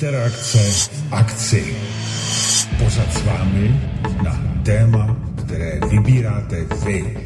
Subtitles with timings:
[0.00, 1.76] Interakce akci.
[2.78, 3.80] Pořad s vámi
[4.24, 7.16] na téma, které vybíráte vy.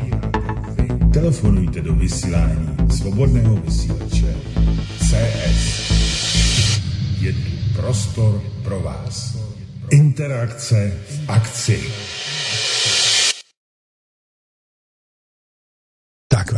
[1.12, 4.34] Telefonujte do vysílání svobodného vysílače
[4.98, 5.92] CS.
[7.20, 9.38] Je tu prostor pro vás.
[9.90, 11.80] Interakce v akci.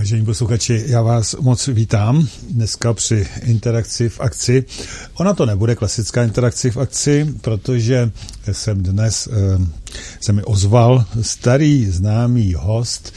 [0.07, 4.65] Vážení posluchači, já vás moc vítám dneska při interakci v akci.
[5.15, 8.11] Ona to nebude klasická interakci v akci, protože
[8.53, 9.67] jsem dnes eh,
[10.21, 13.15] se mi ozval starý známý host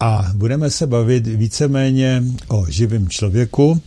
[0.00, 3.82] a budeme se bavit víceméně o živém člověku,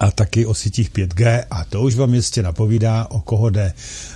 [0.00, 3.72] a taky o sítích 5G a to už vám jistě napovídá, o koho jde.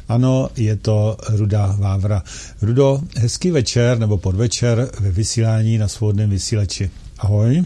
[0.08, 2.22] Ano, je to Ruda Vávra.
[2.62, 6.90] Rudo, hezký večer nebo podvečer ve vysílání na svobodném vysílači.
[7.18, 7.62] Ahoj.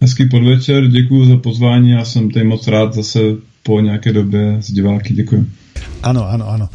[0.00, 3.18] Hezký podvečer, děkuji za pozvání, já jsem tady moc rád zase
[3.62, 5.46] po nějaké době s diváky, děkuji.
[6.02, 6.68] Ano, ano, ano.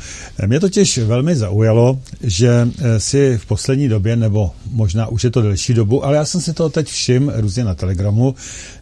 [0.47, 5.41] Mě totiž velmi zaujalo, že eh, si v poslední době, nebo možná už je to
[5.41, 8.35] delší dobu, ale já jsem si to teď všim různě na Telegramu,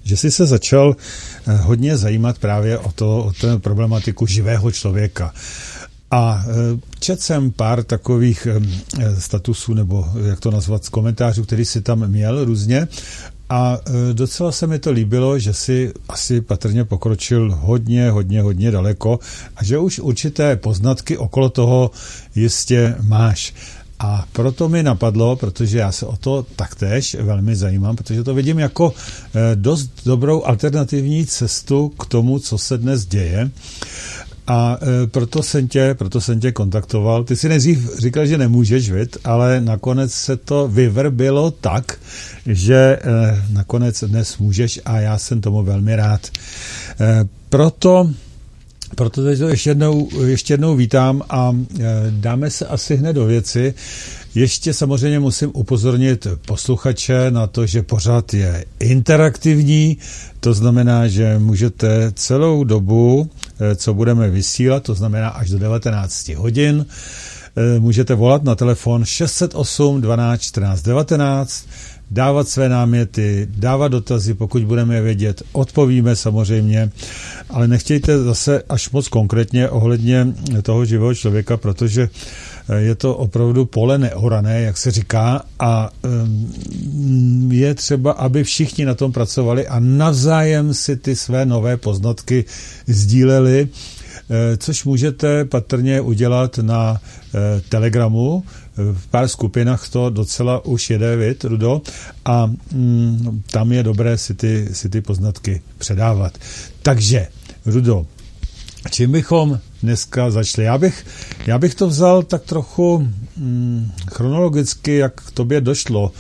[0.03, 0.95] že si se začal
[1.47, 5.33] eh, hodně zajímat právě o, to, o tu problematiku živého člověka.
[6.11, 8.47] A eh, čet jsem pár takových
[9.19, 12.87] statusů, nebo jak to nazvat, z komentářů, který si tam měl různě.
[13.51, 18.71] A e, docela se mi to líbilo, že si asi patrně pokročil hodně, hodně, hodně
[18.71, 19.19] daleko
[19.55, 21.91] a že už určité poznatky okolo toho
[22.35, 23.53] jistě máš.
[23.99, 28.59] A proto mi napadlo, protože já se o to taktéž velmi zajímám, protože to vidím
[28.59, 28.93] jako
[29.35, 33.51] e, dost dobrou alternativní cestu k tomu, co se dnes děje.
[34.51, 37.23] A e, proto jsem tě, proto jsem tě kontaktoval.
[37.23, 41.99] Ty si nejdřív říkal, že nemůžeš, vit, ale nakonec se to vyvrbilo tak,
[42.45, 42.99] že e,
[43.49, 46.27] nakonec dnes můžeš a já jsem tomu velmi rád.
[46.99, 48.09] E, proto
[48.95, 53.25] proto teď to ještě jednou, ještě jednou vítám a e, dáme se asi hned do
[53.25, 53.73] věci.
[54.35, 59.97] Ještě samozřejmě musím upozornit posluchače na to, že pořád je interaktivní,
[60.39, 63.29] to znamená, že můžete celou dobu,
[63.75, 66.85] co budeme vysílat, to znamená až do 19 hodin,
[67.57, 71.65] eh, můžete volat na telefon 608 12 14 19,
[72.11, 76.89] dávat své náměty, dávat dotazy, pokud budeme vědět, odpovíme samozřejmě,
[77.49, 80.27] ale nechtějte zase až moc konkrétně ohledně
[80.61, 82.09] toho živého člověka, protože
[82.77, 85.89] je to opravdu pole neorané, jak se říká, a
[87.49, 92.45] je třeba, aby všichni na tom pracovali a navzájem si ty své nové poznatky
[92.87, 93.67] sdíleli,
[94.29, 97.01] eh, což můžete patrně udělat na
[97.35, 98.43] eh, Telegramu,
[98.77, 101.81] v pár skupinách to docela už jede, vid, Rudo,
[102.25, 106.37] a mm, tam je dobré si ty, si ty poznatky předávat.
[106.81, 107.27] Takže,
[107.65, 108.05] Rudo,
[108.89, 110.65] čím bychom dneska začali?
[110.65, 111.05] Já bych,
[111.45, 116.11] já bych to vzal tak trochu mm, chronologicky, jak k tobě došlo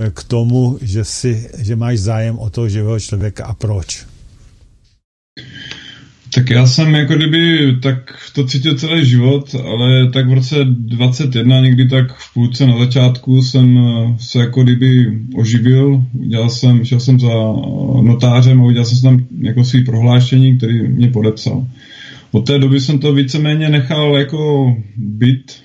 [0.00, 4.06] eh, k tomu, že, si, že máš zájem o toho živého člověka a proč?
[6.34, 11.60] Tak já jsem jako kdyby tak to cítil celý život, ale tak v roce 21
[11.60, 16.04] někdy tak v půlce na začátku jsem eh, se jako kdyby oživil.
[16.14, 17.34] Udělal jsem, šel jsem za
[18.02, 21.66] notářem a udělal jsem tam jako svý prohlášení, který mě podepsal.
[22.32, 25.60] Od té doby jsem to víceméně nechal jako byt,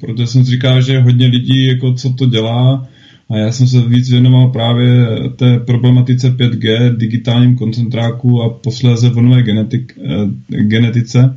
[0.00, 2.88] protože jsem si říkal, že hodně lidí jako co to dělá,
[3.30, 5.06] a já jsem se víc věnoval právě
[5.36, 11.36] té problematice 5G, digitálním koncentráku a posléze vonové genetik, eh, genetice.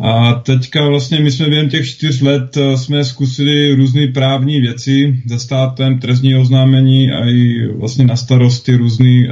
[0.00, 5.22] A teďka vlastně my jsme během těch čtyř let eh, jsme zkusili různé právní věci
[5.26, 9.26] ze státem, trestní oznámení a i vlastně na starosti různé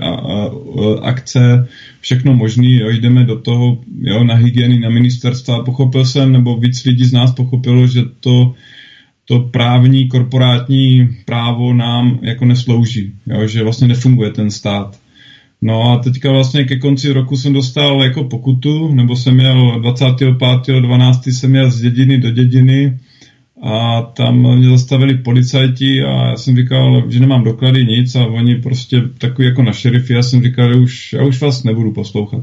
[1.02, 1.68] akce,
[2.00, 2.66] všechno možné.
[2.90, 5.64] Jdeme do toho jo, na hygieny, na ministerstva.
[5.64, 8.54] Pochopil jsem, nebo víc lidí z nás pochopilo, že to
[9.24, 14.98] to právní korporátní právo nám jako neslouží, jo, že vlastně nefunguje ten stát.
[15.64, 21.32] No a teďka vlastně ke konci roku jsem dostal jako pokutu, nebo jsem měl 25.12.
[21.32, 22.98] jsem měl z dědiny do dědiny
[23.62, 28.54] a tam mě zastavili policajti a já jsem říkal, že nemám doklady nic a oni
[28.54, 32.40] prostě takový jako na šerify, já jsem říkal, že už, já už vás nebudu poslouchat.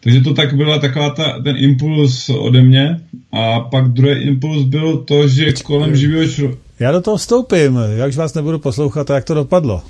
[0.00, 3.00] Takže to tak byla taková ta, ten impuls ode mě.
[3.32, 6.54] A pak druhý impuls byl to, že kolem živého.
[6.78, 9.82] Já do toho vstoupím, jak vás nebudu poslouchat a jak to dopadlo.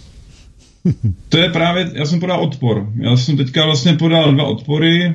[1.28, 2.88] To je právě, já jsem podal odpor.
[2.96, 5.12] Já jsem teďka vlastně podal dva odpory, eh,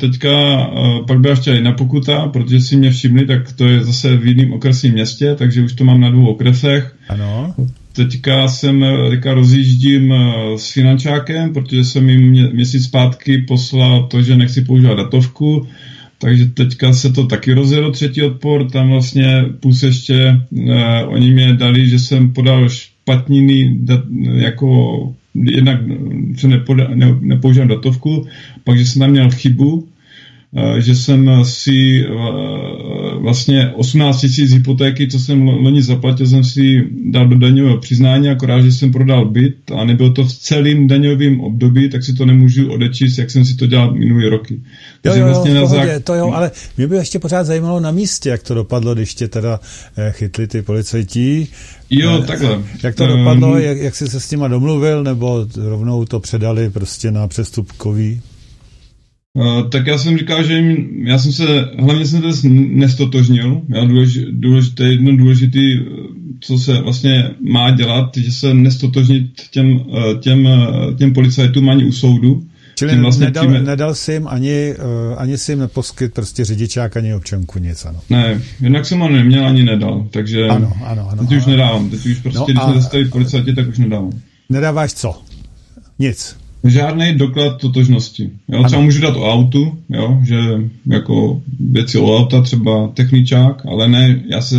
[0.00, 4.16] teďka eh, pak byla ještě jedna pokuta, protože si mě všimli, tak to je zase
[4.16, 6.96] v jiném okresním městě, takže už to mám na dvou okresech.
[7.08, 7.54] Ano.
[7.92, 14.36] Teďka jsem teďka rozjíždím eh, s finančákem, protože jsem jim měsíc zpátky poslal to, že
[14.36, 15.66] nechci používat datovku,
[16.18, 20.72] takže teďka se to taky rozjelo třetí odpor, tam vlastně plus ještě uh,
[21.06, 22.68] oni mě dali, že jsem podal
[23.02, 23.78] špatniny
[24.34, 25.80] jako jednak
[26.36, 26.48] se
[27.20, 28.26] nepoužívám datovku,
[28.64, 29.88] pak, že jsem tam měl chybu,
[30.78, 32.08] že jsem si eh,
[33.18, 38.60] vlastně 18 tisíc hypotéky, co jsem loni zaplatil, jsem si dal do daňového přiznání, akorát,
[38.60, 42.72] že jsem prodal byt a nebylo to v celém daňovém období, tak si to nemůžu
[42.72, 44.60] odečíst, jak jsem si to dělal minulý roky.
[45.04, 46.04] Jo, jo, vlastně jo, pohodě, zák...
[46.04, 49.28] to jo, ale mě by ještě pořád zajímalo na místě, jak to dopadlo, když tě
[49.28, 49.60] teda
[49.96, 51.48] eh, chytli ty policajti.
[51.90, 52.62] Jo, takhle.
[52.82, 57.10] Jak to dopadlo, jak, jak jsi se s nima domluvil, nebo rovnou to předali prostě
[57.10, 58.20] na přestupkový
[59.34, 61.44] Uh, tak já jsem říkal, že jim, já jsem se,
[61.78, 63.62] hlavně jsem se nestotožnil.
[63.68, 65.78] Já důlež, důležité, jedno důležitý,
[66.40, 71.84] co se vlastně má dělat, že se nestotožnit těm, eh, těm, eh, těm policajtům ani
[71.84, 72.46] u soudu.
[72.74, 73.64] Čili vlastně nedal, tím...
[73.64, 74.74] nedal jsi jim ani,
[75.16, 78.00] ani si jim neposkyt prostě řidičák, ani občanku, nic, ano.
[78.10, 82.06] Ne, jinak jsem ho neměl, ani nedal, takže ano, ano, ano, teď už nedávám, teď
[82.06, 82.64] už prostě, no když a...
[82.64, 84.12] jsme zastavili policajti, tak už nedávám.
[84.48, 85.22] Nedáváš co?
[85.98, 88.30] Nic žádný doklad totožnosti.
[88.48, 90.38] Jo, třeba můžu dát o autu, jo, že
[90.86, 94.56] jako věci o auta, třeba techničák, ale ne, já se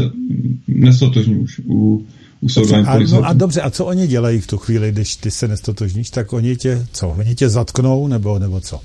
[0.68, 2.06] nestotožním už u,
[2.42, 5.32] u soudání a, no a dobře, a co oni dělají v tu chvíli, když ty
[5.32, 8.80] se nestotožníš, tak oni tě, co, oni tě zatknou, nebo, nebo co?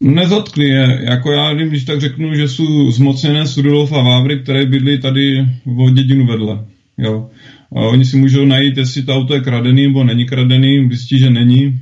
[0.00, 5.00] Nezatkli je, jako já když tak řeknu, že jsou zmocněné Sudolov a Vávry, které bydlí
[5.00, 6.64] tady v dědinu vedle,
[6.98, 7.30] jo.
[7.70, 11.80] Oni si můžou najít, jestli to auto je kradený nebo není kradený, zjistí, že není.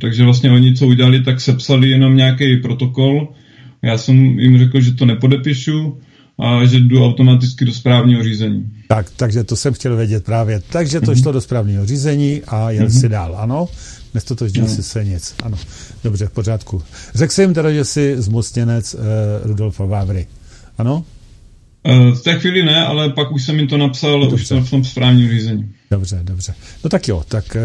[0.00, 3.28] Takže vlastně oni, co udělali, tak sepsali jenom nějaký protokol.
[3.82, 5.98] Já jsem jim řekl, že to nepodepíšu
[6.38, 8.66] a že jdu automaticky do správního řízení.
[8.88, 10.62] Tak, takže to jsem chtěl vědět právě.
[10.72, 11.22] Takže to mm-hmm.
[11.22, 13.00] šlo do správního řízení a jel mm-hmm.
[13.00, 13.68] si dál, ano?
[14.14, 14.70] Nestotožnil no.
[14.70, 15.56] si se nic, ano.
[16.04, 16.82] Dobře, v pořádku.
[17.14, 19.00] Řekl jsem jim teda, že jsi zmocněnec uh,
[19.44, 20.26] Rudolfa Vávry,
[20.78, 21.04] ano?
[21.86, 24.34] Eh, v té chvíli ne, ale pak už jsem jim to napsal dobře.
[24.34, 25.74] už jsem v tom správním řízení.
[25.90, 26.54] Dobře, dobře.
[26.84, 27.60] No tak jo, tak eh,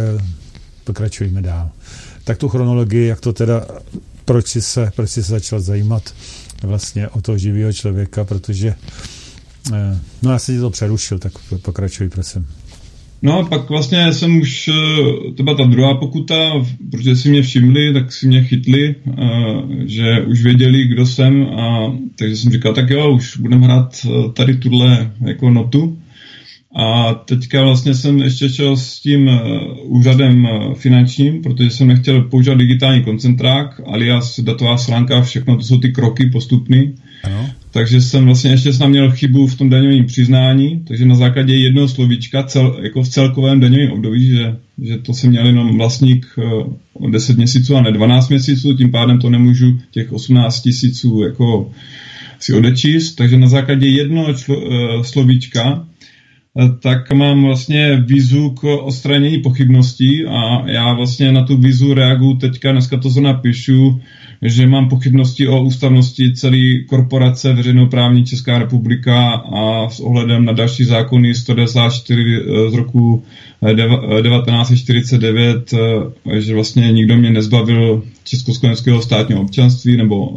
[0.84, 1.72] pokračujeme dál.
[2.24, 3.66] Tak tu chronologii, jak to teda,
[4.26, 6.14] proč jsi se, proč jsi se začal zajímat
[6.64, 8.76] vlastně o toho živého člověka, protože
[9.74, 12.48] eh, no já jsem ti to přerušil, tak pokračuj, prosím.
[13.22, 17.42] No a pak vlastně jsem už, eh, to byla ta druhá pokuta, protože si mě
[17.42, 19.24] všimli, tak si mě chytli, eh,
[19.86, 24.32] že už věděli, kdo jsem a takže jsem říkal, tak jo, už budeme hrát eh,
[24.34, 26.00] tady tuhle jako notu.
[26.76, 29.30] A teďka vlastně jsem ještě šel s tím
[29.84, 35.92] úřadem finančním, protože jsem nechtěl používat digitální koncentrák, alias datová schránka, všechno to jsou ty
[35.92, 36.96] kroky postupný.
[37.24, 37.50] Ano.
[37.72, 41.88] Takže jsem vlastně ještě snad měl chybu v tom daňovém přiznání, takže na základě jednoho
[41.88, 46.74] slovíčka cel, jako v celkovém daňovém období, že, že to jsem měl jenom vlastník uh,
[46.94, 51.72] o 10 měsíců a ne 12 měsíců, tím pádem to nemůžu těch 18 tisíců jako
[52.40, 55.86] si odečíst, takže na základě jednoho člo, uh, slovíčka
[56.80, 62.72] tak mám vlastně vízu k odstranění pochybností a já vlastně na tu vízu reaguju teďka,
[62.72, 64.02] dneska to zrovna píšu,
[64.42, 70.84] že mám pochybnosti o ústavnosti celé korporace veřejnoprávní Česká republika a s ohledem na další
[70.84, 73.24] zákony 194 eh, z roku
[73.62, 75.78] 1949, eh,
[76.32, 80.30] eh, že vlastně nikdo mě nezbavil československého státního občanství nebo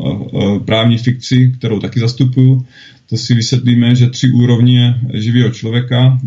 [0.64, 2.66] právní fikci, kterou taky zastupuju.
[3.12, 6.18] To si vysvětlíme, že tři úrovně živého člověka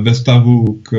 [0.00, 0.92] ve vztahu k,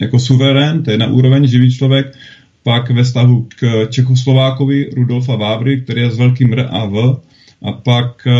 [0.00, 2.16] jako suverén, to je na úroveň živý člověk,
[2.62, 7.20] pak ve vztahu k Čechoslovákovi Rudolfa Vávry, který je s velkým R a V,
[7.62, 8.32] a pak eh,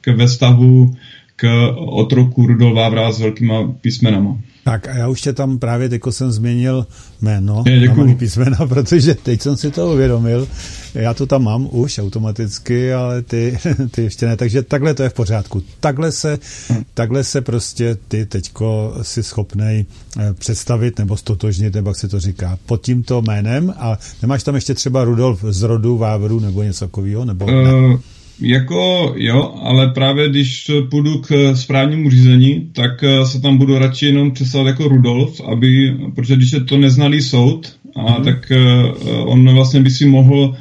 [0.00, 0.96] k ve vztahu
[1.36, 4.38] k otroku Rudolf Vávra s velkýma písmenama.
[4.64, 6.86] Tak a já už tě tam právě teď jsem změnil
[7.22, 10.48] jméno je, na malý písmena, protože teď jsem si to uvědomil.
[10.94, 13.58] Já to tam mám už automaticky, ale ty,
[13.90, 14.36] ty ještě ne.
[14.36, 15.62] Takže takhle to je v pořádku.
[15.80, 16.38] Takhle se,
[16.72, 16.82] hm.
[16.94, 19.84] takhle se prostě ty teďko si schopnej
[20.18, 23.74] eh, představit nebo stotožnit, nebo jak se to říká, pod tímto jménem.
[23.78, 27.24] A nemáš tam ještě třeba Rudolf z rodu Vávru nebo něco takového?
[27.24, 27.98] Nebo uh, ne?
[28.40, 34.06] Jako jo, ale právě když půjdu k správnímu řízení, tak eh, se tam budu radši
[34.06, 38.24] jenom představit jako Rudolf, aby, protože když je to neznalý soud, a mm-hmm.
[38.24, 40.56] tak uh, on vlastně by si mohl,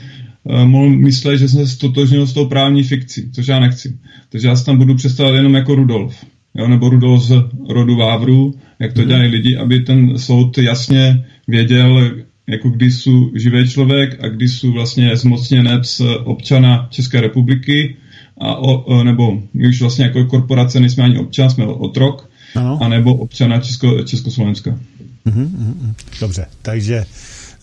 [0.65, 3.97] mohl myslet, že jsem se stotožnil s tou právní fikcí, což já nechci.
[4.29, 7.33] Takže já se tam budu představit jenom jako Rudolf, jo, nebo Rudolf z
[7.69, 9.07] rodu Vávru, jak to mm-hmm.
[9.07, 12.11] dělají lidi, aby ten soud jasně věděl,
[12.47, 17.95] jako když jsou živý člověk a když jsou vlastně zmocněnec občana České republiky,
[18.37, 22.79] a o, nebo my už vlastně jako korporace nejsme ani občan, jsme otrok, ano.
[22.81, 24.79] anebo občana Česko, Československa.
[25.25, 25.93] Uh-huh, uh-huh.
[26.21, 27.05] Dobře, takže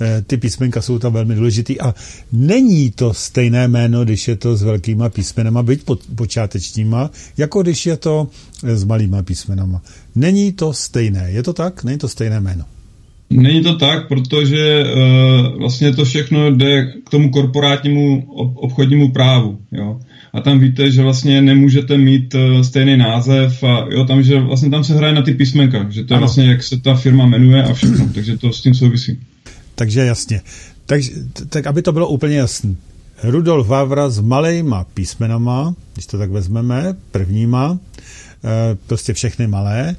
[0.01, 1.95] eh, ty písmenka jsou tam velmi důležitý a
[2.33, 5.83] není to stejné jméno, když je to s velkýma písmenama, byť
[6.17, 8.29] počátečníma, jako když je to
[8.65, 9.83] eh, s malýma písmenama.
[10.15, 11.85] Není to stejné, je to tak?
[11.85, 12.65] Není to stejné jméno.
[13.33, 19.59] Není to tak, protože uh, vlastně to všechno jde k tomu korporátnímu obchodnímu právu.
[19.73, 20.01] Jo?
[20.33, 24.71] A tam víte, že vlastně nemůžete mít uh, stejný název a jo, tam, že vlastně
[24.71, 26.21] tam se hraje na ty písmenka, že to je ano.
[26.27, 29.19] vlastně, jak se ta firma jmenuje a všechno, takže to s tím souvisí.
[29.75, 30.41] Takže jasně.
[30.87, 31.01] Tak,
[31.49, 32.75] tak aby to bylo úplně jasné.
[33.23, 37.79] Rudolf Vávra s malejma písmenama, když to tak vezmeme, prvníma,
[38.45, 39.97] eh, prostě všechny malé,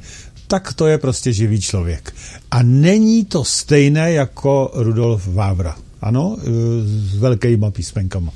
[0.53, 2.15] tak to je prostě živý člověk.
[2.51, 5.75] A není to stejné jako Rudolf Vávra.
[6.01, 6.45] Ano, e,
[6.85, 8.31] s velkýma písmenkama.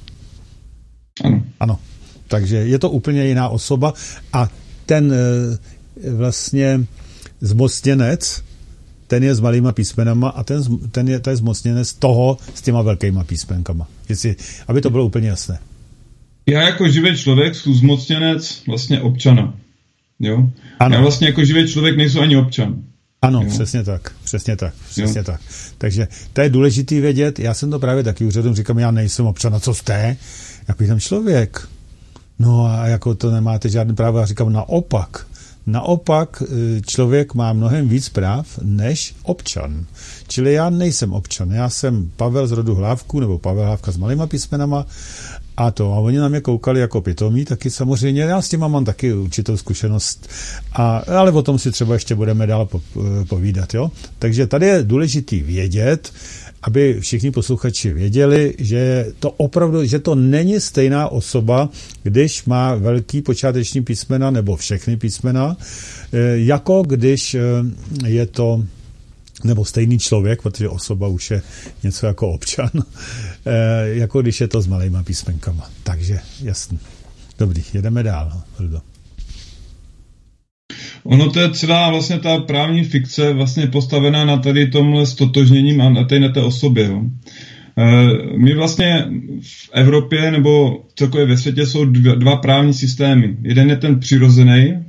[1.23, 1.43] Ano.
[1.59, 1.79] Ano.
[2.27, 3.93] Takže je to úplně jiná osoba
[4.33, 4.49] a
[4.85, 6.85] ten e, vlastně
[7.41, 8.43] zmocněnec,
[9.07, 12.81] ten je s malýma písmenama a ten, ten, je, ten je zmocněnec toho s těma
[12.81, 13.87] velkýma písmenkama.
[14.09, 14.35] Jestli,
[14.67, 15.59] aby to bylo úplně jasné.
[16.49, 19.53] Já jako živý člověk jsem zmocněnec vlastně občana.
[20.19, 20.49] Jo?
[20.79, 20.95] Ano.
[20.95, 22.83] Já vlastně jako živý člověk nejsou ani občan.
[23.21, 23.49] Ano, jo.
[23.49, 25.23] přesně tak, přesně tak, přesně jo.
[25.23, 25.41] tak.
[25.77, 29.55] Takže to je důležitý vědět, já jsem to právě taky úřadům říkám, já nejsem občan,
[29.55, 30.17] a co jste?
[30.67, 31.67] Jako jsem člověk.
[32.39, 35.27] No a jako to nemáte žádný právo, já říkám naopak.
[35.67, 39.85] Naopak e, člověk má mnohem víc práv než občan.
[40.27, 44.27] Čili já nejsem občan, já jsem Pavel z rodu Hlávku, nebo Pavel Hlávka s malýma
[44.27, 44.85] písmenama
[45.57, 45.93] a to.
[45.93, 48.21] A oni na mě koukali jako pitomí, taky samozřejmě.
[48.21, 50.29] Já s tím mám taky určitou zkušenost,
[50.73, 52.81] a, ale o tom si třeba ještě budeme dál po,
[53.29, 53.73] povídat.
[53.73, 53.91] Jo?
[54.19, 56.11] Takže tady je důležitý vědět,
[56.61, 61.69] aby všichni posluchači věděli, že to opravdu, že to není stejná osoba,
[62.03, 65.57] když má velký počáteční písmena nebo všechny písmena,
[66.13, 67.41] e, jako když e,
[68.05, 68.63] je to
[69.43, 71.41] nebo stejný člověk, protože osoba už je
[71.83, 72.69] něco jako občan,
[73.45, 75.69] eh, jako když je to s malýma písmenkama.
[75.83, 76.79] Takže jasný.
[77.39, 78.81] Dobrý, jedeme dál, Hildo.
[81.03, 85.89] Ono to je celá vlastně ta právní fikce vlastně postavená na tady tomhle stotožněním a
[85.89, 86.85] na té, na té osobě.
[86.85, 87.01] Jo.
[87.77, 89.05] Eh, my vlastně
[89.41, 93.37] v Evropě nebo celkově ve světě jsou dva, dva právní systémy.
[93.41, 94.85] Jeden je ten přirozený,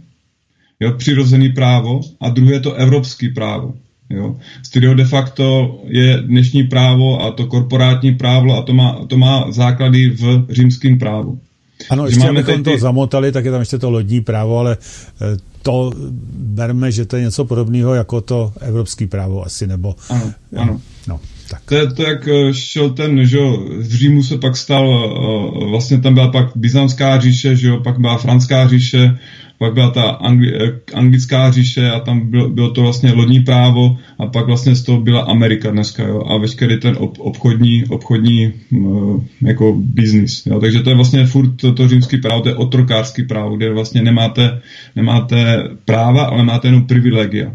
[0.80, 3.74] jo, přirozený právo a druhý je to evropský právo.
[4.10, 4.36] Jo.
[4.62, 9.52] Styrio de facto je dnešní právo a to korporátní právo a to má, to má
[9.52, 11.38] základy v římském právu.
[11.90, 12.70] Ano, ještě abychom ty...
[12.70, 14.76] to zamotali, tak je tam ještě to lodní právo, ale
[15.22, 15.92] eh, to
[16.34, 19.94] berme, že to je něco podobného jako to evropský právo asi, nebo...
[20.10, 20.80] Ano, ano.
[21.08, 21.62] No, tak.
[21.64, 23.38] To je to, jak eh, šel ten, že
[23.78, 27.98] v Římu se pak stal, eh, vlastně tam byla pak byzantská říše, že jo, pak
[27.98, 29.18] byla franská říše,
[29.58, 33.98] pak byla ta angli, eh, anglická říše a tam bylo, bylo to vlastně lodní právo
[34.18, 38.52] a pak vlastně z toho byla Amerika dneska, jo, a veškerý ten ob, obchodní, obchodní
[38.72, 42.54] uh, jako biznis, jo, takže to je vlastně furt to, to římský právo, to je
[42.54, 44.60] otrokářský právo, kde vlastně nemáte,
[44.96, 47.52] nemáte práva, ale máte jenom privilegia.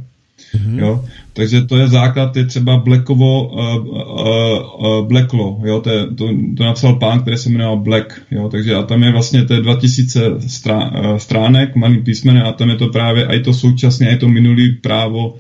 [0.56, 0.80] Mm-hmm.
[0.80, 1.06] Jo?
[1.34, 5.82] Takže to je základ, je třeba Blackovo, uh, uh, uh, Black Law, jo?
[5.82, 8.50] To, je, to, to napsal pán, který se jmenoval Black, jo?
[8.50, 12.70] takže a tam je vlastně to je 2000 strá, uh, stránek, malý písmene a tam
[12.70, 15.36] je to právě i to současně, i to minulý právo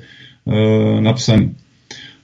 [0.45, 1.49] uh, napsané.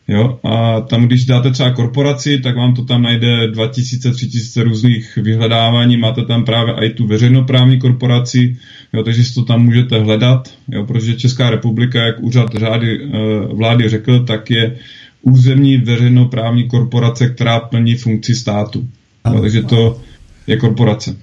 [0.10, 0.40] Jo?
[0.44, 5.98] A tam, když dáte třeba korporaci, tak vám to tam najde 2000, 3000 různých vyhledávání,
[5.98, 8.58] máte tam právě i tu veřejnoprávní korporaci,
[8.94, 13.08] jo, takže si to tam můžete hledat, jo, protože Česká republika, jak úřad řády e,
[13.54, 14.76] vlády řekl, tak je
[15.22, 18.88] územní veřejnoprávní korporace, která plní funkci státu.
[19.34, 20.02] Jo, takže to
[20.48, 21.16] je korporace.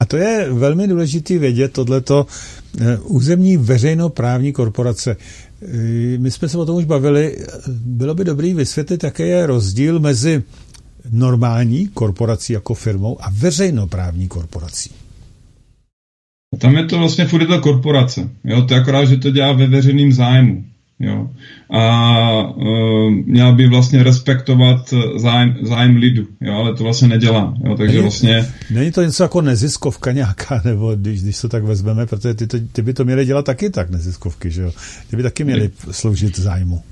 [0.00, 2.26] A to je velmi důležité vědět, tohleto
[2.80, 5.16] e, územní veřejnoprávní korporace.
[5.62, 7.36] E, my jsme se o tom už bavili.
[7.68, 10.42] Bylo by dobrý vysvětlit, jaký je rozdíl mezi
[11.10, 14.90] normální korporací jako firmou a veřejnoprávní korporací.
[16.58, 18.30] Tam je to vlastně furt je to korporace.
[18.44, 18.62] Jo?
[18.62, 20.64] To je akorát, že to dělá ve veřejným zájmu.
[21.00, 21.30] Jo?
[21.70, 26.54] A uh, měla by vlastně respektovat zájem, zájem lidu, jo?
[26.54, 27.54] ale to vlastně nedělá.
[27.64, 27.76] Jo?
[27.76, 28.46] Takže není, vlastně...
[28.70, 32.58] Není to něco jako neziskovka nějaká, nebo když, když to tak vezmeme, protože ty, to,
[32.72, 34.72] ty by to měly dělat taky tak, neziskovky, že jo?
[35.10, 36.82] Ty by taky měly sloužit zájmu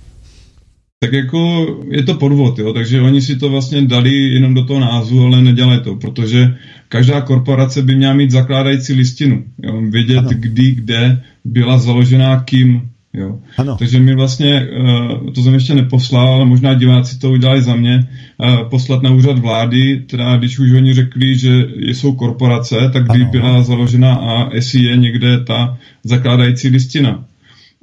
[1.00, 2.72] tak jako je to podvod, jo?
[2.72, 6.56] takže oni si to vlastně dali jenom do toho názvu, ale nedělají to, protože
[6.88, 9.80] každá korporace by měla mít zakládající listinu, jo?
[9.90, 10.30] vědět ano.
[10.32, 12.90] kdy, kde byla založená kým.
[13.16, 13.38] Jo?
[13.58, 13.76] Ano.
[13.78, 18.08] Takže mi vlastně, eh, to jsem ještě neposlal, ale možná diváci to udělali za mě,
[18.44, 23.22] eh, poslat na úřad vlády, teda když už oni řekli, že jsou korporace, tak kdy
[23.22, 23.30] ano.
[23.30, 27.24] byla založena a jestli je někde ta zakládající listina.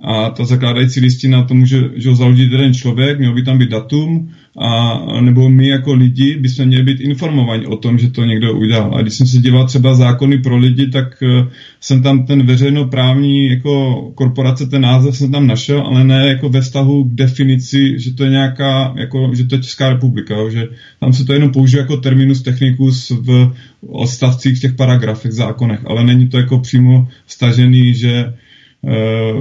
[0.02, 3.70] A ta zakládající listina to může že ho založit jeden člověk, měl by tam být
[3.70, 8.54] datum, a nebo my jako lidi bychom měli být informovaní o tom, že to někdo
[8.54, 8.96] udělal.
[8.96, 11.48] A když jsem se díval třeba zákony pro lidi, tak uh,
[11.80, 16.62] jsem tam ten veřejnoprávní jako korporace, ten název jsem tam našel, ale ne jako ve
[16.62, 20.68] vztahu k definici, že to je nějaká, jako, že to je Česká republika, že
[21.00, 23.52] tam se to jenom použije jako terminus technicus v
[23.88, 28.34] odstavcích, v těch paragrafech, zákonech, ale není to jako přímo stažený, že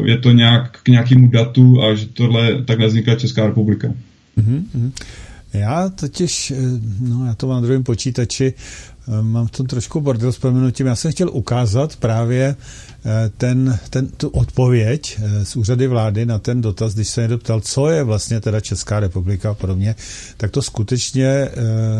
[0.05, 3.89] je to nějak k nějakému datu a že tohle takhle vznikla Česká republika.
[4.39, 4.93] Mm-hmm.
[5.53, 6.57] Já totiž, eh,
[7.01, 8.55] no já to mám na druhém počítači,
[9.09, 10.87] eh, mám v tom trošku bordel s proměnutím.
[10.87, 12.57] Já jsem chtěl ukázat právě
[13.05, 17.61] eh, ten, ten, tu odpověď z úřady vlády na ten dotaz, když se někdo ptal,
[17.61, 19.95] co je vlastně teda Česká republika a podobně,
[20.37, 21.49] tak to skutečně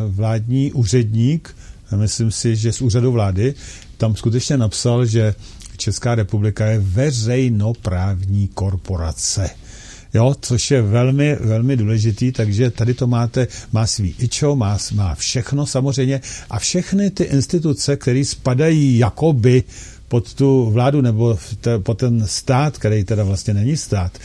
[0.09, 1.57] vládní úředník,
[1.97, 3.55] myslím si, že z úřadu vlády,
[3.97, 5.35] tam skutečně napsal, že
[5.83, 9.51] Česká republika je veřejnoprávní korporace.
[10.15, 15.15] Jo, což je velmi, velmi důležitý, takže tady to máte, má svý ičo, má, má
[15.15, 16.21] všechno samozřejmě
[16.51, 19.63] a všechny ty instituce, které spadají jakoby
[20.09, 21.39] pod tu vládu nebo
[21.83, 24.19] pod ten stát, který teda vlastně není stát,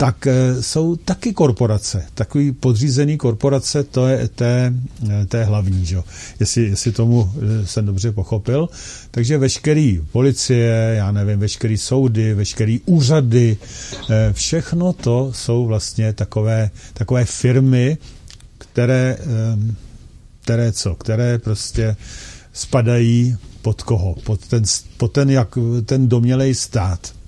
[0.00, 4.74] tak eh, jsou taky korporace, takový podřízený korporace, to je té,
[5.10, 6.02] eh, té hlavní, že?
[6.40, 8.68] Jestli, jestli tomu eh, jsem dobře pochopil.
[9.10, 13.56] Takže veškerý policie, já nevím, veškerý soudy, veškerý úřady,
[14.32, 17.98] všechno to jsou vlastně takové, takové firmy,
[18.58, 19.18] které,
[20.42, 21.96] které co, které prostě
[22.52, 24.14] spadají pod koho?
[24.24, 24.62] Pod ten,
[24.96, 27.19] pod ten, jak, ten domělej stát.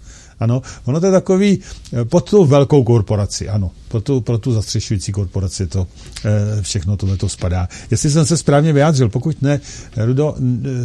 [0.43, 1.59] Ano, ono to je takový
[1.93, 5.87] eh, pod tu velkou korporaci, ano, pro tu, pro tu zastřešující korporaci to
[6.25, 7.69] eh, všechno tohle to spadá.
[7.91, 9.61] Jestli jsem se správně vyjádřil, pokud ne,
[9.97, 10.35] Rudo,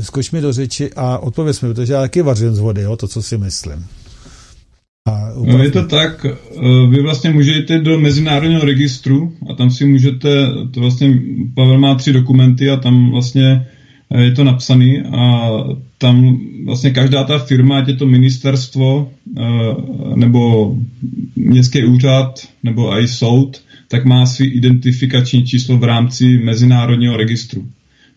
[0.01, 3.07] skoč mi do řeči a odpověz mi, protože já taky vařím z vody, jo, to,
[3.07, 3.85] co si myslím.
[5.07, 9.85] A no je to tak, eh, vy vlastně můžete do mezinárodního registru a tam si
[9.85, 11.19] můžete, to vlastně
[11.55, 13.67] Pavel má tři dokumenty a tam vlastně
[14.15, 15.49] je to napsaný a
[15.97, 19.41] tam vlastně každá ta firma, ať je to ministerstvo eh,
[20.15, 20.75] nebo
[21.36, 27.65] městský úřad nebo i soud, tak má svý identifikační číslo v rámci mezinárodního registru.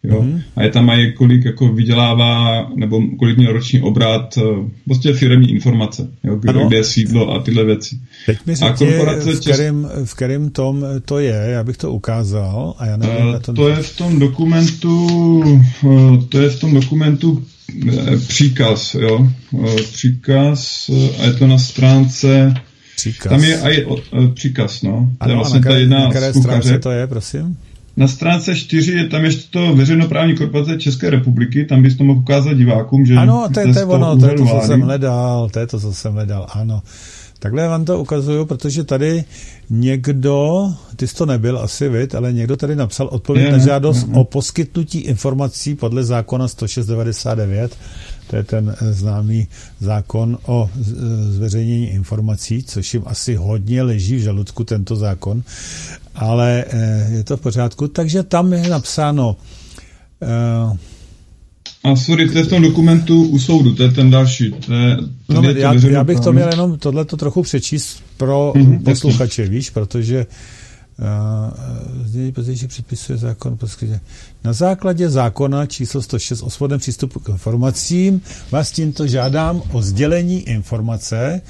[0.03, 0.23] Jo?
[0.23, 0.43] Mm-hmm.
[0.57, 5.51] A je tam mají kolik jako vydělává, nebo kolik měl roční obrat, eh, prostě firmní
[5.51, 6.37] informace, jo?
[6.37, 7.99] Kde, kde je sídlo a tyhle věci.
[8.27, 12.75] Teď mi a korporace v, kterém, v kterém tom to je, já bych to ukázal
[12.79, 13.53] a já nevím, uh, to...
[13.53, 15.11] to je v tom dokumentu,
[16.29, 17.45] to je v tom dokumentu
[18.27, 19.29] příkaz, jo,
[19.93, 22.55] příkaz a je to na stránce
[22.97, 23.31] Příkaz.
[23.31, 23.87] Tam je i
[24.35, 24.91] příkaz, no.
[24.91, 27.57] Ano, to je vlastně na, jedna na které stránce to je, prosím?
[27.97, 32.19] Na stránce 4 je tam ještě to veřejnoprávní korporace České republiky, tam bys to mohl
[32.19, 33.15] ukázat divákům, že...
[33.15, 35.81] Ano, to je, to je ono, to je to, co jsem hledal, to je to,
[35.81, 36.83] co jsem hledal, ano.
[37.39, 39.25] Takhle vám to ukazuju, protože tady
[39.71, 44.25] někdo, ty jsi to nebyl asi vid, ale někdo tady napsal odpověď na žádost o
[44.25, 47.77] poskytnutí informací podle zákona 10699,
[48.31, 49.49] to je ten eh, známý
[49.81, 50.85] zákon o eh,
[51.33, 55.43] zveřejnění informací, což jim asi hodně leží v žaludku tento zákon,
[56.15, 57.89] ale eh, je to v pořádku.
[57.89, 59.37] Takže tam je napsáno
[61.85, 64.53] a sorry, to je v tom dokumentu u soudu, to je ten další.
[64.53, 64.97] To je,
[65.29, 69.57] no, je já, já bych to měl jenom tohleto trochu přečíst pro mm-hmm, posluchače, jasný.
[69.57, 70.60] víš, protože uh,
[72.35, 74.01] pozdější předpisuje zákon poskytě.
[74.45, 80.41] Na základě zákona číslo 106 o svobodném přístupu k informacím vás tímto žádám o sdělení
[80.41, 81.41] informace,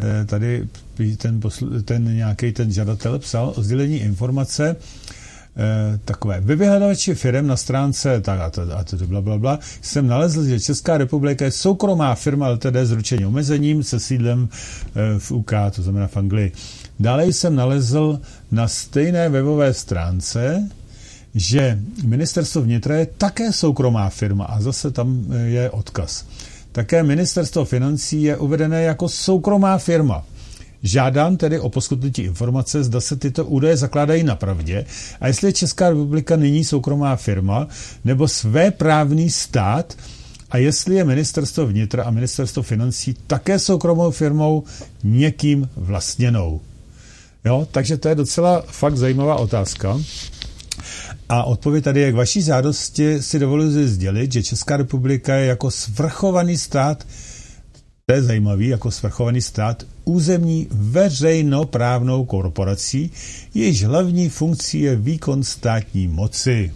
[0.00, 0.68] eh, tady
[1.16, 1.40] ten,
[1.84, 4.76] ten nějaký ten žadatel psal o sdělení informace
[5.58, 6.40] Eh, takové.
[6.40, 10.44] Ve vyhledávači firm na stránce tak a to, a to bla, bla, bla, jsem nalezl,
[10.44, 15.52] že Česká republika je soukromá firma LTD s ručením omezením se sídlem eh, v UK,
[15.70, 16.52] to znamená v Anglii.
[17.00, 20.68] Dále jsem nalezl na stejné webové stránce,
[21.34, 26.24] že ministerstvo vnitra je také soukromá firma a zase tam eh, je odkaz.
[26.72, 30.24] Také ministerstvo financí je uvedené jako soukromá firma.
[30.82, 34.86] Žádám tedy o poskytnutí informace, zda se tyto údaje zakládají na pravdě
[35.20, 37.68] a jestli je Česká republika nyní soukromá firma
[38.04, 39.94] nebo své právní stát
[40.50, 44.64] a jestli je ministerstvo vnitra a ministerstvo financí také soukromou firmou
[45.04, 46.60] někým vlastněnou.
[47.46, 49.98] Jo, takže to je docela fakt zajímavá otázka.
[51.28, 55.70] A odpověď tady je, k vaší žádosti si dovoluji sdělit, že Česká republika je jako
[55.70, 57.06] svrchovaný stát
[58.08, 63.10] to je zajímavý, jako svrchovaný stát, územní veřejnoprávnou korporací,
[63.54, 66.72] jejíž hlavní funkcí je výkon státní moci.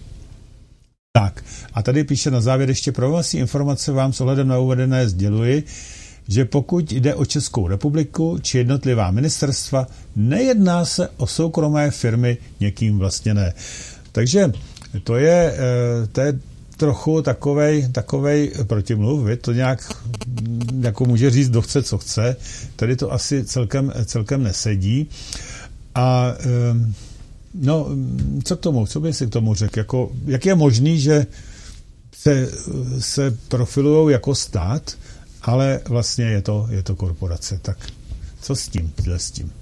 [1.12, 5.08] Tak, a tady píše na závěr ještě pro vás informace vám s ohledem na uvedené
[5.08, 5.64] sděluji,
[6.30, 12.98] že pokud jde o Českou republiku či jednotlivá ministerstva, nejedná se o soukromé firmy někým
[12.98, 13.54] vlastně ne.
[14.12, 14.52] Takže
[15.04, 16.38] to je, eh, to je
[16.76, 19.92] trochu takovej, takovej protimluv, vy to nějak
[20.80, 22.36] jako může říct, kdo chce, co chce,
[22.76, 25.08] tady to asi celkem, celkem nesedí.
[25.94, 26.94] A ehm,
[27.54, 27.86] no,
[28.44, 29.78] co k tomu, co by si k tomu řekl?
[29.78, 31.26] Jako, jak je možný, že
[32.14, 32.48] se,
[32.98, 34.96] se profilují jako stát,
[35.42, 37.60] ale vlastně je to, je to korporace.
[37.62, 37.86] Tak
[38.40, 39.52] co s tím, s tím?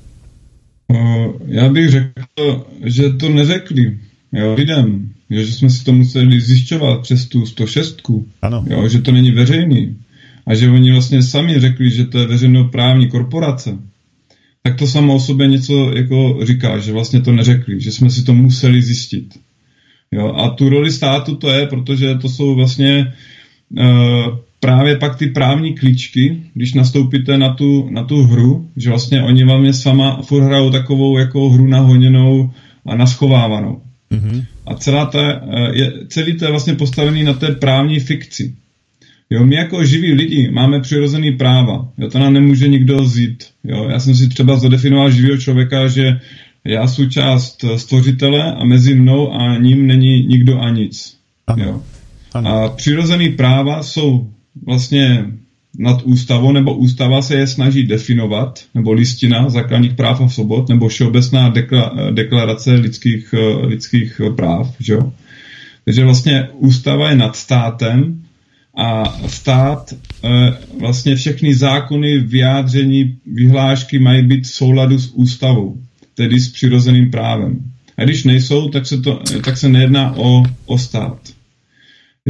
[1.46, 3.98] Já bych řekl, že to neřekli
[4.32, 8.02] jo, lidem, jo, že jsme si to museli zjišťovat přes tu 106,
[8.42, 8.64] ano.
[8.70, 9.96] Jo, že to není veřejný
[10.46, 13.78] a že oni vlastně sami řekli, že to je veřejnoprávní korporace,
[14.62, 18.22] tak to samo o sobě něco jako říká, že vlastně to neřekli, že jsme si
[18.22, 19.38] to museli zjistit.
[20.12, 23.14] Jo, a tu roli státu to je, protože to jsou vlastně
[23.70, 29.22] uh, právě pak ty právní klíčky, když nastoupíte na tu, na tu hru, že vlastně
[29.22, 32.50] oni vám je sama furt hrajou takovou jako hru nahoněnou
[32.86, 33.80] a naschovávanou.
[34.12, 34.44] Mm-hmm.
[34.66, 38.54] A celá ta, eh, je, celý to je vlastně postavený na té právní fikci.
[39.30, 41.88] Jo, my jako živí lidi máme přirozený práva.
[41.98, 43.44] Jo, to nám nemůže nikdo vzít.
[43.64, 46.20] Jo, já jsem si třeba zadefinoval živého člověka, že
[46.64, 51.16] já jsem část stvořitele a mezi mnou a ním není nikdo a nic.
[51.46, 51.64] Ano.
[51.64, 51.82] Jo.
[52.34, 52.50] Ano.
[52.50, 54.30] A přirozený práva jsou
[54.66, 55.26] vlastně
[55.78, 60.88] nad ústavou, nebo ústava se je snaží definovat, nebo listina základních práv a svobod, nebo
[60.88, 64.74] všeobecná dekla, deklarace lidských, lidských práv.
[64.80, 64.98] Že?
[65.84, 68.22] Takže vlastně ústava je nad státem
[68.76, 70.28] a stát e,
[70.80, 75.76] vlastně všechny zákony, vyjádření, vyhlášky mají být v souladu s ústavou,
[76.14, 77.72] tedy s přirozeným právem.
[77.96, 81.18] A když nejsou, tak se, to, tak se nejedná o, o stát.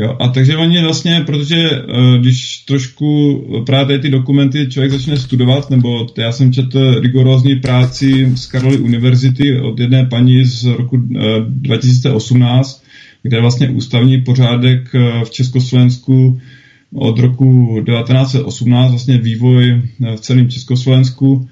[0.01, 5.71] Jo, a takže oni vlastně, protože uh, když trošku právě ty dokumenty člověk začne studovat,
[5.71, 11.03] nebo já jsem četl rigorózní práci z Karoly univerzity od jedné paní z roku uh,
[11.47, 12.85] 2018,
[13.23, 16.41] kde je vlastně ústavní pořádek uh, v Československu
[16.95, 19.83] od roku 1918, vlastně vývoj
[20.17, 21.49] v celém Československu.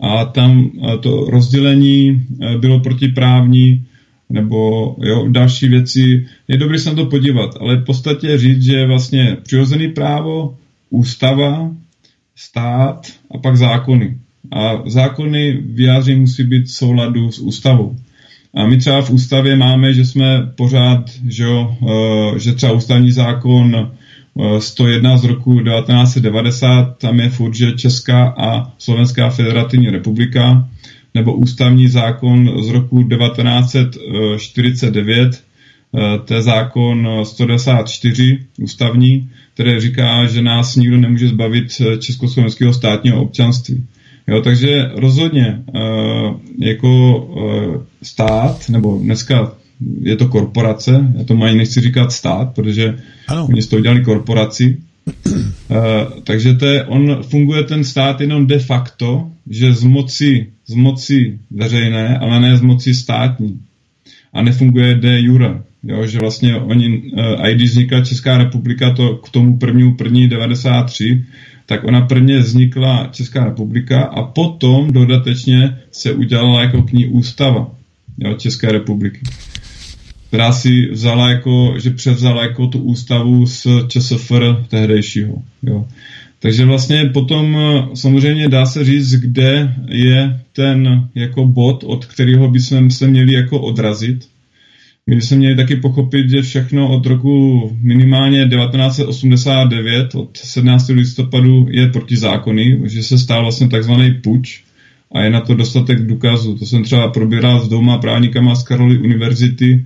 [0.00, 2.26] A tam to rozdělení
[2.60, 3.84] bylo protiprávní,
[4.30, 6.26] nebo jo, další věci.
[6.48, 10.56] Je dobré se na to podívat, ale v podstatě říct, že vlastně přirozený právo,
[10.90, 11.70] ústava,
[12.36, 14.18] stát a pak zákony.
[14.52, 17.96] A zákony vyjádření musí být v souladu s ústavou.
[18.54, 23.12] A my třeba v ústavě máme, že jsme pořád, že, jo, eh, že třeba ústavní
[23.12, 23.90] zákon
[24.58, 30.68] 101 eh, z roku 1990, tam je furt, že Česká a Slovenská federativní republika
[31.14, 35.38] nebo ústavní zákon z roku 1949, eh,
[36.24, 43.22] to je zákon 194 ústavní, který říká, že nás nikdo nemůže zbavit eh, československého státního
[43.22, 43.86] občanství.
[44.26, 45.78] Jo, takže rozhodně eh,
[46.58, 47.24] jako
[48.02, 49.52] stát, nebo dneska
[50.00, 53.46] je to korporace, já to mají nechci říkat stát, protože ano.
[53.46, 58.58] oni z toho udělali korporaci, Uh, takže to je, on funguje ten stát jenom de
[58.58, 63.60] facto, že z moci, z moci veřejné, ale ne z moci státní.
[64.32, 65.62] A nefunguje de jure.
[65.82, 70.28] Jo, že vlastně oni, uh, a když vznikla Česká republika to k tomu prvnímu první
[70.28, 71.24] 93,
[71.66, 77.70] tak ona prvně vznikla Česká republika a potom dodatečně se udělala jako k ní ústava
[78.18, 79.20] jo, České republiky
[80.28, 85.42] která si vzala jako, že převzala jako tu ústavu z ČSFR tehdejšího.
[85.62, 85.86] Jo.
[86.40, 87.58] Takže vlastně potom
[87.94, 93.60] samozřejmě dá se říct, kde je ten jako bod, od kterého bychom se měli jako
[93.60, 94.28] odrazit.
[95.06, 100.88] My bychom měli taky pochopit, že všechno od roku minimálně 1989, od 17.
[100.88, 104.62] listopadu je proti zákony, že se stál vlastně takzvaný puč
[105.12, 106.58] a je na to dostatek důkazů.
[106.58, 109.84] To jsem třeba probíral s dvouma právníkama z Karoly univerzity,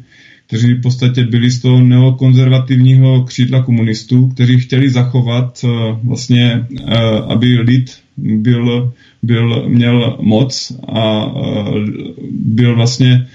[0.52, 5.68] kteří v podstatě byli z toho neokonzervativního křídla komunistů, kteří chtěli zachovat eh,
[6.04, 6.96] vlastně, eh,
[7.28, 11.70] aby lid byl, byl, měl moc a eh,
[12.30, 13.26] byl vlastně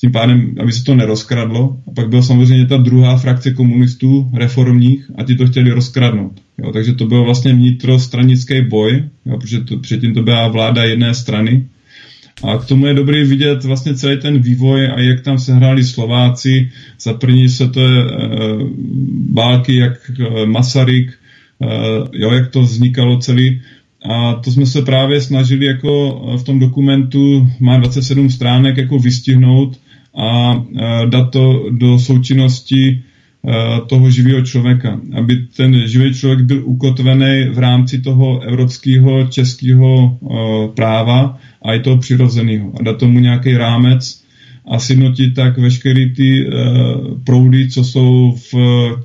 [0.00, 1.76] tím pádem, aby se to nerozkradlo.
[1.88, 6.32] A pak byla samozřejmě ta druhá frakce komunistů reformních a ti to chtěli rozkradnout.
[6.58, 11.14] Jo, takže to byl vlastně vnitrostranický boj, jo, protože to, předtím to byla vláda jedné
[11.14, 11.66] strany
[12.42, 15.84] a k tomu je dobrý vidět vlastně celý ten vývoj a jak tam se hráli
[15.84, 16.70] Slováci.
[17.00, 18.06] Za první se to je e,
[19.32, 21.66] války, jak e, Masaryk, e,
[22.12, 23.60] jo, jak to vznikalo celý.
[24.10, 29.80] A to jsme se právě snažili jako v tom dokumentu, má 27 stránek, jako vystihnout
[30.16, 30.62] a
[31.06, 33.02] dát to do součinnosti
[33.86, 35.00] toho živého člověka.
[35.14, 40.18] Aby ten živý člověk byl ukotvený v rámci toho evropského, českého
[40.74, 42.72] práva a i toho přirozeného.
[42.80, 44.20] A dát tomu nějaký rámec
[44.70, 46.50] a sjednotit tak veškeré ty
[47.24, 48.54] proudy, co jsou v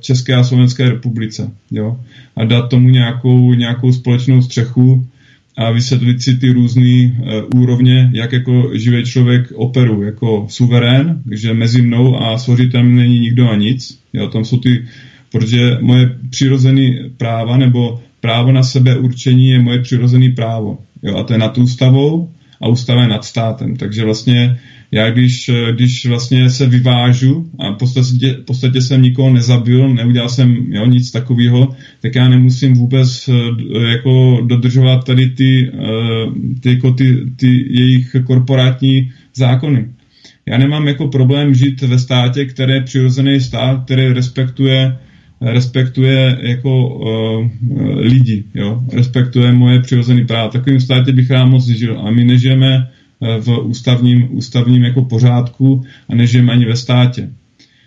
[0.00, 1.50] České a Slovenské republice.
[1.70, 1.96] Jo?
[2.36, 5.06] A dát tomu nějakou, nějakou společnou střechu,
[5.56, 11.54] a vysvětlit si ty různé uh, úrovně, jak jako živý člověk operu, jako suverén, že
[11.54, 13.98] mezi mnou a složitem není nikdo a nic.
[14.12, 14.84] Jo, tam jsou ty,
[15.32, 20.78] protože moje přirozené práva nebo právo na sebe určení je moje přirozené právo.
[21.02, 23.76] Jo, a to je nad ústavou a ústava je nad státem.
[23.76, 24.58] Takže vlastně
[24.92, 30.28] já když, když vlastně se vyvážu a v podstatě, v podstatě jsem nikoho nezabil, neudělal
[30.28, 36.70] jsem jo, nic takového, tak já nemusím vůbec eh, jako dodržovat tady ty, eh, ty,
[36.70, 39.88] jako ty, ty jejich korporátní zákony.
[40.46, 44.96] Já nemám jako problém žít ve státě, který je přirozený stát, který respektuje
[45.40, 47.50] respektuje jako uh,
[47.98, 48.82] lidi, jo?
[48.92, 50.48] respektuje moje přirozené práva.
[50.48, 52.00] Takovým státě bych rád moc žil.
[52.00, 57.30] A my nežijeme Eh, v ústavním, ústavním jako pořádku a nežijeme ani ve státě.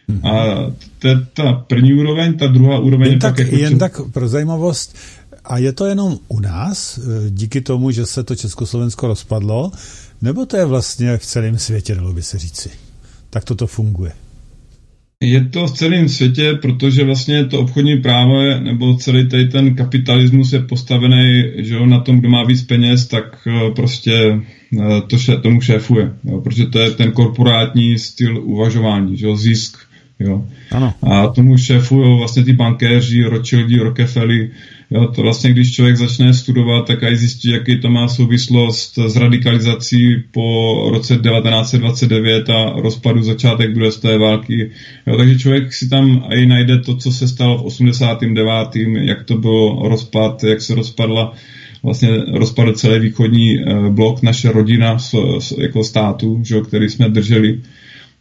[0.09, 0.25] Hmm.
[0.25, 0.55] A
[0.99, 3.09] te, ta první úroveň, ta druhá úroveň...
[3.09, 4.97] Jen, tak, jako jen tak pro zajímavost,
[5.45, 9.71] a je to jenom u nás, eh, díky tomu, že se to Československo rozpadlo,
[10.21, 12.69] nebo to je vlastně v celém světě, dalo by se říci?
[13.29, 14.11] Tak toto funguje.
[15.23, 19.75] Je to v celém světě, protože vlastně to obchodní právo je, nebo celý tady ten
[19.75, 24.41] kapitalismus je postavený že jo, na tom, kdo má víc peněz, tak eh, prostě
[24.79, 26.13] eh, to tomu šéfuje.
[26.23, 29.88] Jo, protože to je ten korporátní styl uvažování, že jo, zisk.
[30.19, 30.45] Jo.
[30.71, 30.93] Ano.
[31.01, 34.51] A tomu šéfují vlastně ty bankéři, Rothschildi, Rockefelli,
[34.91, 39.15] Jo, to vlastně, když člověk začne studovat, tak aj zjistí, jaký to má souvislost s
[39.15, 44.71] radikalizací po roce 1929 a rozpadu začátek druhé světové války.
[45.07, 48.75] Jo, takže člověk si tam i najde to, co se stalo v 89.
[49.01, 51.33] jak to bylo rozpad, jak se rozpadla
[51.83, 54.97] vlastně rozpadl celý východní eh, blok, naše rodina
[55.57, 57.59] jako státu, že, který jsme drželi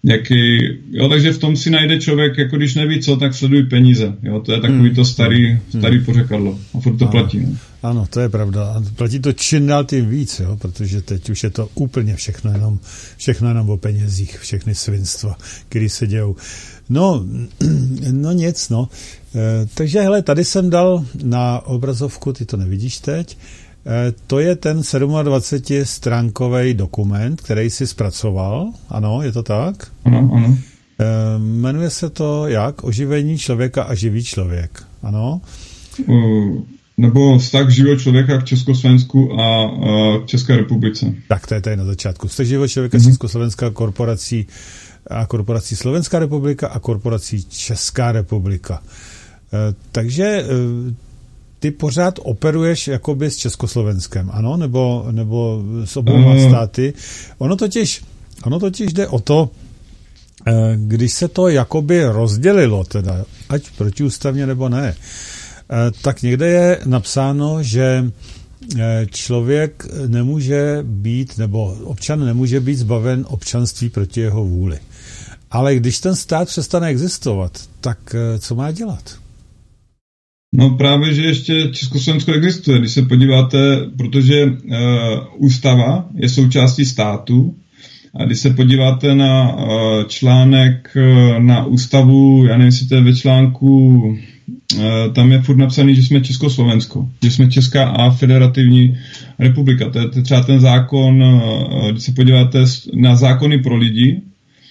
[0.04, 0.58] jaký,
[0.90, 4.40] jo, takže v tom si najde člověk, jako když neví co, tak sleduj peníze, jo,
[4.40, 5.04] to je takový to hmm.
[5.04, 5.60] starý, hmm.
[5.68, 7.12] starý pořekadlo a furt to ano.
[7.12, 7.56] platí, no.
[7.82, 8.64] Ano, to je pravda.
[8.64, 12.52] A platí to čím dál tím víc, jo, protože teď už je to úplně všechno
[12.52, 12.78] jenom,
[13.16, 15.36] všechno jenom o penězích, všechny svinstva,
[15.68, 16.36] které se dějou.
[16.88, 17.26] No,
[18.12, 18.88] no nic, no.
[19.34, 23.38] E, takže hele, tady jsem dal na obrazovku, ty to nevidíš teď,
[24.26, 28.72] to je ten 27-stránkový dokument, který si zpracoval.
[28.88, 29.88] Ano, je to tak?
[30.04, 30.58] Ano, ano.
[31.00, 31.04] Eh,
[31.38, 32.84] jmenuje se to jak?
[32.84, 34.82] Oživení člověka a živý člověk.
[35.02, 35.40] Ano?
[36.06, 36.62] Uh,
[36.96, 39.70] nebo vztah živého člověka k Československu a
[40.24, 41.14] k České republice.
[41.28, 42.28] Tak to je tady na začátku.
[42.28, 43.08] Vztah živého člověka mm-hmm.
[43.08, 44.46] Československá korporací
[45.10, 48.82] a korporací Slovenská republika a korporací Česká republika.
[49.92, 50.44] Takže
[51.58, 54.56] ty pořád operuješ jakoby s Československem, ano?
[54.56, 56.48] Nebo, nebo s oboma mm.
[56.48, 56.94] státy.
[57.38, 58.02] Ono totiž,
[58.44, 59.50] ono totiž jde o to,
[60.46, 66.80] eh, když se to jakoby rozdělilo, teda, ať protiústavně nebo ne, eh, tak někde je
[66.84, 68.04] napsáno, že
[68.78, 74.78] eh, člověk nemůže být, nebo občan nemůže být zbaven občanství proti jeho vůli.
[75.50, 79.18] Ale když ten stát přestane existovat, tak co má dělat?
[80.52, 82.78] No právě, že ještě Československo existuje.
[82.78, 83.58] Když se podíváte,
[83.96, 84.52] protože uh,
[85.36, 87.54] ústava je součástí státu,
[88.20, 89.68] a když se podíváte na uh,
[90.06, 95.56] článek uh, na ústavu, já nevím, jestli to je ve článku, uh, tam je furt
[95.56, 98.98] napsaný, že jsme Československo, že jsme Česká a federativní
[99.38, 99.90] republika.
[99.90, 104.20] To je, to je třeba ten zákon, uh, když se podíváte na zákony pro lidi,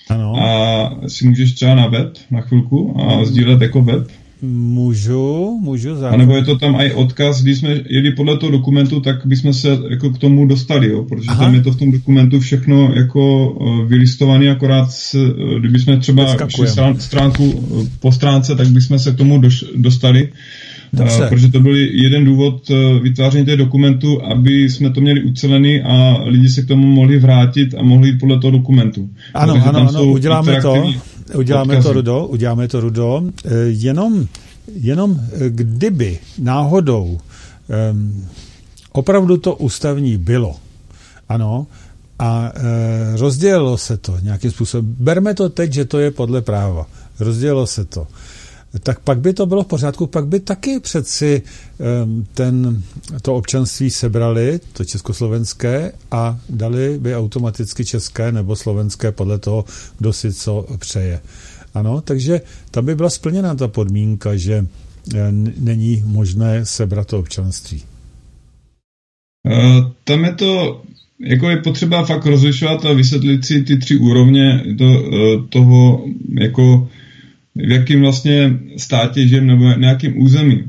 [0.10, 0.36] ano.
[0.44, 4.08] a si můžeš třeba na web na chvilku a sdílet jako web,
[4.42, 6.14] Můžu, můžu zároveň.
[6.14, 9.54] A nebo je to tam i odkaz, když jsme jeli podle toho dokumentu, tak bychom
[9.54, 11.46] se jako k tomu dostali, jo, protože Aha.
[11.46, 16.36] tam je to v tom dokumentu všechno jako uh, vylistované, akorát s, kdyby jsme třeba
[16.48, 20.30] šli stránku uh, po stránce, tak bychom se k tomu doš, dostali.
[20.94, 21.26] Dobře.
[21.30, 22.72] Protože to byl jeden důvod
[23.02, 27.76] vytváření těch dokumentů, aby jsme to měli ucelený a lidi se k tomu mohli vrátit
[27.80, 29.10] a mohli jít podle toho dokumentu.
[29.34, 30.94] Ano, no, ano, ano, uděláme to.
[31.36, 31.88] Uděláme odkazy.
[31.88, 33.24] to, Rudo, uděláme to, Rudo.
[33.46, 34.28] Eh, jenom,
[34.74, 37.18] jenom eh, kdyby náhodou
[37.92, 38.28] um,
[38.92, 40.56] opravdu to ústavní bylo,
[41.30, 41.68] ano,
[42.20, 44.96] a e, rozdělilo se to nějakým způsobem.
[45.00, 46.88] Berme to teď, že to je podle práva.
[47.20, 48.08] Rozdělilo se to
[48.84, 51.42] tak pak by to bylo v pořádku, pak by taky přeci
[52.34, 52.84] ten,
[53.22, 59.66] to občanství sebrali, to československé, a dali by automaticky české nebo slovenské podle toho,
[59.98, 61.22] kdo si co přeje.
[61.74, 64.66] Ano, takže tam by byla splněna ta podmínka, že
[65.58, 67.84] není možné sebrat to občanství.
[70.04, 70.82] Tam je to
[71.20, 74.86] jako je potřeba fakt rozlišovat a vysvětlit si ty tři úrovně to,
[75.50, 76.06] toho,
[76.40, 76.90] jako
[77.66, 80.64] v jakým vlastně státě žijeme nebo na jakým území.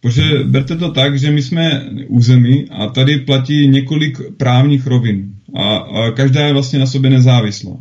[0.00, 5.76] Protože berte to tak, že my jsme území a tady platí několik právních rovin a,
[5.76, 7.76] a každá je vlastně na sobě nezávislá.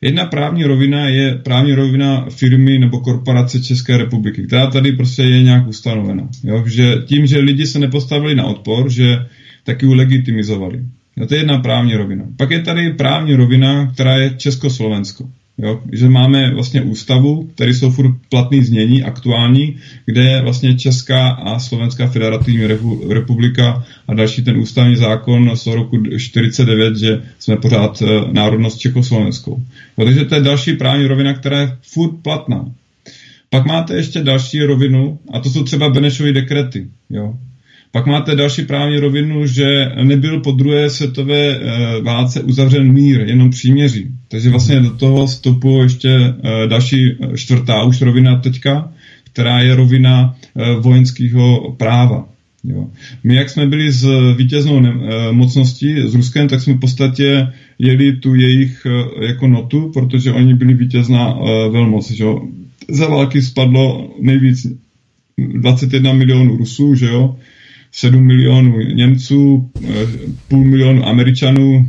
[0.00, 5.42] Jedna právní rovina je právní rovina firmy nebo korporace České republiky, která tady prostě je
[5.42, 6.28] nějak ustanovena.
[6.44, 6.64] Jo?
[6.66, 9.26] Že tím, že lidi se nepostavili na odpor, že
[9.64, 10.80] taky ji legitimizovali.
[11.16, 12.24] Jo, to je jedna právní rovina.
[12.36, 15.28] Pak je tady právní rovina, která je Československo.
[15.62, 15.80] Jo?
[15.92, 21.58] Že máme vlastně ústavu, které jsou furt platný znění, aktuální, kde je vlastně Česká a
[21.58, 22.66] Slovenská federativní
[23.08, 29.62] republika a další ten ústavní zákon z roku 49, že jsme pořád eh, národnost Čechoslovenskou.
[29.98, 32.66] Jo, takže to je další právní rovina, která je furt platná.
[33.50, 36.88] Pak máte ještě další rovinu, a to jsou třeba Benešovy dekrety.
[37.10, 37.38] Jo?
[37.92, 41.60] Pak máte další právní rovinu, že nebyl po druhé světové e,
[42.02, 44.06] válce uzavřen mír, jenom příměří.
[44.28, 46.34] Takže vlastně do toho vstupuje ještě e,
[46.66, 48.92] další eh, čtvrtá už rovina teďka,
[49.32, 50.36] která je rovina
[50.80, 52.28] vojenského práva.
[52.64, 52.86] Jo.
[53.24, 54.92] My, jak jsme byli s vítěznou ne,
[55.30, 57.46] mocností, s Ruskem, tak jsme v podstatě
[57.78, 58.86] jeli tu jejich
[59.20, 61.38] jako notu, protože oni byli vítězná
[61.70, 62.10] velmoc.
[62.10, 62.48] Že jo.
[62.88, 64.66] Za války spadlo nejvíc
[65.38, 67.36] 21 milionů Rusů, že jo,
[67.92, 70.06] 7 milionů Němců, eh,
[70.48, 71.88] půl milionu Američanů,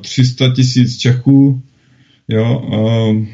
[0.00, 1.62] 300 eh, tisíc Čechů,
[2.28, 2.64] jo,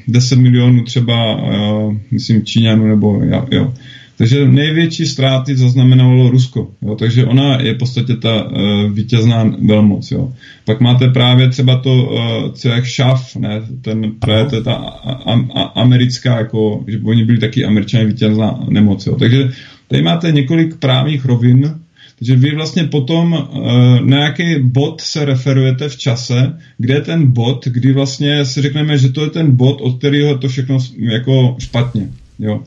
[0.08, 3.72] 10 milionů třeba, eh, myslím, Číňanů, nebo jo.
[4.18, 6.70] Takže největší ztráty zaznamenalo Rusko.
[6.82, 6.94] Jo?
[6.94, 10.10] Takže ona je v podstatě ta uh, vítězná velmoc.
[10.10, 10.32] Jo?
[10.64, 13.62] Pak máte právě třeba to, uh, co jak šaf, ne?
[13.80, 18.64] Ten, právě to je ta a, a, americká, jako, že oni byli taky američané vítězná
[18.68, 19.06] nemoc.
[19.06, 19.16] Jo?
[19.16, 19.50] Takže
[19.88, 21.74] tady máte několik právních rovin,
[22.18, 27.32] takže vy vlastně potom uh, na jaký bod se referujete v čase, kde je ten
[27.32, 31.56] bod, kdy vlastně si řekneme, že to je ten bod, od kterého to všechno jako
[31.58, 32.08] špatně.
[32.38, 32.62] Jo.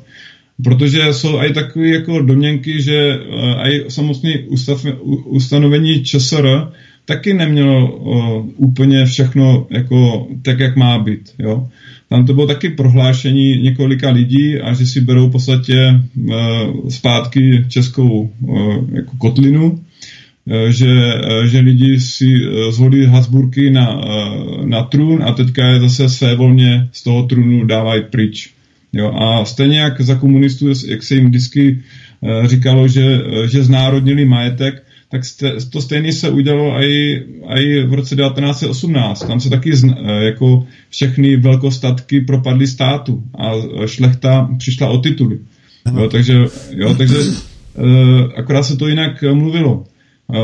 [0.63, 4.85] Protože jsou i takové jako domněnky, že uh, i samotný ustav,
[5.25, 6.71] ustanovení ČSR
[7.05, 11.33] taky nemělo uh, úplně všechno jako tak, jak má být.
[11.39, 11.69] Jo.
[12.09, 17.65] Tam to bylo taky prohlášení několika lidí a že si berou v podstatě uh, zpátky
[17.67, 20.87] českou uh, jako kotlinu, uh, že,
[21.45, 22.25] že lidi si
[22.69, 24.01] zvolí Hasburky na,
[24.65, 28.49] na trůn a teďka je zase své volně z toho trůnu dávají pryč.
[28.93, 31.79] Jo, a stejně jak za komunistů, jak se jim vždycky
[32.45, 35.21] říkalo, že, že znárodnili majetek, tak
[35.71, 37.23] to stejně se udělalo i,
[37.55, 39.27] i v roce 1918.
[39.27, 43.51] Tam se taky eh, jako všechny velkostatky propadly státu a
[43.85, 45.39] šlechta přišla o tituly.
[45.97, 49.83] Jo, takže, jo, takže eh, akorát se to jinak mluvilo.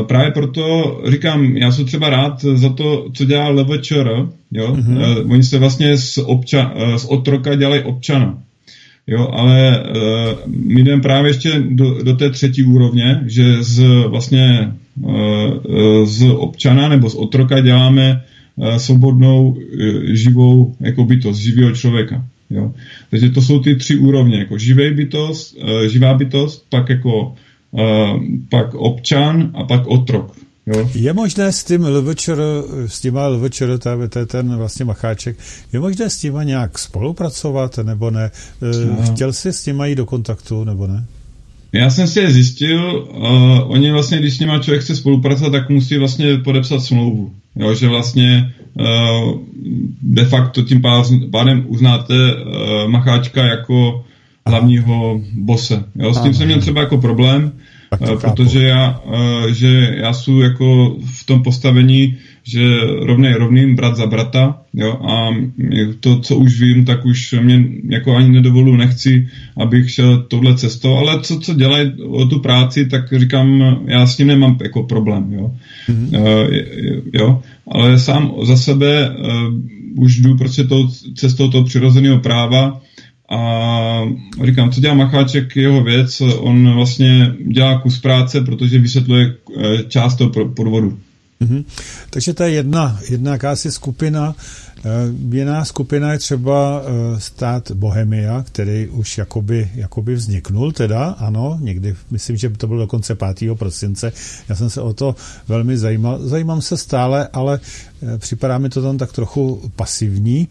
[0.06, 0.64] Právě proto
[1.08, 4.28] říkám, já jsem třeba rád za to, co dělá LVČR.
[4.52, 4.74] Jo?
[4.74, 5.32] Mm-hmm.
[5.32, 8.42] Oni se vlastně z, obča, z otroka dělají občana.
[9.06, 14.72] Jo, ale uh, my jdeme právě ještě do, do té třetí úrovně, že z vlastně
[15.00, 18.22] uh, z občana nebo z otroka děláme
[18.56, 19.58] uh, svobodnou uh,
[20.04, 22.24] živou jako bytost, živého člověka.
[22.50, 22.72] Jo.
[23.10, 27.34] Takže to jsou ty tři úrovně, jako živý bytost, uh, živá bytost, pak jako
[27.70, 27.80] uh,
[28.48, 30.45] pak občan a pak otrok.
[30.66, 30.90] Jo.
[30.94, 32.38] Je možné s tím LVČR,
[32.86, 35.36] s těma LVČR, to je ten vlastně macháček,
[35.72, 38.30] je možné s těma nějak spolupracovat, nebo ne?
[38.60, 39.12] No.
[39.14, 41.04] Chtěl jsi s těma jít do kontaktu, nebo ne?
[41.72, 45.70] Já jsem si je zjistil, uh, oni vlastně, když s nima člověk chce spolupracovat, tak
[45.70, 47.30] musí vlastně podepsat smlouvu.
[47.56, 49.40] Jo, že vlastně uh,
[50.02, 50.82] de facto tím
[51.30, 54.04] pádem uznáte uh, macháčka jako
[54.46, 55.84] hlavního bose.
[55.94, 57.52] Jo, s tím jsem měl třeba jako problém,
[58.20, 64.06] protože já, uh, že já jsem jako v tom postavení, že rovnej rovným, brat za
[64.06, 65.34] brata, jo, a
[66.00, 70.96] to, co už vím, tak už mě jako ani nedovolu, nechci, abych šel touhle cestou,
[70.96, 75.32] ale co, co dělají o tu práci, tak říkám, já s tím nemám jako problém,
[75.32, 75.52] jo.
[75.88, 76.20] Mm-hmm.
[76.20, 76.54] Uh,
[77.12, 82.80] jo, ale sám za sebe uh, už jdu prostě tou cestou toho přirozeného práva,
[83.30, 84.02] a
[84.44, 89.34] říkám, co dělá Macháček, jeho věc, on vlastně dělá kus práce, protože vysvětluje
[89.88, 90.98] část toho podvodu.
[91.40, 91.64] Mm-hmm.
[92.10, 94.34] Takže to je jedna, jedna jakási skupina.
[94.78, 94.90] Eh,
[95.28, 101.96] jiná skupina je třeba eh, stát Bohemia, který už jakoby, jakoby vzniknul teda, ano, někdy,
[102.10, 103.58] myslím, že to bylo dokonce 5.
[103.58, 104.12] prosince.
[104.48, 105.16] Já jsem se o to
[105.48, 106.18] velmi zajímal.
[106.28, 107.60] Zajímám se stále, ale
[108.02, 110.48] eh, připadá mi to tam tak trochu pasivní.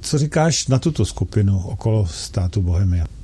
[0.00, 3.19] Co říkáš na tuto skupinu okolo státu Bohemia?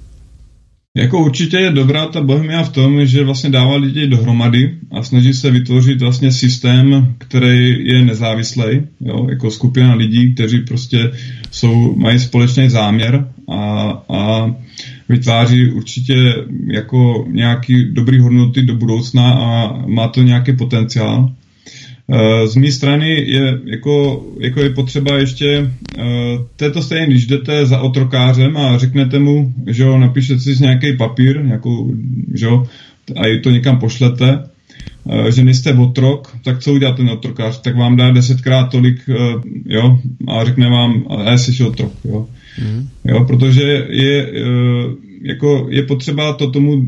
[0.96, 5.34] Jako určitě je dobrá ta Bohemia v tom, že vlastně dává lidi dohromady a snaží
[5.34, 11.10] se vytvořit vlastně systém, který je nezávislý, jo, jako skupina lidí, kteří prostě
[11.50, 14.54] jsou, mají společný záměr a, a
[15.08, 16.34] vytváří určitě
[16.66, 21.32] jako nějaký dobrý hodnoty do budoucna a má to nějaký potenciál.
[22.06, 26.04] Eh, z mé strany je, jako, jako je potřeba ještě uh,
[26.56, 31.44] této stejně, když jdete za otrokářem a řeknete mu, že jo, napíšete si nějaký papír,
[31.44, 31.94] nějakou,
[32.34, 32.66] že jo,
[33.16, 34.38] a to někam pošlete,
[35.04, 37.60] uh, že nejste otrok, tak co udělá ten otrokář?
[37.60, 38.98] Tak vám dá desetkrát tolik,
[39.64, 39.98] jo,
[40.28, 42.26] a řekne vám, a jsi otrok, jo.
[42.62, 42.88] Mm.
[43.04, 44.32] Jo, protože je,
[45.22, 46.86] jako je potřeba to tomu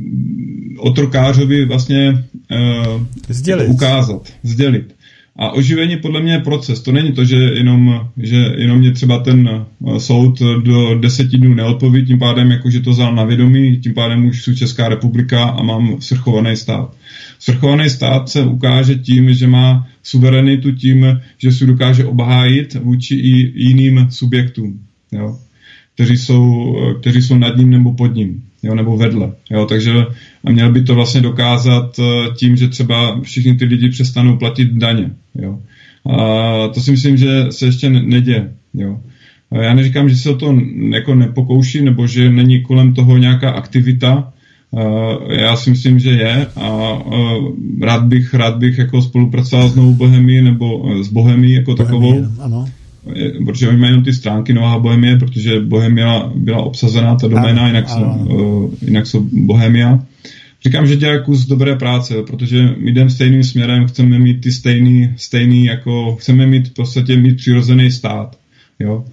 [0.79, 3.69] otrokářovi vlastně uh, sdělit.
[3.69, 4.98] ukázat, sdělit.
[5.39, 6.80] A oživení podle mě je proces.
[6.80, 11.55] To není to, že jenom, že jenom mě třeba ten eh, soud do deseti dnů
[11.55, 15.45] neodpoví, tím pádem jako, že to vzal na vědomí, tím pádem už jsou Česká republika
[15.45, 16.95] a mám svrchovaný stát.
[17.39, 23.53] Svrchovaný stát se ukáže tím, že má suverenitu tím, že se dokáže obhájit vůči i
[23.55, 24.80] jiným subjektům,
[25.12, 25.39] jo,
[25.95, 29.33] kteří, jsou, eh, kteří jsou nad ním nebo pod ním jo, nebo vedle.
[29.51, 29.93] Jo, takže
[30.45, 34.69] a měl by to vlastně dokázat eh, tím, že třeba všichni ty lidi přestanou platit
[34.73, 35.11] daně.
[35.35, 35.59] Jo.
[36.07, 38.53] A to si myslím, že se ještě neděje.
[38.75, 39.01] Jo.
[39.51, 40.59] A já neříkám, že se o to
[40.91, 44.33] jako nepokouší, nebo že není kolem toho nějaká aktivita.
[45.31, 46.99] Já si myslím, že je a
[47.83, 52.27] rád bych, rád bych jako spolupracoval s Novou Bohemí nebo s Bohemí jako Bohemí, takovou.
[52.41, 52.69] Ano
[53.45, 57.85] protože oni mají jenom ty stránky Nová Bohemie, protože Bohemia byla obsazená, ta doména, jinak,
[57.89, 58.35] ano, jsou.
[58.35, 59.99] Uh, jinak jsou Bohemia.
[60.67, 65.13] Říkám, že dělá kus dobré práce, protože my jdeme stejným směrem, chceme mít ty stejný,
[65.17, 68.37] stejný jako, chceme mít v podstatě mít přirozený stát.
[68.79, 69.05] Jo?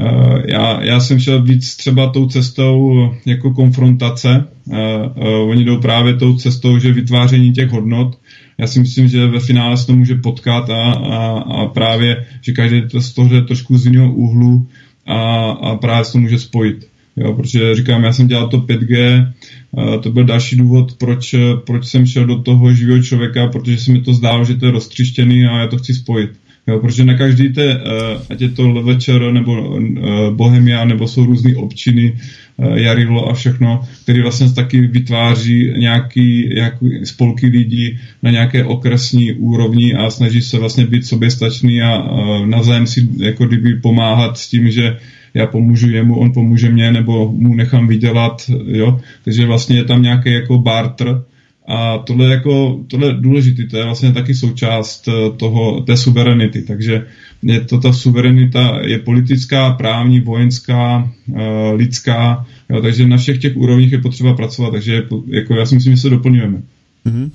[0.00, 4.44] Uh, já, já jsem šel víc třeba tou cestou jako konfrontace.
[4.64, 4.76] Uh,
[5.16, 8.18] uh, oni jdou právě tou cestou, že vytváření těch hodnot,
[8.58, 12.52] já si myslím, že ve finále se to může potkat a, a, a právě, že
[12.52, 14.66] každý to z toho trošku z jiného úhlu
[15.06, 16.88] a, a právě se to může spojit.
[17.16, 19.26] Jo, protože říkám, já jsem dělal to 5G,
[20.02, 21.34] to byl další důvod, proč,
[21.66, 24.72] proč jsem šel do toho živého člověka, protože se mi to zdálo, že to je
[24.72, 26.30] roztřištěný a já to chci spojit.
[26.66, 27.80] Jo, protože na každý té,
[28.30, 29.80] ať je to Levečer nebo
[30.30, 32.14] Bohemia, nebo jsou různé občiny,
[32.58, 39.32] Eh, Jarilo a všechno, který vlastně taky vytváří nějaký, nějaký spolky lidí na nějaké okresní
[39.32, 42.04] úrovni a snaží se vlastně být soběstačný a
[42.46, 44.96] navzájem si jako kdyby pomáhat s tím, že
[45.34, 49.00] já pomůžu jemu, on pomůže mě, nebo mu nechám vydělat, jo.
[49.24, 51.22] Takže vlastně je tam nějaký jako barter,
[51.68, 56.62] a tohle, jako, tohle je důležité, to je vlastně taky součást eh, toho, té suverenity.
[56.62, 57.06] Takže
[57.42, 63.56] je to ta suverenita je politická, právní, vojenská, eh, lidská, jo, takže na všech těch
[63.56, 66.62] úrovních je potřeba pracovat, takže jako já si myslím, že se doplňujeme.
[67.06, 67.30] Mm-hmm.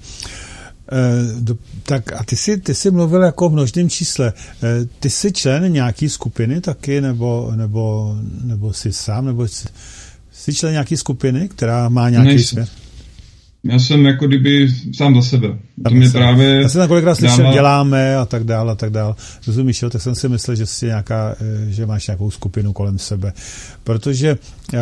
[0.92, 4.34] E, do, tak a ty jsi, ty jsi mluvil jako v množném čísle.
[4.64, 9.68] E, ty jsi člen nějaký skupiny taky, nebo, nebo, nebo jsi sám, nebo jsi,
[10.32, 12.46] jsi člen nějaký skupiny, která má nějaký Nejsem.
[12.48, 12.87] směr?
[13.64, 15.48] Já jsem jako kdyby sám za sebe.
[15.84, 17.54] To mě právě Já jsem kolikrát slyšel, dává...
[17.54, 19.16] děláme a tak dále a tak dále.
[19.48, 19.90] Rozumíš, jo?
[19.90, 23.34] Tak jsem si myslel, že, jsi nějaká, eh, že máš nějakou skupinu kolem sebe.
[23.84, 24.38] Protože
[24.74, 24.80] eh,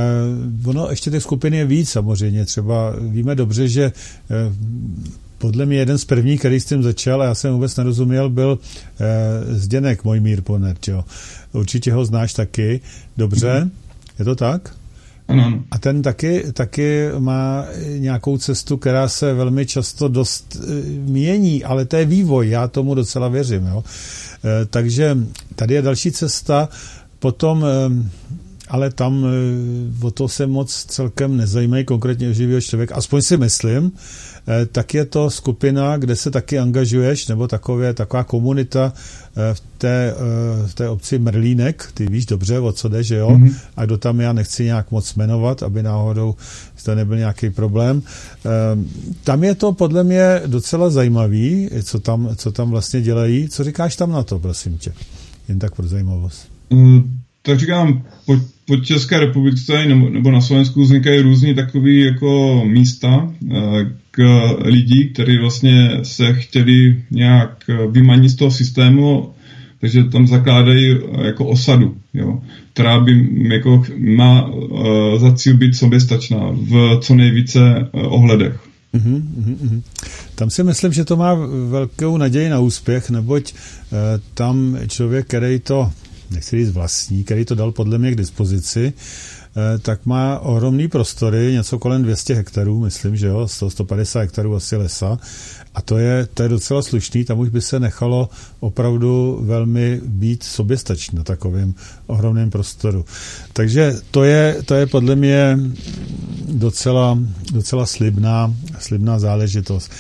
[0.66, 2.46] ono, ještě těch skupin je víc samozřejmě.
[2.46, 4.54] Třeba víme dobře, že eh,
[5.38, 8.60] podle mě jeden z prvních, který s tím začal, a já jsem vůbec nerozuměl, byl
[9.00, 11.06] eh, Zděnek Mojmír Ponet, jo.
[11.54, 12.82] Určitě ho znáš taky.
[13.18, 13.70] Dobře, mm-hmm.
[14.20, 14.76] je to tak?
[15.28, 15.64] Ano.
[15.72, 17.66] A ten taky, taky má
[17.98, 22.96] nějakou cestu, která se velmi často dost eh, mění, ale to je vývoj, já tomu
[22.96, 23.66] docela věřím.
[23.68, 23.84] Jo?
[23.84, 25.18] Eh, takže
[25.56, 26.70] tady je další cesta,
[27.20, 28.10] potom eh,
[28.76, 29.26] ale tam
[30.02, 33.92] o to se moc celkem nezajímají konkrétně živého člověk, aspoň si myslím,
[34.48, 38.94] Eh, tak je to skupina, kde se taky angažuješ, nebo takové, taková komunita
[39.38, 40.14] eh, v té,
[40.66, 43.30] v té obci Merlínek, ty víš dobře, o co jde, že jo?
[43.30, 43.56] Mm-hmm.
[43.78, 46.36] A kdo tam já nechci nějak moc jmenovat, aby náhodou
[46.84, 48.02] to nebyl nějaký problém.
[49.24, 53.50] Tam je to podle mě docela zajímavý, co tam, co tam vlastně dělají.
[53.50, 54.94] Co říkáš tam na to, prosím tě?
[55.48, 56.48] Jen tak pro zajímavost.
[56.70, 58.38] Mm tak říkám, po,
[58.68, 63.34] po České republice nebo, nebo na Slovensku vznikají různý takový jako místa
[64.12, 64.24] k
[64.64, 69.36] lidí, kteří vlastně se chtěli nějak vymanit z toho systému
[69.86, 72.42] takže tam zakládají eh, jako osadu, jo,
[72.74, 74.52] která by jako má
[75.18, 78.60] za cíl být soběstačná v co nejvíce ohledech.
[78.94, 79.84] Uhum, uhum.
[80.36, 81.34] Tam si myslím, že to má
[81.70, 83.54] velkou naději na úspěch, neboť
[84.34, 85.92] tam člověk, který to,
[86.36, 91.54] nechci říct vlastní, který to dal podle mě k dispozici, uh, tak má ohromný prostory,
[91.54, 95.20] něco kolem 200 hektarů, myslím, že jo, 100, 150 hektarů asi lesa
[95.76, 98.30] a to je, to je docela slušný, tam už by se nechalo
[98.60, 101.74] opravdu velmi být soběstačný na takovém
[102.08, 103.06] ohromném prostoru.
[103.54, 105.60] Takže to je, to je podle mě
[106.48, 107.20] docela,
[107.52, 109.92] docela slibná, slibná záležitost.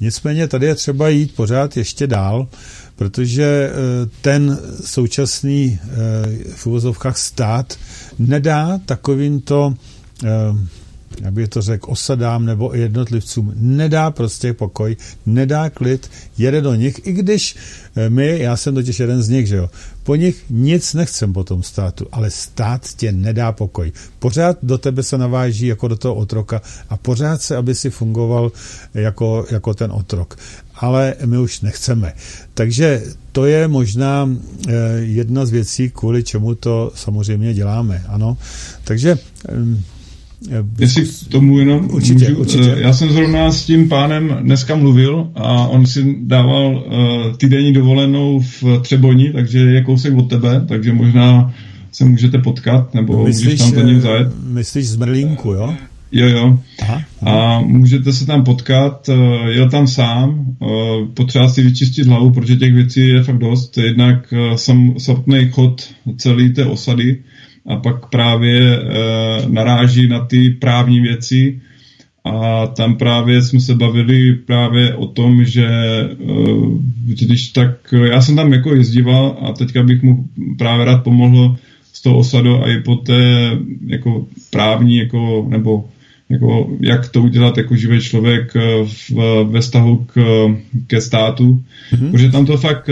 [0.00, 2.48] Nicméně tady je třeba jít pořád ještě dál,
[2.96, 3.72] protože eh,
[4.20, 5.88] ten současný eh,
[6.54, 7.78] v uvozovkách stát
[8.18, 9.74] nedá takovýmto
[11.30, 14.96] bych to řekl, osadám nebo jednotlivcům nedá prostě pokoj,
[15.26, 17.56] nedá klid, jede do nich, i když
[17.96, 19.70] eh, my, já jsem totiž jeden z nich, že jo,
[20.02, 23.92] po nich nic nechcem po tom státu, ale stát tě nedá pokoj.
[24.18, 28.52] Pořád do tebe se naváží jako do toho otroka a pořád se, aby si fungoval
[28.94, 30.38] jako, jako ten otrok.
[30.74, 32.12] Ale my už nechceme.
[32.54, 33.02] Takže
[33.32, 34.30] to je možná
[34.68, 38.04] eh, jedna z věcí, kvůli čemu to samozřejmě děláme.
[38.08, 38.36] Ano.
[38.84, 39.18] Takže
[40.78, 42.74] Jestli k tomu jenom určitě, můžu, určitě.
[42.76, 47.72] Eh, já jsem zrovna s tím pánem dneska mluvil a on si dával uh, týdenní
[47.72, 51.54] dovolenou v Třeboni, takže je kousek od tebe, takže možná
[51.92, 54.28] se můžete potkat, nebo myslíš, můžeš tam za ním zajet.
[54.46, 55.74] Myslíš z Merlínku, jo?
[56.12, 56.58] Jo, jo.
[56.82, 57.56] Aha, aha.
[57.56, 59.10] A můžete se tam potkat,
[59.48, 60.46] jel tam sám,
[61.14, 63.78] potřeba si vyčistit hlavu, protože těch věcí je fakt dost.
[63.78, 67.18] Jednak sam, samotný chod celé té osady,
[67.66, 68.82] a pak právě e,
[69.48, 71.60] naráží na ty právní věci
[72.24, 76.08] a tam právě jsme se bavili právě o tom, že e,
[77.04, 80.24] když tak, já jsem tam jako jezdíval a teďka bych mu
[80.58, 81.56] právě rád pomohl
[81.92, 83.50] z toho osadu a i po té
[83.86, 85.84] jako právní, jako, nebo
[86.28, 88.54] jako jak to udělat jako živý člověk
[88.84, 89.10] v,
[89.44, 90.46] ve vztahu k,
[90.86, 92.10] ke státu, mm-hmm.
[92.10, 92.90] protože tam to fakt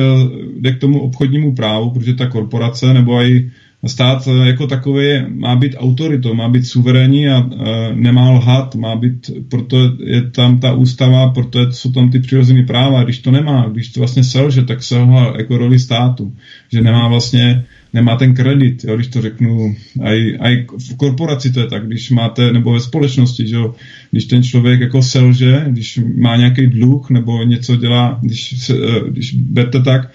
[0.61, 3.51] jde k tomu obchodnímu právu, protože ta korporace nebo i
[3.87, 7.57] stát eh, jako takový má být autoritou, má být suverénní a uh,
[7.95, 13.05] nemá lhat, má být, proto je tam ta ústava, proto jsou tam ty přirozené práva.
[13.05, 16.33] Když to nemá, když to vlastně selže, tak selha jako roli státu,
[16.73, 19.77] že nemá vlastně nemá ten kredit, jo, když to řeknu,
[20.41, 23.75] aj v korporaci to je tak, když máte, nebo ve společnosti, že jo,
[24.11, 29.11] když ten člověk jako selže, když má nějaký dluh, nebo něco dělá, když, se, eh,
[29.11, 30.11] když berte tak,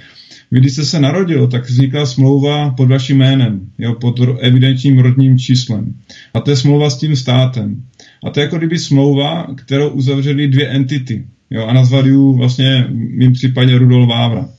[0.52, 5.39] vy, když jste se narodil, tak vznikla smlouva pod vaším jménem, jo, pod evidentním rodním
[5.39, 5.93] číslem.
[6.34, 7.84] A to je smlouva s tím státem.
[8.24, 11.26] A to je jako kdyby smlouva, kterou uzavřeli dvě entity.
[11.52, 14.50] Jo, a nazvali ji vlastně v mým případě Rudolf Vávra.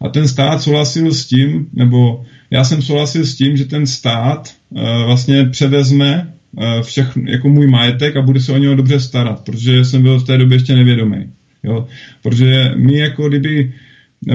[0.00, 4.54] A ten stát souhlasil s tím, nebo já jsem souhlasil s tím, že ten stát
[4.70, 9.44] uh, vlastně převezme uh, všechno, jako můj majetek a bude se o něho dobře starat,
[9.44, 11.16] protože jsem byl v té době ještě nevědomý.
[11.62, 11.86] Jo?
[12.22, 13.72] Protože my jako kdyby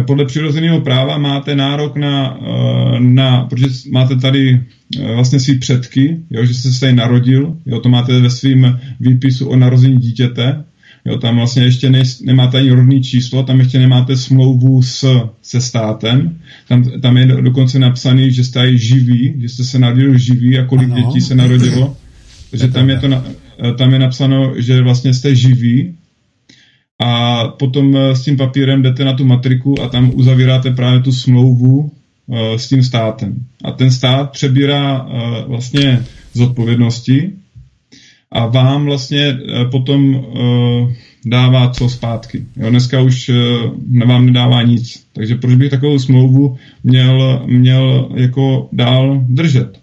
[0.07, 4.61] podle přirozeného práva máte nárok na, eh, na protože máte tady
[4.99, 8.79] eh, vlastně svý předky, jo, že jste se tady narodil, jo, to máte ve svém
[8.99, 10.63] výpisu o narození dítěte,
[11.05, 15.05] jo, tam vlastně ještě ne, nemáte ani rodný číslo, tam ještě nemáte smlouvu s,
[15.41, 20.17] se státem, tam, tam je dokonce napsaný, že jste tady živí, že jste se narodil
[20.17, 21.01] živí a kolik ano.
[21.01, 21.97] dětí se narodilo,
[22.51, 25.93] takže tam je, to, eh, tam je napsáno, že vlastně jste živí,
[26.99, 31.11] a potom eh, s tím papírem jdete na tu matriku a tam uzavíráte právě tu
[31.11, 31.91] smlouvu
[32.33, 33.35] eh, s tím státem.
[33.63, 37.31] A ten stát přebírá eh, vlastně zodpovědnosti
[38.31, 39.37] a vám vlastně
[39.71, 40.25] potom
[41.25, 42.45] dává co zpátky.
[42.57, 43.31] Jo, dneska už
[44.05, 45.03] vám nedává nic.
[45.13, 49.79] Takže proč bych takovou smlouvu měl, měl jako dál držet?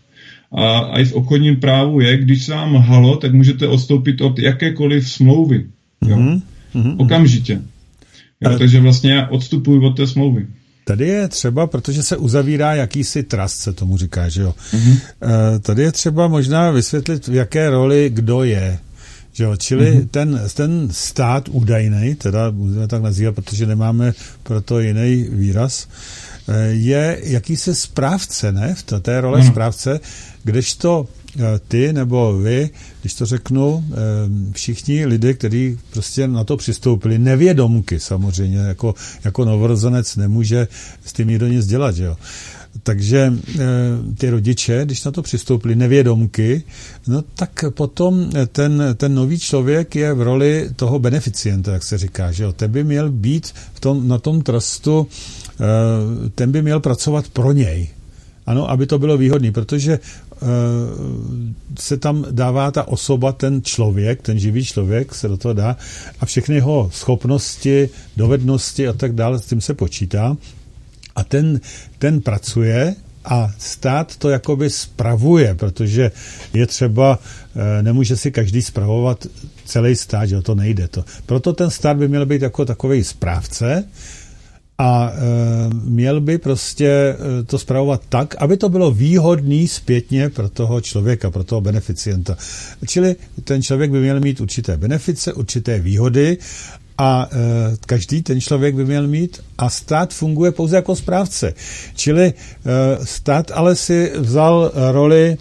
[0.52, 4.38] A, a i v obchodním právu je, když se vám halo, tak můžete odstoupit od
[4.38, 5.64] jakékoliv smlouvy.
[6.08, 6.16] Jo?
[6.16, 6.42] Mm-hmm
[6.74, 6.94] mm-hmm.
[6.98, 7.52] okamžitě.
[8.40, 8.58] Jo, Ale...
[8.58, 10.46] Takže vlastně já odstupuji od té smlouvy.
[10.84, 14.54] Tady je třeba, protože se uzavírá jakýsi trust, se tomu říká, že jo.
[14.72, 15.00] Mm-hmm.
[15.60, 18.78] Tady je třeba možná vysvětlit, v jaké roli kdo je.
[19.32, 19.56] Že jo?
[19.56, 20.08] Čili mm-hmm.
[20.10, 24.12] ten, ten stát údajný, teda můžeme tak nazývat, protože nemáme
[24.42, 25.88] pro to jiný výraz,
[26.48, 28.74] eh, je jakýsi správce, ne?
[28.74, 29.50] V té role mm-hmm.
[29.50, 30.00] správce,
[30.44, 31.08] kdežto
[31.68, 32.70] ty nebo vy,
[33.00, 33.94] když to řeknu, eh,
[34.52, 40.68] všichni lidé, kteří prostě na to přistoupili, nevědomky samozřejmě, jako, jako novorozenec nemůže
[41.04, 42.16] s tím nikdo nic dělat, že jo.
[42.82, 43.32] Takže
[44.18, 46.62] ty rodiče, když na to přistoupili nevědomky,
[47.06, 52.32] no tak potom ten, ten nový člověk je v roli toho beneficienta, jak se říká,
[52.32, 52.52] že jo.
[52.52, 55.06] Ten by měl být v tom, na tom trustu,
[56.34, 57.88] ten by měl pracovat pro něj.
[58.46, 59.98] Ano, aby to bylo výhodné, protože
[61.78, 65.76] se tam dává ta osoba, ten člověk, ten živý člověk se do toho dá
[66.20, 70.36] a všechny jeho schopnosti, dovednosti a tak dále, s tím se počítá.
[71.16, 71.60] A ten,
[71.98, 76.10] ten pracuje a stát to jakoby spravuje, protože
[76.54, 77.18] je třeba,
[77.56, 79.26] eh, nemůže si každý spravovat
[79.64, 80.88] celý stát, že to nejde.
[80.88, 81.04] To.
[81.26, 83.84] Proto ten stát by měl být jako takový správce,
[84.82, 85.14] a e,
[85.84, 91.30] měl by prostě e, to zpravovat tak, aby to bylo výhodný zpětně pro toho člověka,
[91.30, 92.36] pro toho beneficienta.
[92.86, 96.38] Čili ten člověk by měl mít určité benefice, určité výhody
[96.98, 97.36] a e,
[97.86, 101.54] každý ten člověk by měl mít a stát funguje pouze jako správce.
[101.94, 102.32] Čili e,
[103.06, 105.36] stát ale si vzal roli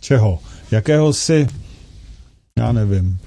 [0.00, 0.38] čeho?
[0.70, 1.46] Jakéhosi,
[2.58, 3.18] já nevím,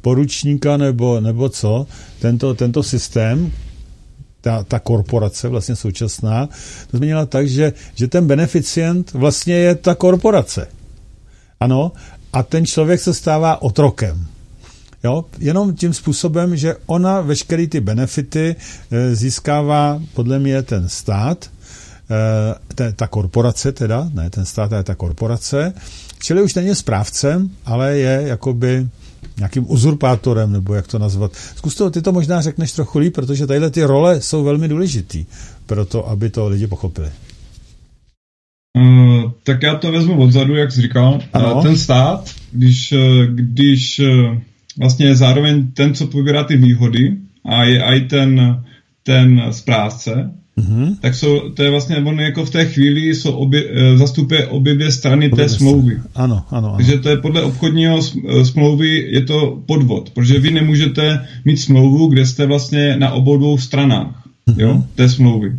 [0.00, 1.86] poručníka nebo, nebo co,
[2.20, 3.52] tento, tento systém,
[4.42, 6.48] ta, ta korporace vlastně současná,
[6.90, 10.68] to změnila tak, že, že ten beneficient vlastně je ta korporace.
[11.60, 11.92] Ano,
[12.32, 14.26] a ten člověk se stává otrokem.
[15.04, 15.24] Jo?
[15.38, 18.56] Jenom tím způsobem, že ona veškeré ty benefity
[18.90, 21.50] e, získává podle mě ten stát,
[22.10, 25.72] e, ta, ta korporace teda, ne ten stát, ale ta korporace,
[26.22, 28.88] čili už není správcem, ale je jakoby
[29.38, 31.32] nějakým uzurpátorem, nebo jak to nazvat.
[31.34, 35.26] Zkus to, ty to možná řekneš trochu líp, protože tadyhle ty role jsou velmi důležitý
[35.66, 37.10] pro to, aby to lidi pochopili.
[38.78, 41.20] Uh, tak já to vezmu odzadu, jak jsi říkal.
[41.32, 41.54] Ano.
[41.54, 44.00] Uh, ten stát, když, uh, když
[44.78, 48.62] vlastně je zároveň ten, co pobírá ty výhody a je i ten,
[49.02, 50.96] ten správce, Mm-hmm.
[51.00, 54.74] tak jsou, to je vlastně, on jako v té chvíli jsou obě, eh, zastupuje obě
[54.74, 56.00] dvě strany obě té smlouvy.
[56.14, 56.76] Ano, ano, ano.
[56.76, 62.06] Takže to je podle obchodního eh, smlouvy je to podvod, protože vy nemůžete mít smlouvu,
[62.06, 64.60] kde jste vlastně na obou dvou stranách mm-hmm.
[64.60, 65.52] jo, té smlouvy.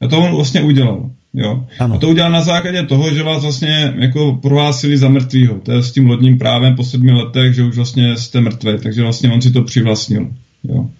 [0.00, 1.10] A to on vlastně udělal.
[1.34, 1.64] Jo?
[1.78, 1.94] Ano.
[1.94, 5.54] A to udělal na základě toho, že vás vlastně jako prohlásili za mrtvýho.
[5.62, 9.02] To je s tím lodním právem po sedmi letech, že už vlastně jste mrtvé, takže
[9.02, 10.28] vlastně on si to přivlastnil.
[10.64, 10.90] Jo?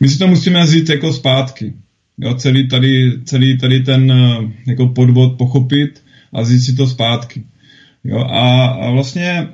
[0.00, 1.72] My si to musíme říct jako zpátky
[2.18, 6.02] jo, celý, tady, celý tady ten eh, jako podvod pochopit
[6.32, 7.44] a vzít si to zpátky.
[8.04, 9.48] Jo, a, a vlastně e,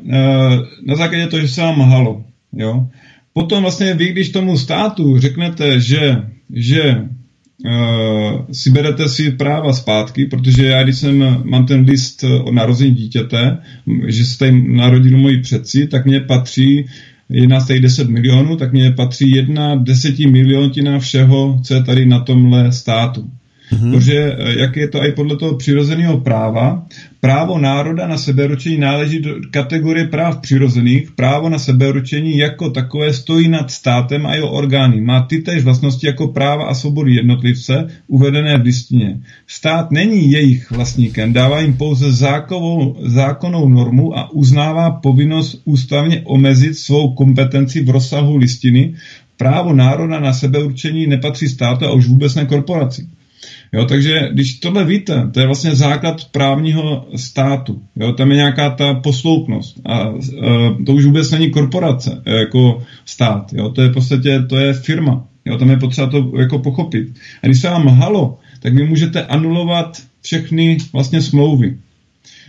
[0.82, 2.24] na základě toho, že se vám mahalo.
[2.52, 2.88] Jo.
[3.32, 6.16] Potom vlastně vy, když tomu státu řeknete, že,
[6.52, 7.04] že e,
[8.52, 13.58] si berete si práva zpátky, protože já, když jsem, mám ten list o narození dítěte,
[14.06, 16.86] že jste narodili moji předci, tak mě patří
[17.30, 22.20] je nás tady 10 milionů, tak mě patří jedna desetimiliontina všeho, co je tady na
[22.20, 23.30] tomhle státu.
[23.72, 23.90] Mm-hmm.
[23.90, 26.86] Protože eh, jak je to i podle toho přirozeného práva,
[27.20, 31.10] právo národa na seberučení náleží do kategorie práv přirozených.
[31.10, 35.00] Právo na seberučení jako takové stojí nad státem a jeho orgány.
[35.00, 39.20] Má ty též vlastnosti jako práva a svobody jednotlivce uvedené v listině.
[39.46, 46.74] Stát není jejich vlastníkem, dává jim pouze zákovou, zákonnou normu a uznává povinnost ústavně omezit
[46.74, 48.94] svou kompetenci v rozsahu listiny.
[49.36, 53.06] Právo národa na sebeurčení nepatří státu a už vůbec ne korporaci.
[53.72, 57.82] Jo, takže když tohle víte, to je vlastně základ právního státu.
[57.96, 59.80] Jo, tam je nějaká ta posloupnost.
[59.86, 60.12] A, a
[60.86, 63.52] to už vůbec není korporace jako stát.
[63.52, 65.24] Jo, to je v podstatě to je firma.
[65.44, 67.08] Jo, tam je potřeba to jako pochopit.
[67.42, 71.78] A když se vám halo, tak vy můžete anulovat všechny vlastně smlouvy.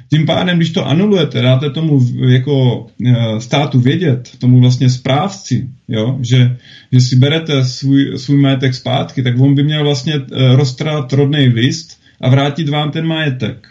[0.09, 6.17] Tím pádem, když to anulujete, dáte tomu jako e, státu vědět, tomu vlastně správci, jo,
[6.21, 6.57] že,
[6.91, 11.47] že si berete svůj, svůj majetek zpátky, tak on by měl vlastně e, roztrhat rodný
[11.47, 13.67] list a vrátit vám ten majetek.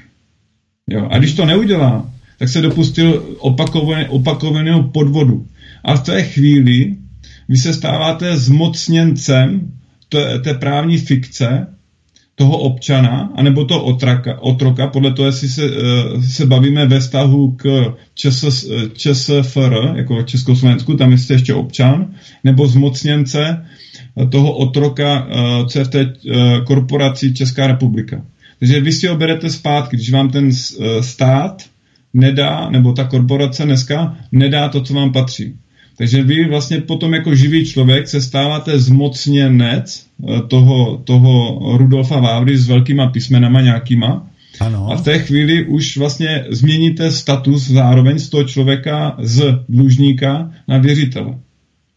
[0.91, 1.09] Jo.
[1.11, 5.47] A když to neudělá, tak se dopustil opakované, opakovaného podvodu.
[5.85, 6.97] A v té chvíli
[7.49, 9.73] vy se stáváte zmocněncem
[10.09, 11.67] té, té právní fikce,
[12.39, 17.51] toho občana, anebo toho otraka, otroka, podle toho, jestli se, eh, se bavíme ve vztahu
[17.51, 22.15] k ČS, ČSFR, jako Československu, tam jste ještě občan,
[22.45, 23.67] nebo zmocněnce
[24.31, 28.23] toho otroka, eh, co je v té eh, korporaci Česká republika.
[28.59, 30.51] Takže vy si ho berete zpátky, když vám ten
[31.01, 31.63] stát
[32.15, 35.55] nedá, nebo ta korporace dneska nedá to, co vám patří.
[35.99, 42.59] Takže vy vlastně potom jako živý člověk se stáváte zmocněnec eh, toho, toho Rudolfa Vávry
[42.59, 44.27] s velkýma písmenama nějakýma.
[44.61, 44.93] Ano.
[44.93, 50.79] A v té chvíli už vlastně změníte status zároveň z toho člověka z dlužníka na
[50.79, 51.35] věřitele.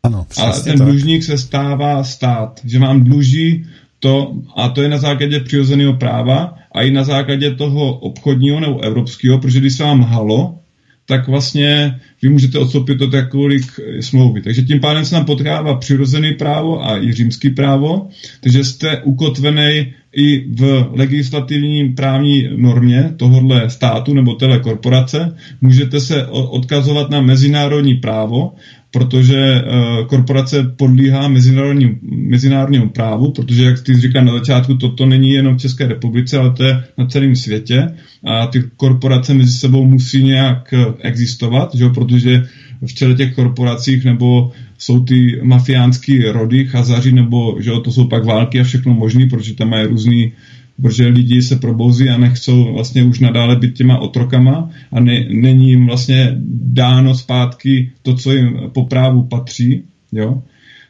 [0.04, 0.88] Ano, a ten tak.
[0.88, 3.66] dlužník se stává stát, že vám dluží
[4.00, 8.80] to, a to je na základě přirozeného práva a i na základě toho obchodního nebo
[8.80, 10.61] evropského, protože když se vám halo,
[11.06, 14.42] tak vlastně vy můžete odstoupit od jakoukoliv smlouvy.
[14.42, 18.08] Takže tím pádem se nám potkává přirozený právo a i římský právo,
[18.42, 25.36] takže jste ukotvený i v legislativní právní normě tohohle státu nebo téhle korporace.
[25.62, 28.54] Můžete se odkazovat na mezinárodní právo
[28.92, 35.32] protože uh, korporace podlíhá mezinárodním, mezinárodnímu právu, protože, jak ty říkal na začátku, toto není
[35.32, 37.88] jenom v České republice, ale to je na celém světě
[38.26, 41.90] a ty korporace mezi sebou musí nějak eh, existovat, že?
[41.90, 42.44] protože
[42.86, 48.26] v čele těch korporacích nebo jsou ty mafiánský rody, chazaři, nebo že to jsou pak
[48.26, 50.34] války a všechno možné, protože tam mají různý
[50.82, 55.70] protože lidi se probouzí a nechcou vlastně už nadále být těma otrokama a ne, není
[55.70, 60.44] jim vlastně dáno zpátky to, co jim po právu patří, jo.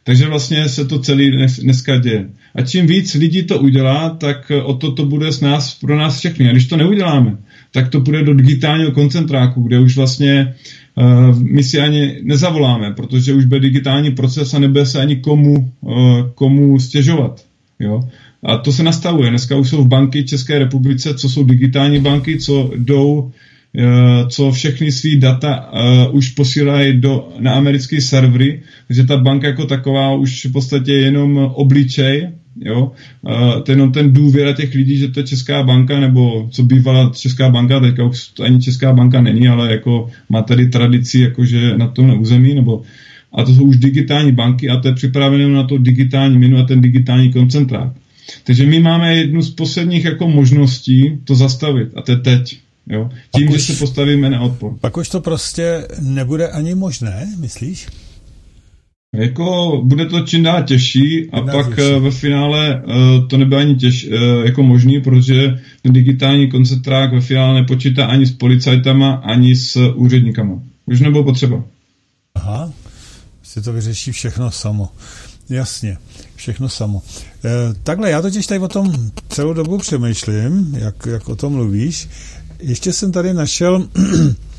[0.03, 1.31] Takže vlastně se to celý
[1.61, 2.29] dneska děje.
[2.55, 6.19] A čím víc lidí to udělá, tak o to to bude s nás, pro nás
[6.19, 6.49] všechny.
[6.49, 7.37] A když to neuděláme,
[7.71, 10.53] tak to bude do digitálního koncentráku, kde už vlastně
[10.95, 15.71] uh, my si ani nezavoláme, protože už bude digitální proces a nebude se ani komu,
[15.81, 15.93] uh,
[16.35, 17.45] komu stěžovat.
[17.79, 18.09] Jo?
[18.43, 19.29] A to se nastavuje.
[19.29, 23.31] Dneska už jsou v banky České republice, co jsou digitální banky, co jdou,
[23.77, 29.47] eh, co všechny svý data uh, už posílají do, na americké servery, takže ta banka
[29.47, 32.29] jako taková už v podstatě je jenom obličej,
[32.59, 36.63] jo, uh, to jenom ten důvěra těch lidí, že to je Česká banka, nebo co
[36.63, 41.19] bývala Česká banka, teďka už to ani Česká banka není, ale jako má tady tradici
[41.19, 42.81] jakože na tom území, nebo
[43.33, 46.63] a to jsou už digitální banky a to je připraveno na to digitální minu a
[46.63, 47.93] ten digitální koncentrát.
[48.43, 52.59] Takže my máme jednu z posledních jako možností to zastavit a to je teď.
[52.88, 53.09] Jo?
[53.36, 54.78] Tím, pak že už, se postavíme na odpor.
[54.82, 57.88] Pak už to prostě nebude ani možné, myslíš?
[59.15, 61.82] Jako bude to čím dál těžší a pak těžší.
[61.95, 67.13] Eh, ve finále uh, to nebude ani těž, uh, jako možný, protože ten digitální koncentrák
[67.13, 70.61] ve finále nepočítá ani s policajtama, ani s úředníkama.
[70.86, 71.63] Už nebylo potřeba.
[72.36, 72.74] Aha,
[73.43, 74.89] si to vyřeší všechno samo.
[75.51, 75.97] Jasně,
[76.35, 77.01] všechno samo.
[77.45, 77.49] E,
[77.83, 82.09] takhle, já totiž tady o tom celou dobu přemýšlím, jak, jak o tom mluvíš.
[82.59, 83.87] Ještě jsem tady našel,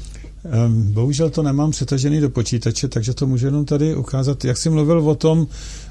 [0.68, 4.44] bohužel to nemám přetažený do počítače, takže to můžu jenom tady ukázat.
[4.44, 5.46] Jak jsi mluvil o tom,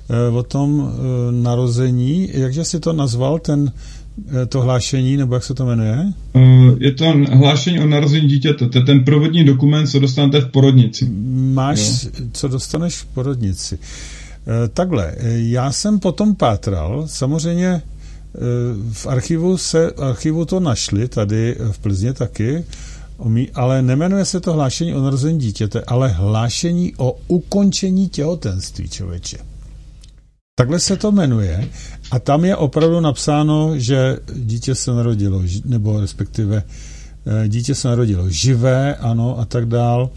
[0.09, 3.71] e, o tom e, narození, jakže jsi to nazval, ten,
[4.49, 6.13] to hlášení, nebo jak se to jmenuje?
[6.79, 8.69] Je to hlášení o narození dítěte.
[8.69, 11.09] To je ten provodní dokument, co dostanete v porodnici.
[11.53, 12.09] Máš, jo.
[12.31, 13.79] co dostaneš v porodnici.
[14.47, 17.81] Eh, takhle, eh, já jsem potom pátral, samozřejmě eh,
[18.91, 22.65] v archivu se, archivu to našli, tady v Plzně taky,
[23.53, 29.37] ale nemenuje se to hlášení o narození dítěte, ale hlášení o ukončení těhotenství člověče.
[30.55, 31.69] Takhle se to jmenuje
[32.11, 36.63] a tam je opravdu napsáno, že dítě se narodilo, nebo respektive
[37.47, 40.09] dítě se narodilo živé, ano, a tak dál.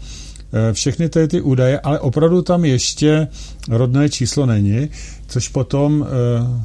[0.55, 3.27] Eh, všechny ty, ty údaje, ale opravdu tam ještě
[3.69, 4.89] rodné číslo není,
[5.27, 6.61] což potom eh,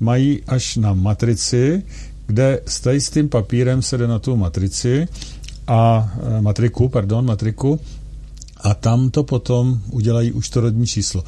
[0.00, 1.82] mají až na matrici,
[2.26, 5.08] kde s tím papírem se jde na tu matrici
[5.66, 7.80] a eh, matriku, pardon, matriku
[8.60, 11.24] a tam to potom udělají už to rodní číslo.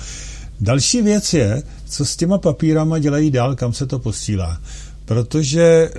[0.60, 4.60] Další věc je, co s těma papírama dělají dál, kam se to posílá.
[5.04, 5.90] Protože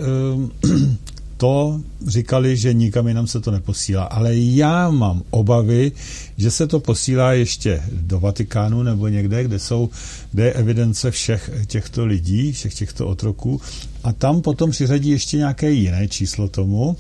[1.41, 4.03] to říkali, že nikam jinam se to neposílá.
[4.03, 5.91] Ale já mám obavy,
[6.37, 9.89] že se to posílá ještě do Vatikánu nebo někde, kde jsou,
[10.31, 13.61] kde je evidence všech těchto lidí, všech těchto otroků
[14.03, 16.97] a tam potom přiřadí ještě nějaké jiné číslo tomu,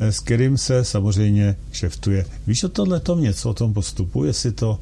[0.00, 2.26] eh, s kterým se samozřejmě kšeftuje.
[2.46, 4.78] Víš o tohle tom něco, o tom postupu, jestli to,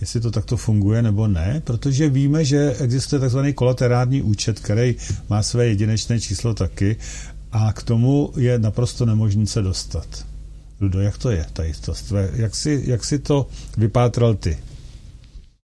[0.00, 4.94] jestli to takto funguje nebo ne, protože víme, že existuje takzvaný kolaterální účet, který
[5.28, 6.96] má své jedinečné číslo taky
[7.52, 10.06] a k tomu je naprosto nemožné se dostat.
[10.80, 12.12] Ludo, jak to je, ta jistost?
[12.36, 13.46] Jak jsi, jak jsi to
[13.76, 14.58] vypátral ty?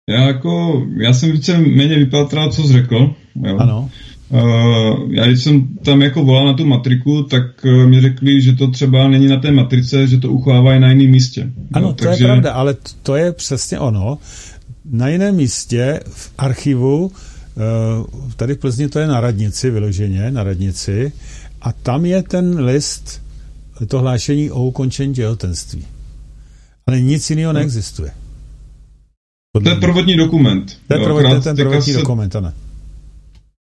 [0.09, 3.15] Já jako, já jsem více méně vypátral, co jsi řekl.
[3.45, 3.57] Jo.
[3.57, 3.89] Ano.
[4.29, 8.53] Uh, já když jsem tam jako volal na tu matriku, tak uh, mi řekli, že
[8.53, 11.51] to třeba není na té matrice, že to uchovávají na jiném místě.
[11.73, 12.23] Ano, jo, to takže...
[12.23, 14.17] je pravda, ale to je přesně ono.
[14.91, 17.11] Na jiném místě v archivu, uh,
[18.35, 21.11] tady v Plzni to je na radnici vyloženě, na radnici,
[21.63, 23.21] a tam je ten list,
[23.87, 25.85] to hlášení o ukončení těhotenství.
[26.87, 27.59] Ale nic jiného no.
[27.59, 28.11] neexistuje.
[29.51, 30.77] Podle to je provodní dokument.
[30.87, 32.53] To je provodní, ten provodní se, dokument, ano.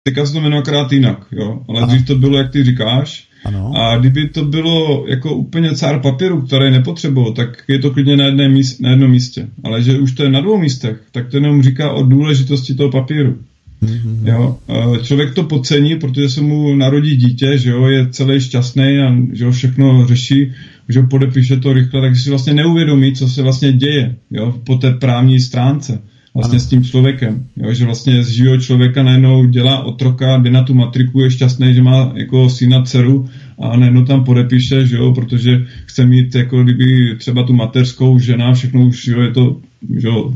[0.04, 1.64] Teďka se to jmenuje akorát jinak, jo.
[1.70, 1.88] Ale Aha.
[1.88, 3.28] dřív to bylo, jak ty říkáš.
[3.46, 3.74] Ano.
[3.76, 8.26] A kdyby to bylo jako úplně cár papíru, který nepotřeboval, tak je to klidně na,
[8.26, 9.48] jedné míst, na jednom místě.
[9.64, 12.92] Ale že už to je na dvou místech, tak to jenom říká o důležitosti toho
[12.92, 13.40] papíru.
[13.84, 14.28] Mm-hmm.
[14.28, 14.58] Jo?
[15.04, 19.44] Člověk to podcení, protože se mu narodí dítě, že jo, je celý šťastný a že
[19.44, 20.52] jo, všechno řeší,
[20.90, 24.76] že jo, podepíše to rychle, tak si vlastně neuvědomí, co se vlastně děje jo, po
[24.76, 26.02] té právní stránce
[26.34, 26.60] vlastně ano.
[26.60, 27.46] s tím člověkem.
[27.58, 31.74] Jo, že vlastně z živého člověka najednou dělá otroka, jde na tu matriku, je šťastný,
[31.74, 33.30] že má jako syna, dceru
[33.60, 38.54] a najednou tam podepíše, že jo, protože chce mít jako kdyby třeba tu mateřskou žena,
[38.54, 39.58] všechno už jo, je to
[40.00, 40.34] že jo,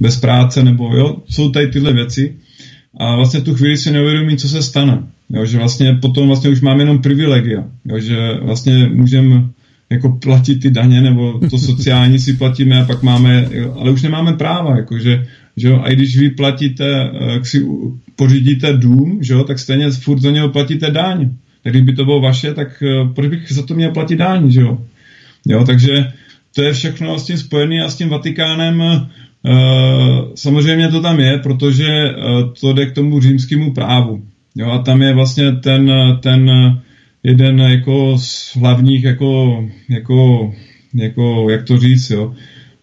[0.00, 2.34] bez práce, nebo jo, jsou tady tyhle věci
[2.96, 5.02] a vlastně tu chvíli si neuvědomí, co se stane.
[5.30, 9.44] Jo, že vlastně potom vlastně už máme jenom privilegia, jo, že vlastně můžeme
[9.90, 14.32] jako platit ty daně, nebo to sociální si platíme a pak máme, ale už nemáme
[14.32, 15.26] práva, jakože,
[15.56, 17.66] že jo, a i když vy platíte, eh, jak si
[18.16, 21.30] pořídíte dům, že jo, tak stejně furt za něho platíte daň.
[21.62, 24.60] Tak kdyby to bylo vaše, tak eh, proč bych za to měl platit daň, že
[24.60, 24.78] jo?
[25.46, 26.12] Jo, takže
[26.54, 28.82] to je všechno s tím spojené a s tím Vatikánem
[30.34, 34.22] samozřejmě to tam je, protože uh, to jde k tomu římskému právu.
[34.56, 36.50] Jo, a tam je vlastně ten, ten
[37.22, 40.52] jeden jako z hlavních, jako, jako,
[40.94, 42.34] jako jak to říct, jo.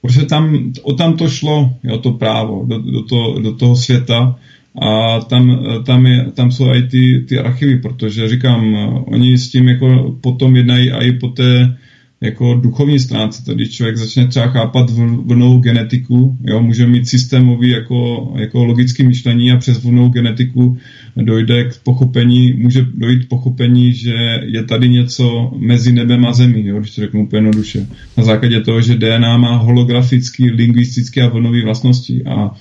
[0.01, 4.35] Protože tam, o tam to šlo, jo, to právo, do, do, to, do toho světa
[4.81, 9.67] a tam, tam, je, tam jsou i ty, ty archivy, protože říkám, oni s tím
[9.67, 11.77] jako potom jednají i po té
[12.23, 14.89] jako duchovní stránce, to když člověk začne třeba chápat
[15.25, 20.77] vlnou genetiku, jo, může mít systémový jako, jako logický myšlení a přes vlnou genetiku
[21.15, 26.67] dojde k pochopení, může dojít k pochopení, že je tady něco mezi nebem a zemí,
[26.67, 27.87] jo, když to řeknu úplně jednoduše.
[28.17, 32.51] Na základě toho, že DNA má holografický, lingvistické a vlnové vlastnosti a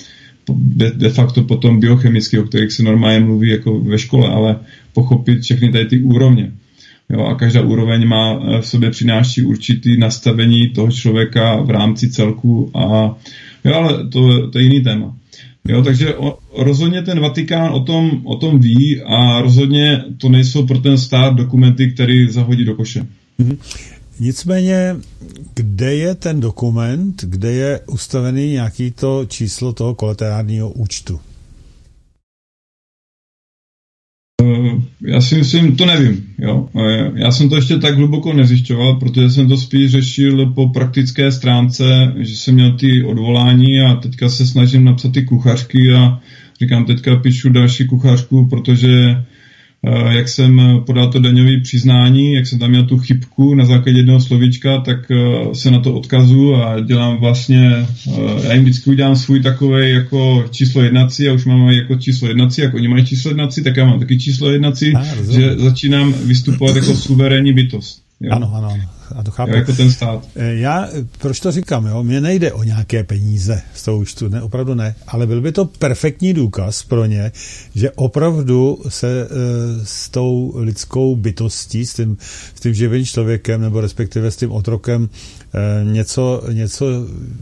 [0.54, 4.56] de, de facto potom biochemicky, o kterých se normálně mluví jako ve škole, ale
[4.92, 6.52] pochopit všechny tady ty úrovně.
[7.10, 12.10] Jo, a každá úroveň má eh, v sobě přináší určitý nastavení toho člověka v rámci
[12.10, 13.16] celku a
[13.64, 15.16] jo, ale to, to je jiný téma.
[15.68, 20.66] Jo, takže o, rozhodně ten Vatikán o tom, o tom ví a rozhodně to nejsou
[20.66, 23.06] pro ten stát dokumenty, který zahodí do koše.
[23.40, 23.58] Mm-hmm.
[24.20, 24.96] Nicméně,
[25.54, 31.20] kde je ten dokument, kde je ustavený nějaký to číslo toho kolaterálního účtu?
[35.00, 36.24] Já si myslím, to nevím.
[36.38, 36.68] Jo.
[36.76, 41.32] Eh, já jsem to ještě tak hluboko nezjišťoval, protože jsem to spíš řešil po praktické
[41.32, 46.20] stránce, že jsem měl ty odvolání a teďka se snažím napsat ty kuchařky a
[46.60, 49.24] říkám, teďka píšu další kuchařku, protože Eh,
[50.10, 54.20] jak jsem podal to daňové přiznání, jak jsem tam měl tu chybku na základě jednoho
[54.20, 59.16] slovíčka, tak eh, se na to odkazu a dělám vlastně, eh, já jim vždycky udělám
[59.16, 63.30] svůj takový jako číslo jednací a už mám jako číslo jednací, jak oni mají číslo
[63.30, 68.02] jednací, tak já mám taky číslo jednací, ah, že začínám vystupovat jako suverénní bytost.
[68.20, 68.30] Jo.
[68.32, 69.01] Ano, ano, ano.
[69.16, 69.52] A to chápu.
[69.52, 70.28] Jako ten stát.
[70.36, 70.88] Eh, já,
[71.18, 72.02] proč to říkám, jo?
[72.02, 75.64] Mně nejde o nějaké peníze z toho účtu, ne, opravdu ne, ale byl by to
[75.64, 77.32] perfektní důkaz pro ně,
[77.74, 79.26] že opravdu se e,
[79.84, 82.16] s tou lidskou bytostí, s tím,
[82.54, 85.08] s tím živým člověkem, nebo respektive s tím otrokem
[85.54, 86.86] e, něco, něco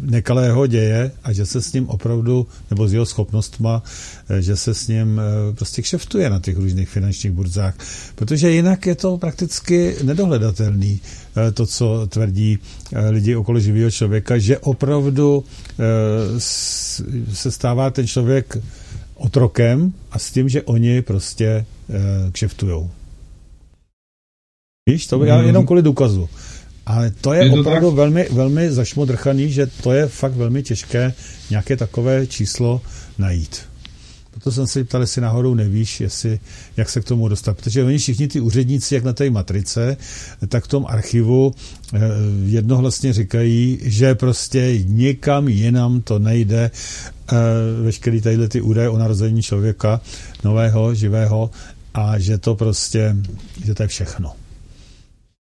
[0.00, 3.82] nekalého děje a že se s ním opravdu, nebo s jeho schopnostma,
[4.28, 7.74] e, že se s ním e, prostě kšeftuje na těch různých finančních burzách,
[8.14, 11.00] protože jinak je to prakticky nedohledatelný.
[11.36, 12.58] Eh, to, co tvrdí
[12.92, 16.40] eh, lidi okolo živého člověka, že opravdu eh,
[17.32, 18.56] se stává ten člověk
[19.14, 21.64] otrokem a s tím, že oni prostě
[22.32, 22.90] kšeftujou.
[24.88, 25.46] Víš, to já mhm.
[25.46, 26.28] jenom kvůli důkazu.
[26.86, 27.96] Ale to je, je to opravdu tak?
[27.96, 31.14] velmi, velmi zašmodrchaný, že to je fakt velmi těžké
[31.50, 32.80] nějaké takové číslo
[33.18, 33.69] najít.
[34.30, 36.40] Proto jsem se ptal, jestli náhodou nevíš, jestli,
[36.76, 37.56] jak se k tomu dostat.
[37.56, 39.96] Protože oni všichni ty úředníci, jak na té matrice,
[40.48, 41.54] tak v tom archivu
[41.94, 41.98] eh,
[42.44, 46.70] jednohlasně říkají, že prostě nikam jinam to nejde.
[47.32, 47.36] Eh,
[47.82, 50.00] veškerý tadyhle ty údaje o narození člověka,
[50.44, 51.50] nového, živého,
[51.94, 53.16] a že to prostě,
[53.64, 54.39] že to je všechno.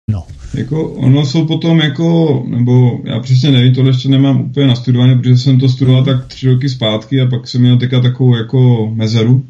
[0.08, 0.24] No.
[0.54, 5.36] Jako ono jsou potom jako, nebo já přesně nevím, tohle ještě nemám úplně nastudované, protože
[5.36, 9.44] jsem to studoval tak tři roky zpátky a pak jsem měl teďka takovou jako mezeru.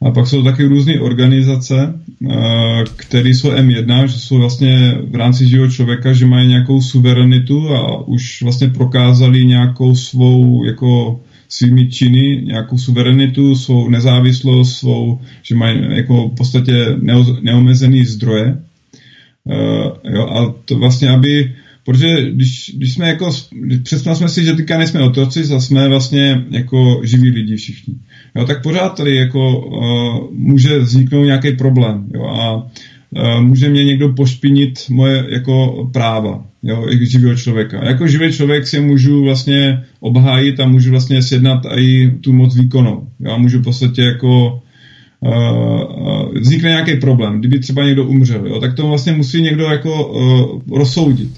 [0.00, 1.94] A pak jsou taky různé organizace,
[2.30, 7.68] eh, které jsou M1, že jsou vlastně v rámci živého člověka, že mají nějakou suverenitu
[7.68, 15.54] a už vlastně prokázali nějakou svou jako svými činy, nějakou suverenitu, svou nezávislost, svou, že
[15.54, 16.86] mají jako v podstatě
[17.42, 18.58] neomezený zdroje
[19.44, 23.30] Uh, jo, a to vlastně, aby, protože když, když jsme jako,
[23.82, 27.94] představme jsme si, že teďka nejsme otroci, a jsme vlastně jako živí lidi všichni.
[28.36, 32.06] Jo, tak pořád tady jako uh, může vzniknout nějaký problém.
[32.14, 32.66] Jo, a
[33.40, 37.84] může mě někdo pošpinit moje jako práva, jo, živého člověka.
[37.84, 43.08] Jako živý člověk si můžu vlastně obhájit a můžu vlastně sjednat i tu moc výkonou.
[43.20, 44.62] Já můžu v podstatě jako
[45.24, 50.06] uh, vznikne nějaký problém, kdyby třeba někdo umřel, jo, tak to vlastně musí někdo jako
[50.06, 51.30] uh, rozsoudit.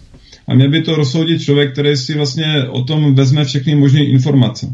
[0.49, 4.67] A měl by to rozsoudit člověk, který si vlastně o tom vezme všechny možné informace.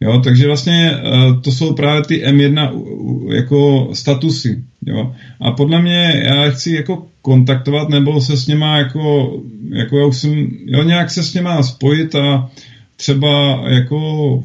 [0.00, 4.64] Jo, takže vlastně uh, to jsou právě ty M1 uh, jako statusy.
[4.86, 5.14] Jo.
[5.40, 9.32] A podle mě já chci jako kontaktovat nebo se s něma jako,
[9.72, 12.50] jako já už jsem, jo, nějak se s něma spojit a
[12.96, 14.42] třeba jako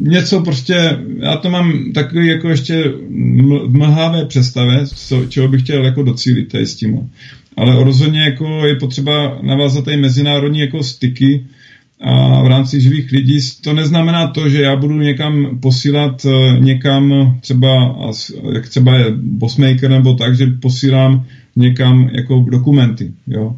[0.00, 2.92] něco prostě, já to mám takový jako ještě
[3.68, 7.10] mlhavé představě, co, čeho bych chtěl jako docílit tady s tím.
[7.56, 11.46] Ale rozhodně jako je potřeba navázat tady mezinárodní jako styky
[12.00, 13.38] a v rámci živých lidí.
[13.60, 17.96] To neznamená to, že já budu někam posílat eh, někam třeba,
[18.54, 21.26] jak třeba je bossmaker nebo tak, že posílám
[21.56, 23.56] někam jako dokumenty, jo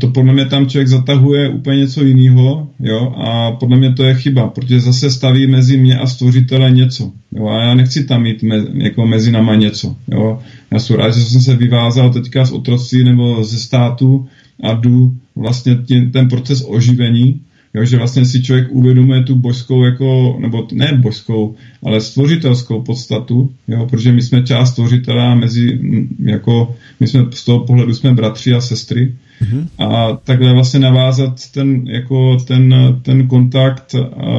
[0.00, 4.14] to podle mě tam člověk zatahuje úplně něco jiného, jo, a podle mě to je
[4.14, 8.42] chyba, protože zase staví mezi mě a stvořitele něco, jo, a já nechci tam mít
[8.42, 10.38] me, jako mezi náma něco, jo.
[10.70, 14.28] Já jsem rád, že jsem se vyvázal teďka z otroctví nebo ze státu
[14.62, 17.40] a jdu vlastně tím, ten proces oživení,
[17.74, 23.52] jo, že vlastně si člověk uvědomuje tu božskou, jako, nebo ne božskou, ale stvořitelskou podstatu,
[23.68, 25.80] jo, protože my jsme část stvořitele a mezi,
[26.24, 29.68] jako, my jsme z toho pohledu jsme bratři a sestry, Mm-hmm.
[29.78, 33.94] A takhle vlastně navázat ten, jako ten, ten kontakt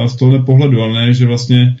[0.06, 1.76] z tohle pohledu, ale ne, že vlastně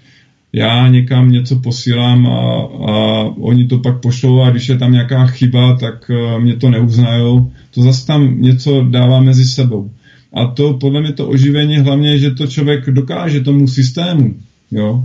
[0.52, 5.26] já někam něco posílám a, a oni to pak pošlou a když je tam nějaká
[5.26, 7.52] chyba, tak e, mě to neuznajou.
[7.74, 9.90] To zase tam něco dává mezi sebou.
[10.34, 14.34] A to podle mě to oživení hlavně, že to člověk dokáže tomu systému.
[14.70, 15.04] Jo?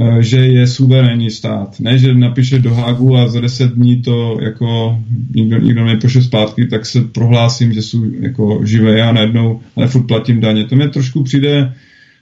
[0.00, 1.80] Eh, že je suverénní stát.
[1.80, 4.98] Ne, že napíše do Hágu a za deset dní to jako
[5.34, 10.06] nikdo, nikdo nepošle zpátky, tak se prohlásím, že jsou jako živé a najednou, ale furt
[10.06, 10.64] platím daně.
[10.64, 11.74] To mě trošku přijde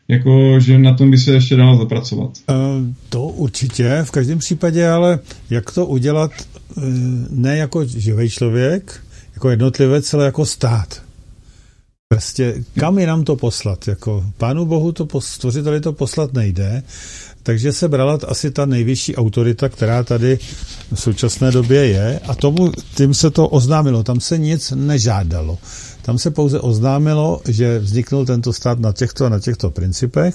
[0.09, 2.31] jako, že na tom by se ještě dalo zapracovat.
[2.51, 2.57] Uh,
[3.09, 5.19] to určitě, v každém případě, ale
[5.51, 6.31] jak to udělat
[6.77, 6.85] uh,
[7.31, 9.01] ne jako živý člověk,
[9.35, 11.06] jako jednotlivec, ale jako stát.
[12.09, 13.89] Prostě kam nám to poslat?
[13.89, 16.83] Jako Pánu Bohu to stvořiteli to poslat nejde,
[17.43, 20.39] takže se brala asi ta nejvyšší autorita, která tady
[20.95, 24.03] v současné době je a tomu tím se to oznámilo.
[24.03, 25.59] Tam se nic nežádalo.
[26.03, 30.35] Tam se pouze oznámilo, že vzniknul tento stát na těchto a na těchto principech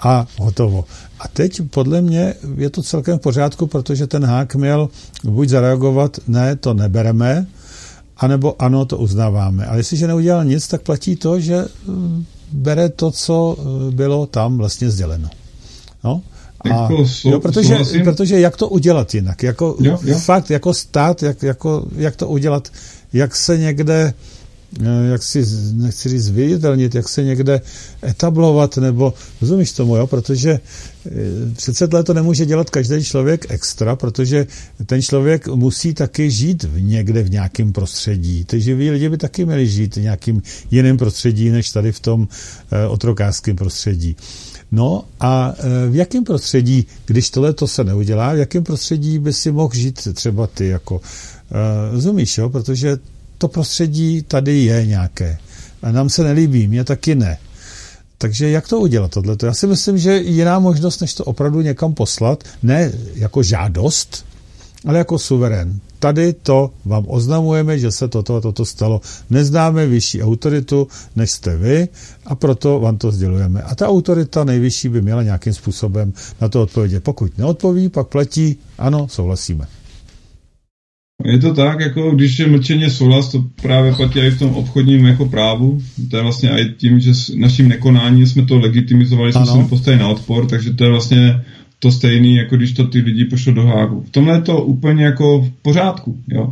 [0.00, 0.84] a hotovo.
[1.20, 4.88] A teď podle mě je to celkem v pořádku, protože ten hák měl
[5.24, 7.46] buď zareagovat, ne, to nebereme,
[8.22, 9.66] anebo ano, to uznáváme.
[9.66, 14.58] Ale jestliže neudělal nic, tak platí to, že mm, bere to, co eh, bylo tam
[14.58, 15.28] vlastně sděleno.
[16.04, 16.22] No?
[16.70, 16.88] A,
[17.24, 19.42] jo, protože, protože jak to udělat jinak?
[19.42, 20.18] Jako, jo, jo.
[20.18, 22.68] Fakt, jako stát, jak, jako, jak to udělat,
[23.12, 24.14] jak se někde,
[25.10, 27.60] jak si, nechci říct zviditelnit, jak se někde
[28.04, 30.06] etablovat, nebo rozumíš tomu, jo?
[30.06, 31.10] protože eh,
[31.56, 34.46] přece to nemůže dělat každý člověk extra, protože
[34.86, 38.44] ten člověk musí taky žít v někde v nějakém prostředí.
[38.44, 42.28] Ty živí lidi by taky měli žít v nějakým jiném prostředí, než tady v tom
[42.72, 44.16] eh, otrokářském prostředí.
[44.74, 45.54] No a
[45.90, 50.08] v jakém prostředí, když tohle to se neudělá, v jakém prostředí by si mohl žít
[50.14, 51.00] třeba ty, jako,
[51.92, 52.50] rozumíš, jo?
[52.50, 52.98] protože
[53.42, 55.38] to prostředí tady je nějaké.
[55.82, 57.38] A nám se nelíbí, mě taky ne.
[58.18, 59.36] Takže jak to udělat tohle?
[59.42, 64.24] Já si myslím, že jiná možnost, než to opravdu někam poslat, ne jako žádost,
[64.86, 69.00] ale jako suverén tady to vám oznamujeme, že se toto a toto stalo.
[69.30, 71.88] Neznáme vyšší autoritu, než jste vy
[72.26, 73.62] a proto vám to sdělujeme.
[73.62, 77.04] A ta autorita nejvyšší by měla nějakým způsobem na to odpovědět.
[77.04, 79.66] Pokud neodpoví, pak platí, ano, souhlasíme.
[81.24, 85.06] Je to tak, jako když je mlčeně souhlas, to právě platí i v tom obchodním
[85.06, 85.82] jako právu.
[86.10, 90.02] To je vlastně i tím, že s naším nekonáním jsme to legitimizovali, jsme se nepostavili
[90.02, 91.44] na odpor, takže to je vlastně
[91.82, 94.04] to stejný, jako když to ty lidi pošlo do hágu.
[94.06, 96.18] V tomhle je to úplně jako v pořádku.
[96.28, 96.50] Jo.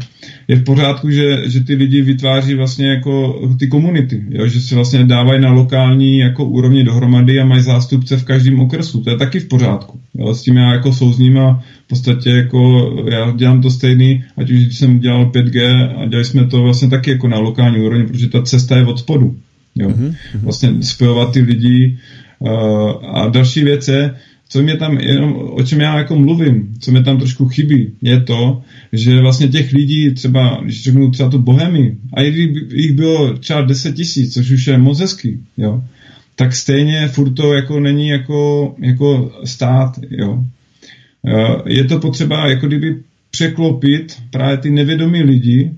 [0.48, 4.74] Je v pořádku, že, že ty lidi vytváří vlastně jako ty komunity, jo, že si
[4.74, 9.00] vlastně dávají na lokální jako úrovni dohromady a mají zástupce v každém okresu.
[9.00, 10.00] To je taky v pořádku.
[10.14, 10.34] Jo.
[10.34, 14.64] S tím já jako souzním a v podstatě jako já dělám to stejný, ať už
[14.64, 18.28] když jsem dělal 5G a dělali jsme to vlastně taky jako na lokální úrovni, protože
[18.28, 19.36] ta cesta je od spodu.
[19.74, 19.88] Jo.
[19.88, 20.14] Mm-hmm.
[20.42, 21.98] Vlastně spojovat ty lidi
[22.38, 22.50] uh,
[23.16, 24.14] a další věc je,
[24.52, 28.20] co mě tam, jenom, o čem já jako mluvím, co mě tam trošku chybí, je
[28.20, 33.62] to, že vlastně těch lidí třeba, když řeknu třeba tu Bohemy, a jich bylo třeba
[33.62, 35.84] 10 tisíc, což už je moc hezký, jo,
[36.36, 40.44] tak stejně furt to jako není jako, jako stát, jo.
[41.66, 42.96] Je to potřeba jako kdyby
[43.30, 45.70] překlopit právě ty nevědomí lidi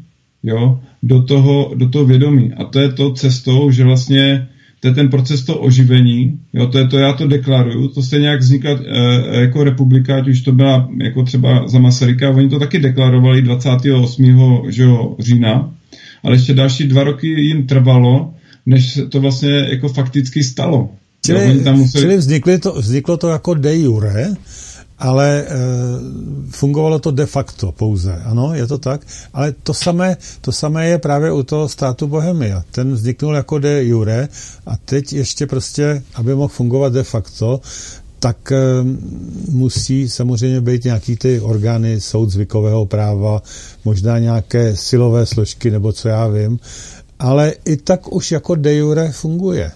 [0.42, 2.52] jo, do, toho, do toho vědomí.
[2.52, 4.48] A to je to cestou, že vlastně
[4.82, 8.18] to je ten proces toho oživení, jo, to je to, já to deklaruju, to se
[8.18, 12.58] nějak vznikla e, jako republika, ať už to byla jako třeba za Masaryka, oni to
[12.58, 14.62] taky deklarovali 28.
[14.68, 15.74] Že jo, října,
[16.22, 18.34] ale ještě další dva roky jim trvalo,
[18.66, 20.90] než to vlastně jako fakticky stalo.
[21.26, 22.02] Čili, jo, tam museli...
[22.02, 24.34] čili vzniklo, to, vzniklo to jako de jure,
[25.02, 25.44] ale e,
[26.50, 29.02] fungovalo to de facto pouze, ano, je to tak,
[29.34, 32.62] ale to samé, to samé je právě u toho státu Bohemia.
[32.70, 34.28] Ten vzniknul jako de jure
[34.66, 37.60] a teď ještě prostě, aby mohl fungovat de facto,
[38.18, 38.56] tak e,
[39.50, 43.42] musí samozřejmě být nějaký ty orgány soud zvykového práva,
[43.84, 46.60] možná nějaké silové složky, nebo co já vím,
[47.18, 49.70] ale i tak už jako de jure funguje.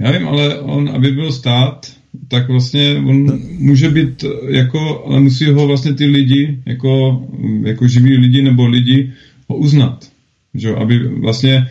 [0.00, 1.86] Já vím, ale on, aby byl stát,
[2.28, 7.22] tak vlastně on může být jako, ale musí ho vlastně ty lidi, jako,
[7.62, 9.12] jako živí lidi nebo lidi,
[9.48, 10.08] ho uznat.
[10.54, 10.74] Že?
[10.74, 11.66] Aby vlastně,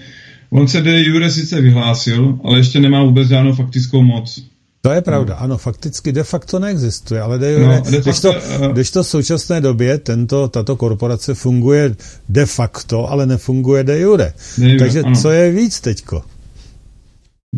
[0.49, 4.43] on se de jure sice vyhlásil, ale ještě nemá vůbec žádnou faktickou moc.
[4.81, 5.43] To je pravda, no.
[5.43, 8.91] ano, fakticky de facto neexistuje, ale de jure, no, de facto, když, to, uh, když
[8.91, 11.95] to v současné době tento, tato korporace funguje
[12.29, 14.33] de facto, ale nefunguje de jure.
[14.57, 15.15] De jure Takže ano.
[15.15, 16.23] co je víc teďko?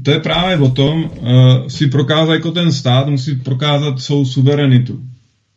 [0.04, 5.02] To je právě o tom, uh, si prokázat jako ten stát, musí prokázat svou suverenitu.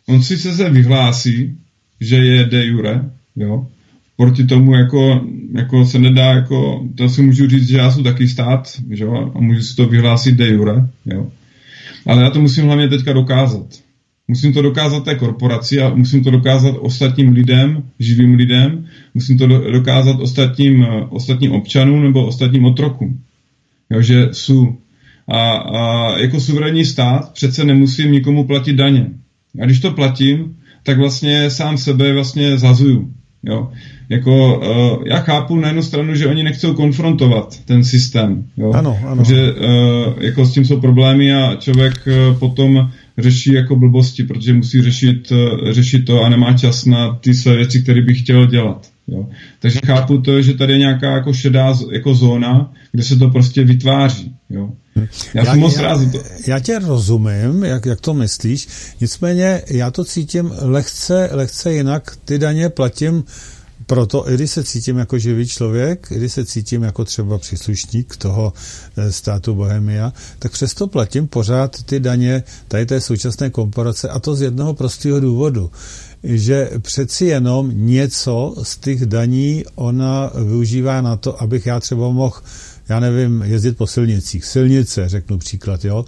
[0.09, 1.57] On si se se vyhlásí,
[2.01, 3.67] že je de jure, jo,
[4.17, 8.29] proti tomu jako, jako se nedá, jako, to si můžu říct, že já jsem taky
[8.29, 11.31] stát, jo, a můžu si to vyhlásit de jure, jo.
[12.07, 13.67] Ale já to musím hlavně teďka dokázat.
[14.29, 19.47] Musím to dokázat té korporaci a musím to dokázat ostatním lidem, živým lidem, musím to
[19.47, 23.21] dokázat ostatním, eh, ostatním občanům nebo ostatním otrokům
[23.95, 24.77] jo, že jsou.
[25.29, 29.07] A, a jako suverénní stát přece nemusím nikomu platit daně.
[29.63, 33.11] A když to platím, tak vlastně sám sebe vlastně zazuju.
[33.43, 33.71] Jo.
[34.09, 38.45] Jako, uh, já chápu na jednu stranu, že oni nechcou konfrontovat ten systém.
[38.57, 38.73] Jo.
[38.73, 39.25] Ano, ano.
[39.25, 44.53] Že uh, jako s tím jsou problémy a člověk uh, potom řeší jako blbosti, protože
[44.53, 48.47] musí řešit, uh, řešit to a nemá čas na ty své věci, které by chtěl
[48.47, 48.94] dělat.
[49.09, 49.29] Jo.
[49.61, 53.65] Takže chápu to, že tady je nějaká jako šedá jako zóna, kde se to prostě
[53.65, 54.37] vytváří.
[54.51, 54.71] Jo.
[54.97, 56.19] Já, já jsem moc rád to.
[56.47, 58.69] Já tě rozumím, jak, jak to myslíš,
[59.01, 62.17] nicméně já to cítím lehce, lehce jinak.
[62.25, 63.25] Ty daně platím
[63.87, 68.17] proto, i když se cítím jako živý člověk, i když se cítím jako třeba příslušník
[68.17, 68.53] toho
[68.97, 74.35] eh, státu Bohemia, tak přesto platím pořád ty daně tady té současné komparace a to
[74.35, 75.71] z jednoho prostého důvodu
[76.25, 82.37] že přeci jenom něco z těch daní ona využívá na to, abych já třeba mohl
[82.89, 84.45] já nevím, jezdit po silnicích.
[84.45, 86.05] Silnice, řeknu příklad, jo.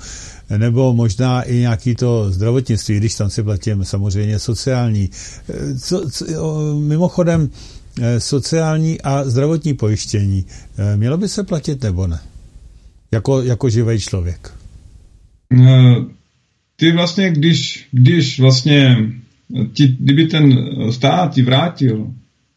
[0.57, 5.11] Nebo možná i nějaký to zdravotnictví, když tam si platím samozřejmě sociální.
[5.83, 6.25] Co, co,
[6.79, 7.51] mimochodem,
[8.01, 10.45] eh, sociální a zdravotní pojištění.
[10.79, 12.19] Eh, mělo by se platit nebo ne?
[13.13, 14.55] Jako, jako živý člověk.
[15.51, 16.07] No,
[16.77, 18.97] ty vlastně, když, když vlastně
[19.73, 22.07] ti, kdyby ten stát ti vrátil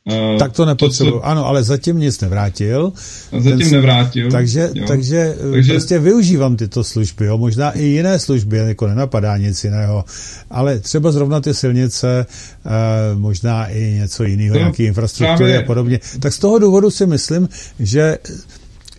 [0.04, 1.12] Uh, tak to nepotřebuji.
[1.12, 1.26] To, co...
[1.26, 2.94] Ano, ale zatím nic nevrátil.
[3.38, 4.32] Zatím ten, nevrátil.
[4.32, 7.26] Takže, takže, takže prostě využívám tyto služby.
[7.26, 7.38] Jo.
[7.38, 10.06] Možná i jiné služby, jako nenapadá nic jiného.
[10.50, 12.26] Ale třeba zrovna ty silnice,
[12.66, 15.64] uh, možná i něco jiného, no, nějaké infrastruktury právě...
[15.64, 16.00] a podobně.
[16.20, 18.18] Tak z toho důvodu si myslím, že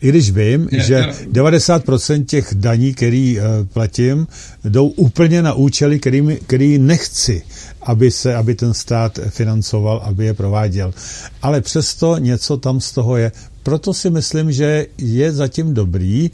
[0.03, 1.07] i když vím, je, že je.
[1.33, 4.27] 90% těch daní, který uh, platím,
[4.65, 7.43] jdou úplně na účely, který, který nechci
[7.83, 10.95] aby, se, aby ten stát financoval, aby je prováděl.
[11.43, 13.33] Ale přesto něco tam z toho je.
[13.63, 16.31] Proto si myslím, že je zatím dobrý,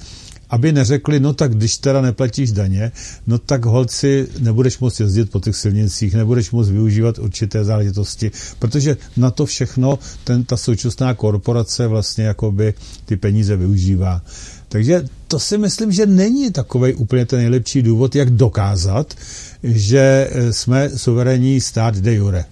[0.51, 2.93] aby neřekli, no tak když teda neplatíš daně,
[3.27, 8.97] no tak holci nebudeš moct jezdit po těch silnicích, nebudeš moct využívat určité záležitosti, protože
[9.17, 12.75] na to všechno ten, ta současná korporace vlastně jakoby
[13.05, 14.23] ty peníze využívá.
[14.69, 19.15] Takže to si myslím, že není takový úplně ten nejlepší důvod, jak dokázat,
[19.63, 22.45] že eh, jsme suverénní stát de jure.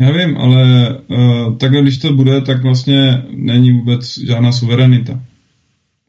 [0.00, 5.20] Já vím, ale uh, takhle, když to bude, tak vlastně není vůbec žádná suverenita.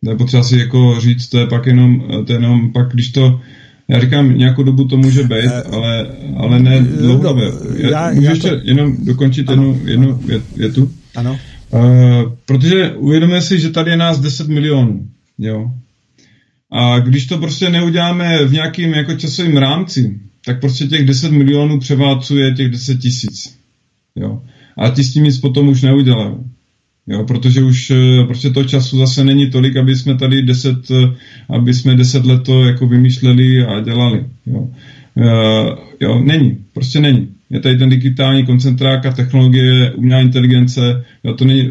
[0.03, 2.93] To je potřeba si jako říct, to je pak jenom, eh, to je jenom pak,
[2.93, 3.41] když to,
[3.87, 6.07] já říkám, nějakou dobu to může být, ale,
[6.37, 7.51] ale ne dlouhodobě.
[7.77, 8.55] Já, Můžu já ještě to...
[8.63, 10.91] jenom dokončit ano, jednu, jednu větu?
[11.15, 11.39] Ano.
[11.69, 11.81] Uh,
[12.45, 15.07] protože uvědomíme si, že tady je nás 10 milionů.
[15.37, 15.71] Jo?
[16.71, 21.79] A když to prostě neuděláme v nějakým jako časovým rámci, tak prostě těch 10 milionů
[21.79, 23.55] převálcuje těch 10 tisíc.
[24.15, 24.41] Jo.
[24.77, 26.35] A ti s tím nic potom už neudělají.
[27.07, 31.15] Jo, protože už eh, prostě to času zase není tolik, aby jsme tady 10, eh,
[31.49, 34.25] aby jsme 10 let to jako vymýšleli a dělali.
[34.45, 34.69] Jo.
[35.99, 37.27] jo, není, prostě není.
[37.49, 41.69] Je tady ten digitální koncentrák a technologie, umělá inteligence, jo, to není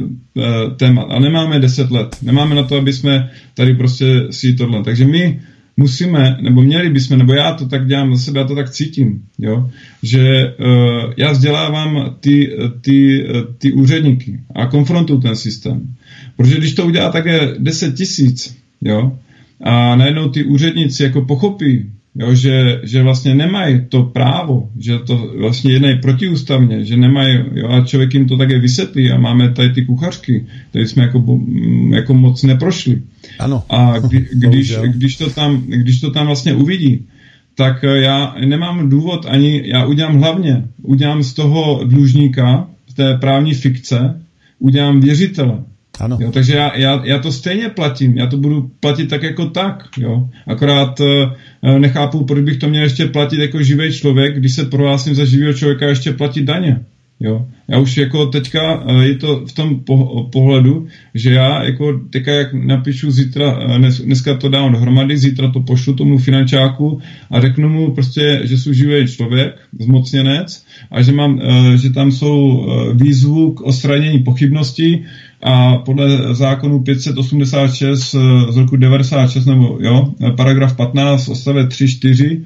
[0.77, 1.03] téma.
[1.03, 2.17] A nemáme 10 let.
[2.23, 4.83] Nemáme na to, aby jsme tady prostě si tohle.
[4.83, 5.41] Takže my
[5.77, 9.23] musíme, nebo měli bychom, nebo já to tak dělám za sebe, já to tak cítím,
[9.39, 9.71] jo,
[10.03, 13.27] že uh, já vzdělávám ty, ty,
[13.59, 15.95] ty úředníky a konfrontuju ten systém.
[16.37, 19.19] Protože když to udělá také 10 tisíc, jo,
[19.61, 25.33] a najednou ty úředníci jako pochopí, jo, že, že vlastně nemají to právo, že to
[25.39, 29.71] vlastně jednají protiústavně, že nemají, jo, a člověk jim to také vysvětlí a máme tady
[29.71, 31.41] ty kuchařky, tady jsme jako,
[31.91, 33.03] jako moc neprošli.
[33.39, 33.63] Ano.
[33.71, 37.07] A kdy, když, když, to tam, když to tam vlastně uvidí,
[37.55, 43.55] tak já nemám důvod ani, já udělám hlavně, udělám z toho dlužníka, z té právní
[43.55, 44.23] fikce,
[44.59, 45.59] udělám věřitele.
[46.01, 46.19] Ano.
[46.21, 49.89] Jo, takže já, já, já to stejně platím, já to budu platit tak jako tak,
[49.99, 50.29] jo.
[50.47, 55.15] Akorát uh, nechápu, proč bych to měl ještě platit jako živý člověk, když se prohlásím
[55.15, 56.81] za živého člověka ještě platit daně.
[57.21, 57.47] Jo.
[57.69, 62.33] Já už jako teďka uh, je to v tom po, pohledu, že já jako teďka
[62.33, 67.01] jak napíšu zítra, dnes, dneska to dám dohromady, zítra to pošlu tomu finančáku
[67.31, 71.41] a řeknu mu prostě, že jsem živý člověk, zmocněnec a že, mám,
[71.77, 75.05] že tam jsou výzvu k odstranění pochybností,
[75.43, 78.15] a podle zákonu 586
[78.51, 82.41] z roku 96, nebo jo, paragraf 15, ostave 3, 4,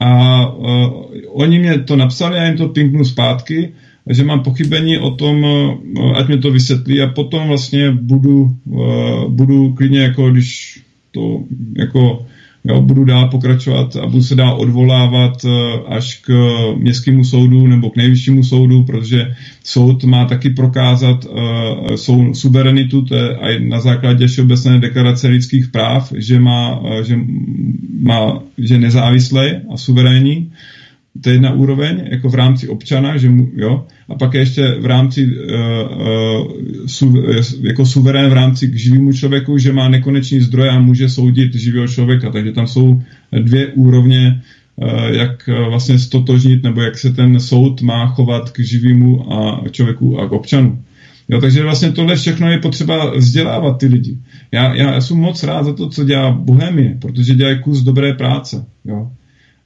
[0.00, 3.72] a uh, oni mě to napsali, já jim to pinknu zpátky,
[4.10, 7.02] že mám pochybení o tom, uh, ať mě to vysvětlí.
[7.02, 10.80] A potom vlastně budu, uh, budu klidně jako když
[11.10, 11.40] to
[11.76, 12.26] jako
[12.68, 15.50] Jo, budu dál pokračovat a budu se dál odvolávat eh,
[15.86, 16.30] až k
[16.76, 19.34] městskému soudu nebo k nejvyššímu soudu, protože
[19.64, 26.12] soud má taky prokázat uh, suverenitu, to je aj na základě Všeobecné deklarace lidských práv,
[26.16, 27.18] že má, uh, že
[28.02, 30.52] má, že nezávislý a suverénní
[31.20, 34.76] to je jedna úroveň, jako v rámci občana, že mu, jo, a pak je ještě
[34.80, 36.52] v rámci uh, uh,
[36.86, 37.24] su,
[37.60, 41.88] jako suverén v rámci k živému člověku, že má nekonečný zdroj a může soudit živého
[41.88, 43.02] člověka, takže tam jsou
[43.40, 44.42] dvě úrovně,
[44.76, 50.20] uh, jak vlastně stotožnit, nebo jak se ten soud má chovat k živému a člověku
[50.20, 50.82] a k občanu.
[51.28, 54.18] Jo, takže vlastně tohle všechno je potřeba vzdělávat ty lidi.
[54.52, 58.14] Já, já, já jsem moc rád za to, co dělá Bohemie, protože dělají kus dobré
[58.14, 58.64] práce.
[58.84, 59.10] Jo.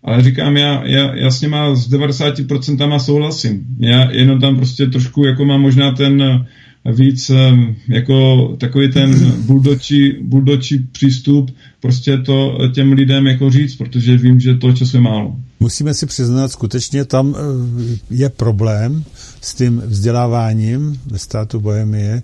[0.04, 3.66] Ale říkám, já, já, já s něma s 90% souhlasím.
[3.78, 7.52] Já jenom tam prostě trošku jako mám možná ten eh, víc eh,
[7.88, 11.50] jako takový ten buldočí, buldočí přístup
[11.80, 15.36] prostě to těm lidem jako říct, protože vím, že to času je málo.
[15.60, 19.04] Musíme si přiznat, skutečně tam eh, je problém
[19.40, 22.22] s tím vzděláváním ve státu Bohemie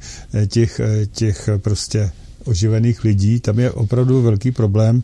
[0.49, 0.81] těch,
[1.13, 2.11] těch prostě
[2.49, 5.03] oživených lidí, tam je opravdu velký problém.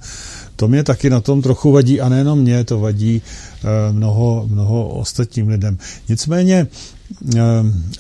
[0.57, 4.89] To mě taky na tom trochu vadí a nejenom mě, to vadí eh, mnoho, mnoho
[4.89, 5.79] ostatním lidem.
[6.09, 6.67] Nicméně
[7.37, 7.41] eh,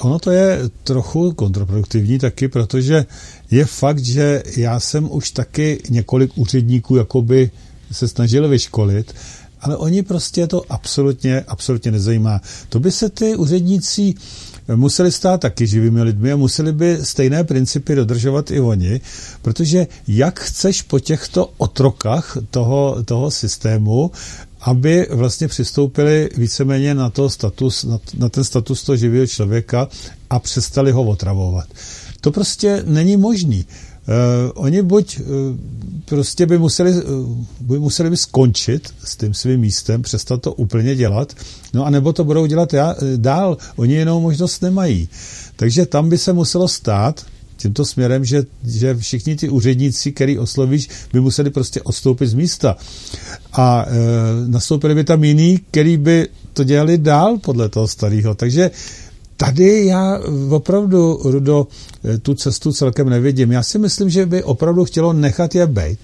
[0.00, 3.06] ono to je trochu kontraproduktivní taky, protože
[3.50, 7.50] je fakt, že já jsem už taky několik úředníků jakoby
[7.92, 9.14] se snažil vyškolit,
[9.60, 12.40] ale oni prostě to absolutně, absolutně nezajímá.
[12.68, 14.14] To by se ty úředníci
[14.76, 19.00] museli stát taky živými lidmi a museli by stejné principy dodržovat i oni,
[19.42, 24.10] protože jak chceš po těchto otrokách toho, toho systému,
[24.60, 27.84] aby vlastně přistoupili víceméně na, to status,
[28.18, 29.88] na, ten status toho živého člověka
[30.30, 31.66] a přestali ho otravovat.
[32.20, 33.64] To prostě není možný.
[34.08, 35.26] Uh, oni buď uh,
[36.04, 40.94] prostě by museli, uh, by museli by skončit s tím svým místem, přestat to úplně
[40.94, 41.32] dělat,
[41.74, 43.56] no a nebo to budou dělat já, dál.
[43.76, 45.08] Oni jinou možnost nemají.
[45.56, 47.24] Takže tam by se muselo stát
[47.62, 52.76] tímto směrem, že, že všichni ty úředníci, který oslovíš, by museli prostě odstoupit z místa.
[53.52, 53.90] A e,
[54.48, 58.34] nastoupili by tam jiný, který by to dělali dál podle toho starého.
[58.34, 58.70] Takže
[59.44, 60.20] tady já
[60.50, 61.66] opravdu, Rudo,
[62.22, 63.52] tu cestu celkem nevidím.
[63.52, 65.98] Já si myslím, že by opravdu chtělo nechat je být.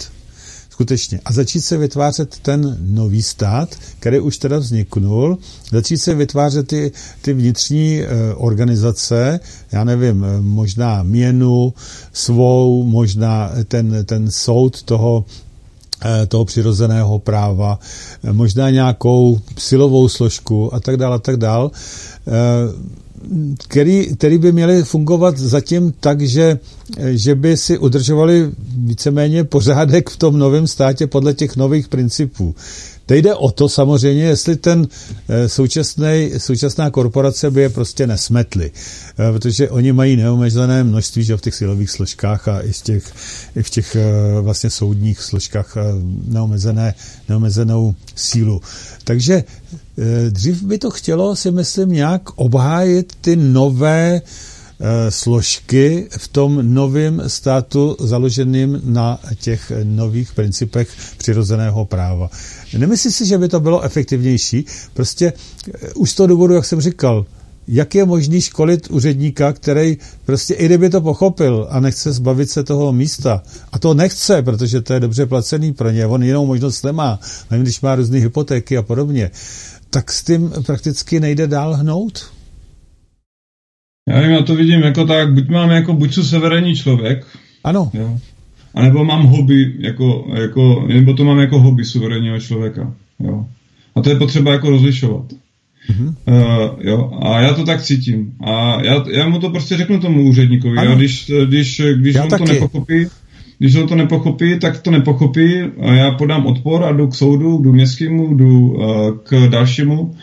[0.71, 1.21] Skutečně.
[1.25, 5.39] A začít se vytvářet ten nový stát, který už teda vzniknul,
[5.73, 6.93] začít se vytvářet ty,
[7.23, 9.41] ty vnitřní e, organizace,
[9.73, 11.75] já nevím, eh, možná měnu
[12.13, 15.25] svou, možná ten, ten soud toho
[16.05, 17.79] eh, toho přirozeného práva,
[18.33, 21.71] možná nějakou silovou složku a tak dále a tak dále
[23.69, 26.59] který, který by měly fungovat zatím tak, že,
[27.11, 32.55] že by si udržovali víceméně pořádek v tom novém státě podle těch nových principů.
[33.07, 34.89] Teď jde o to samozřejmě, jestli ten
[35.29, 41.37] eh, současný, současná korporace by je prostě nesmetli, eh, protože oni mají neomezené množství že
[41.37, 43.13] v těch silových složkách a i, z těch,
[43.57, 43.97] i v těch
[44.41, 45.77] vlastně soudních složkách
[46.29, 46.95] neomezené,
[47.29, 48.61] neomezenou sílu.
[49.05, 49.45] Takže
[50.31, 54.21] dřív by to chtělo, si myslím, nějak obhájit ty nové
[54.81, 62.31] Eh, složky v tom novém státu založeným na těch nových principech přirozeného práva.
[62.79, 64.67] Nemyslím si, že by to bylo efektivnější.
[64.95, 65.33] Prostě
[65.75, 67.27] eh, už z toho důvodu, jak jsem říkal,
[67.69, 72.65] jak je možný školit úředníka, který prostě i kdyby to pochopil a nechce zbavit se
[72.65, 73.43] toho místa,
[73.73, 77.21] a to nechce, protože to je dobře placený pro ně, on jinou možnost nemá,
[77.51, 79.31] nevím, když má různé hypotéky a podobně,
[79.91, 82.33] tak s tím prakticky nejde dál hnout?
[84.09, 87.27] Já nevím, já to vidím jako tak, buď mám jako, buď jsou severní člověk.
[87.65, 87.91] Ano.
[87.95, 88.19] Jo,
[88.75, 92.95] a nebo mám hobby, jako, jako, nebo to mám jako hobby suverénního člověka.
[93.21, 93.47] Jo.
[93.95, 95.25] A to je potřeba jako rozlišovat.
[95.91, 96.15] Mm-hmm.
[96.27, 98.33] Uh, jo, a já to tak cítím.
[98.41, 102.45] A já, já mu to prostě řeknu tomu úředníkovi, jo, když, když, když on taky.
[102.45, 103.07] to nepochopí,
[103.59, 107.73] když to nepochopí, tak to nepochopí a já podám odpor a jdu k soudu, jdu
[107.73, 108.83] městskému, jdu uh,
[109.23, 110.15] k dalšímu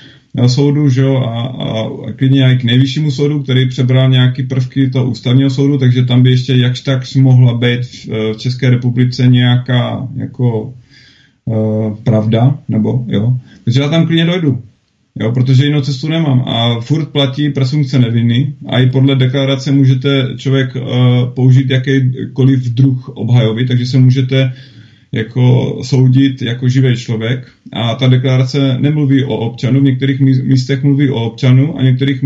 [0.48, 5.10] soudu, že jo, a, a klidně i k nejvyššímu soudu, který přebral nějaký prvky toho
[5.10, 10.08] ústavního soudu, takže tam by ještě jakž tak mohla být v, v České republice nějaká
[10.16, 10.74] jako
[11.46, 13.38] uh, pravda, nebo jo.
[13.64, 14.62] Takže já tam klidně dojdu.
[15.20, 16.44] Jo, protože jinou cestu nemám.
[16.48, 20.82] A furt platí presumce neviny a i podle deklarace můžete člověk uh,
[21.34, 24.54] použít jakýkoliv druh obhajoby, takže se můžete
[25.12, 31.10] jako soudit jako živý člověk a ta deklarace nemluví o občanu, v některých místech mluví
[31.10, 32.24] o občanu a v některých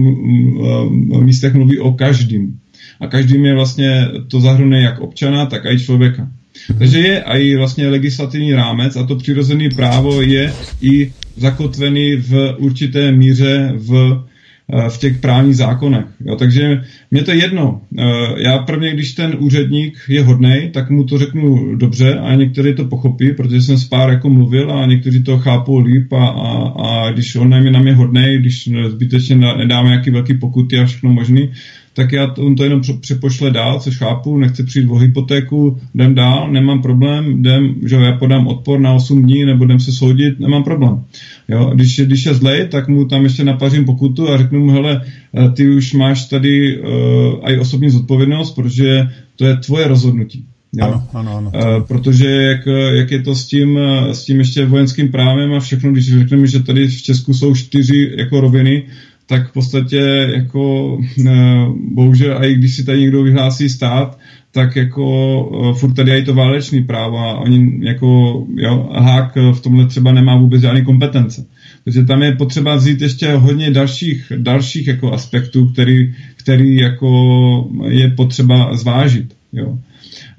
[1.22, 2.60] místech mluví o každým.
[3.00, 6.28] A každým je vlastně to zahrnuje jak občana, tak i člověka.
[6.78, 13.12] Takže je i vlastně legislativní rámec a to přirozené právo je i zakotvený v určité
[13.12, 14.24] míře v
[14.90, 16.06] v těch právních zákonech.
[16.26, 17.82] Jo, takže mě to jedno.
[17.98, 18.04] Eh,
[18.38, 22.86] já prvně, když ten úředník je hodnej, tak mu to řeknu dobře a někteří to
[22.86, 27.12] pochopí, protože jsem s pár jako mluvil a někteří to chápou líp a, a, a
[27.12, 31.50] když on je na mě hodnej, když zbytečně nedáme nějaký velký pokuty a všechno možný,
[32.00, 36.16] tak já to, on to jenom přepošle dál, což chápu, nechce přijít o hypotéku, jdem
[36.16, 40.40] dál, nemám problém, jdem, že já podám odpor na 8 dní, nebo jdem se soudit,
[40.40, 41.04] nemám problém.
[41.48, 45.02] Jo, když, když je zlej, tak mu tam ještě napařím pokutu a řeknu mu, hele,
[45.38, 46.88] eh, ty už máš tady uh,
[47.52, 50.46] i osobní zodpovědnost, protože to je tvoje rozhodnutí.
[50.74, 50.86] Jo?
[50.86, 51.52] Ano, ano, ano.
[51.56, 53.80] Uh, protože jak, jak je to s tím,
[54.12, 58.12] s tím ještě vojenským právem a všechno, když řekneme, že tady v Česku jsou čtyři
[58.18, 58.84] jako roviny,
[59.30, 60.98] tak v podstatě jako
[61.92, 64.20] bohužel, a i když si tady někdo vyhlásí stát,
[64.52, 65.04] tak jako
[65.44, 68.08] uh, furt tady je to válečný právo a oni jako,
[68.56, 71.46] jo, Hák v tomhle třeba nemá vůbec žádné kompetence.
[71.84, 78.10] Takže tam je potřeba vzít ještě hodně dalších, dalších jako aspektů, který, který jako je
[78.10, 79.36] potřeba zvážit.
[79.54, 79.78] Jo.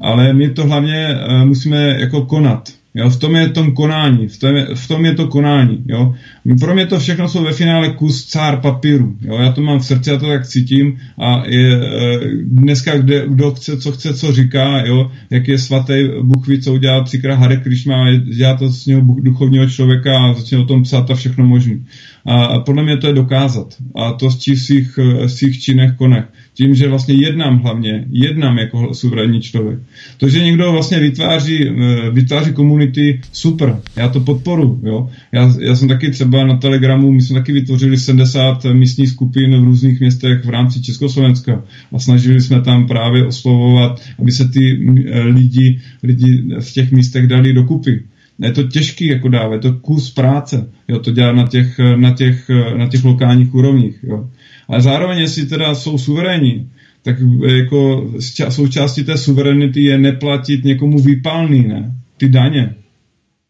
[0.00, 1.08] Ale my to hlavně
[1.44, 2.79] musíme jako konat.
[2.94, 5.84] Jo, v tom je tom konání, v tom je, v tom je to konání.
[5.88, 6.14] Jo.
[6.60, 9.16] Pro mě to všechno jsou ve finále kus cár papíru.
[9.20, 9.34] Jo.
[9.34, 13.50] Já to mám v srdci, já to tak cítím a je, e, dneska kde, kdo
[13.50, 17.56] chce, co chce, co říká, jo, jak je svatý Bůh ví, co udělal třikrát Hare
[17.56, 21.78] Krishna, dělá to z něho duchovního člověka a začne o tom psát a všechno možné.
[22.26, 23.74] A podle mě to je dokázat.
[23.94, 26.24] A to z svých, svých činech konech.
[26.60, 29.78] Tím, že vlastně jednám hlavně, jednám jako suverénní člověk.
[30.18, 33.80] To, že někdo vlastně vytváří, eh, vytváří komunity, super.
[33.96, 34.80] Já to podporu.
[34.82, 35.08] Jo?
[35.32, 39.64] Já, já jsem taky třeba na Telegramu, my jsme taky vytvořili 70 místních skupin v
[39.64, 45.20] různých městech v rámci Československa a snažili jsme tam právě oslovovat, aby se ty eh,
[45.20, 48.02] lidi, lidi v těch místech dali dokupy
[48.40, 52.14] je to těžký jako dávat, je to kus práce, jo, to dělat na těch, na
[52.14, 54.30] těch, na těch lokálních úrovních, jo.
[54.70, 56.70] Ale zároveň, jestli teda jsou suverénní,
[57.02, 57.16] tak
[57.46, 58.10] jako
[58.48, 61.92] součástí té suverenity je neplatit někomu výpalný, ne?
[62.16, 62.74] Ty daně.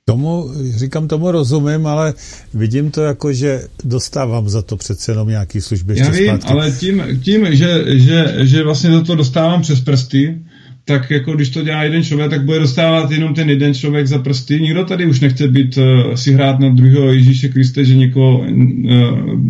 [0.04, 2.14] Tomu, říkám, tomu rozumím, ale
[2.54, 5.94] vidím to jako, že dostávám za to přece jenom nějaký služby.
[5.98, 6.48] Já vím, zpátky.
[6.52, 10.38] ale tím, tím že, že, že vlastně za to dostávám přes prsty,
[10.84, 14.18] tak jako když to dělá jeden člověk, tak bude dostávat jenom ten jeden člověk za
[14.18, 14.60] prsty.
[14.60, 18.46] Nikdo tady už nechce být, uh, si hrát na druhého Ježíše Kriste, že někoho, uh,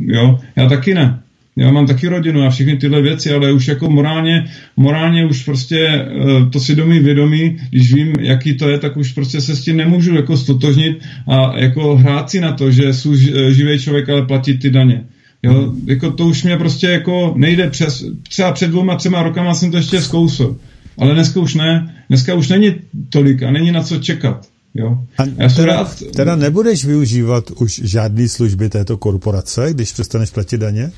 [0.06, 1.22] jo, já taky ne.
[1.56, 4.44] Já mám taky rodinu a všechny tyhle věci, ale už jako morálně,
[4.76, 9.12] morálně už prostě uh, to si domí vědomí, když vím, jaký to je, tak už
[9.12, 13.16] prostě se s tím nemůžu jako stotožnit a jako hrát si na to, že jsou
[13.50, 15.04] živý člověk, ale platit ty daně.
[15.42, 19.70] Jo, jako to už mě prostě jako nejde přes, třeba před dvouma, třema rokama jsem
[19.70, 20.56] to ještě zkousl.
[20.98, 21.94] Ale dneska už ne.
[22.08, 22.74] Dneska už není
[23.08, 24.48] tolik a není na co čekat.
[24.74, 24.98] Jo.
[25.18, 26.02] A já teda, rád...
[26.16, 30.90] teda nebudeš využívat už žádné služby této korporace, když přestaneš platit daně?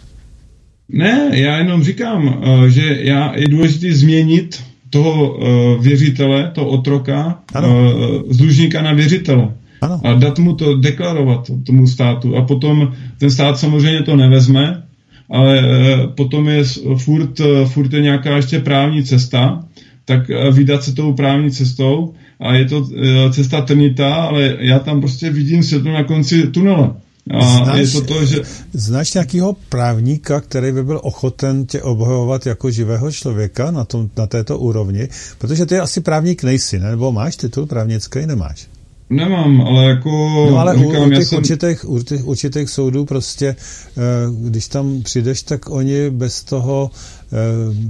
[0.88, 7.40] Ne, já jenom říkám, eh, že já, je důležité změnit toho uh, věřitele, toho otroka,
[7.56, 7.62] uh,
[8.28, 9.48] z dlužníka na věřitele.
[9.80, 10.00] Ano.
[10.04, 12.36] A dát mu to, deklarovat tomu státu.
[12.36, 14.82] A potom ten stát samozřejmě to nevezme,
[15.30, 15.62] ale
[16.14, 16.64] potom je
[16.96, 19.64] furt, furt je nějaká ještě právní cesta,
[20.04, 20.20] tak
[20.52, 22.88] vydat se tou právní cestou a je to
[23.30, 26.90] cesta trnitá, ale já tam prostě vidím světlo na konci tunele.
[27.30, 28.42] A znáš, je to to, že...
[28.72, 34.26] znáš nějakého právníka, který by byl ochoten tě obhajovat jako živého člověka na, tom, na
[34.26, 35.08] této úrovni?
[35.38, 36.90] Protože ty asi právník nejsi, ne?
[36.90, 38.66] nebo máš titul právnický, nemáš?
[39.12, 40.10] Nemám, ale jako...
[40.50, 41.38] No ale říkám, u, u, těch jsem...
[41.38, 44.00] určitých, u těch určitých soudů prostě, eh,
[44.48, 46.90] když tam přijdeš, tak oni bez toho
[47.32, 47.36] eh,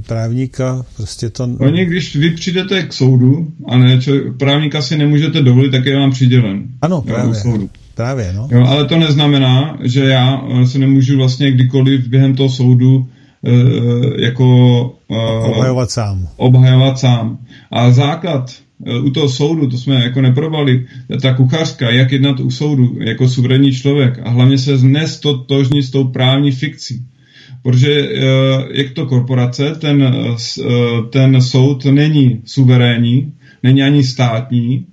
[0.07, 1.49] právníka prostě to...
[1.59, 5.99] Oni, když vy přijdete k soudu a ne, čo, právníka si nemůžete dovolit, tak je
[5.99, 6.63] vám přidělen.
[6.83, 7.35] Ano, právě.
[7.35, 7.71] soudu.
[7.95, 8.49] Právě, no.
[8.51, 13.09] Jo, ale to neznamená, že já eh, se nemůžu vlastně kdykoliv během toho soudu
[14.19, 14.47] jako...
[15.43, 16.29] Obhajovat sám.
[16.37, 17.39] Obhajovat sám.
[17.71, 18.51] A základ
[19.03, 20.87] u toho soudu, to jsme jako neprobali,
[21.23, 26.05] ta kuchařka, jak jednat u soudu jako suverénní člověk a hlavně se nestotožnit s tou
[26.05, 27.05] právní fikcí.
[27.63, 28.09] Protože
[28.71, 30.15] jak to korporace, ten,
[31.11, 33.33] ten soud není suverénní,
[33.63, 34.87] není ani státní,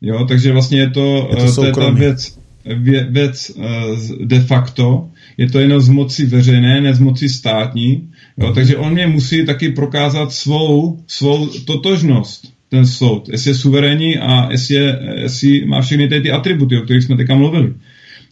[0.00, 2.38] jo, takže vlastně je to, je to, to je ta věc,
[3.10, 8.52] věc eh, de facto, je to jenom z moci veřejné, ne z moci státní, jo,
[8.52, 14.48] takže on mě musí taky prokázat svou, svou totožnost, ten soud, jestli je suverénní a
[14.50, 17.74] jestli, je, jestli má všechny ty, ty atributy, o kterých jsme teďka mluvili.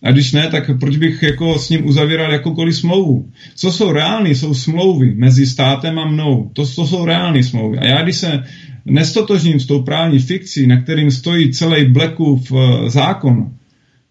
[0.03, 3.31] A když ne, tak proč bych jako s ním uzavíral jakoukoliv smlouvu?
[3.55, 6.51] Co jsou reální, jsou smlouvy mezi státem a mnou.
[6.53, 7.79] To, to jsou reální smlouvy.
[7.79, 8.43] A já když se
[8.85, 13.51] nestotožním s tou právní fikcí, na kterým stojí celý Blackův uh, zákon,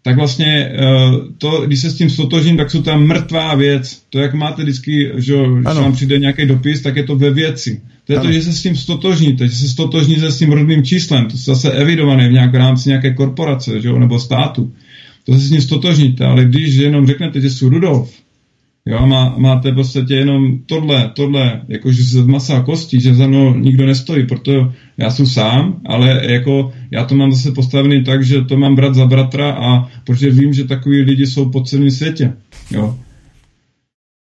[0.04, 0.80] tak vlastně eh,
[1.38, 4.02] to, když se s tím stotožím, tak jsou tam mrtvá věc.
[4.10, 7.82] To, jak máte vždycky, že když vám přijde nějaký dopis, tak je to ve věci.
[8.06, 8.28] To je ano.
[8.28, 11.40] to, že se s tím stotožníte, že se stotožníte s tím rodným číslem, to je
[11.40, 14.74] zase evidované v, nějak, v rámci nějaké korporace, že nebo státu.
[15.26, 18.14] To se s tím stotožníte, ale když jenom řeknete, že jsou Rudolf,
[18.86, 23.28] Jo, má, máte v podstatě jenom tohle, tohle, jakože z masa a kostí, že za
[23.28, 28.26] mnou nikdo nestojí, proto já jsem sám, ale jako já to mám zase postavený tak,
[28.26, 31.92] že to mám brat za bratra a protože vím, že takový lidi jsou po celém
[31.92, 32.34] světě.
[32.72, 32.98] Jo.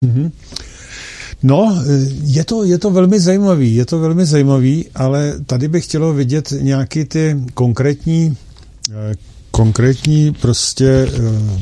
[0.04, 0.30] Mm-hmm.
[1.42, 1.82] No,
[2.24, 6.52] je to, je to velmi zajímavý, je to velmi zajímavý, ale tady bych chtělo vidět
[6.60, 8.36] nějaký ty konkrétní,
[8.90, 9.14] eh,
[9.50, 11.60] konkrétní prostě, eh,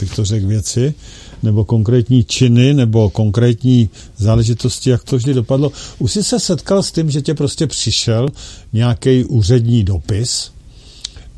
[0.00, 0.94] bych to řekl, věci,
[1.42, 5.72] nebo konkrétní činy, nebo konkrétní záležitosti, jak to vždy dopadlo.
[5.98, 8.28] Už jsi se setkal s tím, že tě prostě přišel
[8.72, 10.50] nějaký úřední dopis,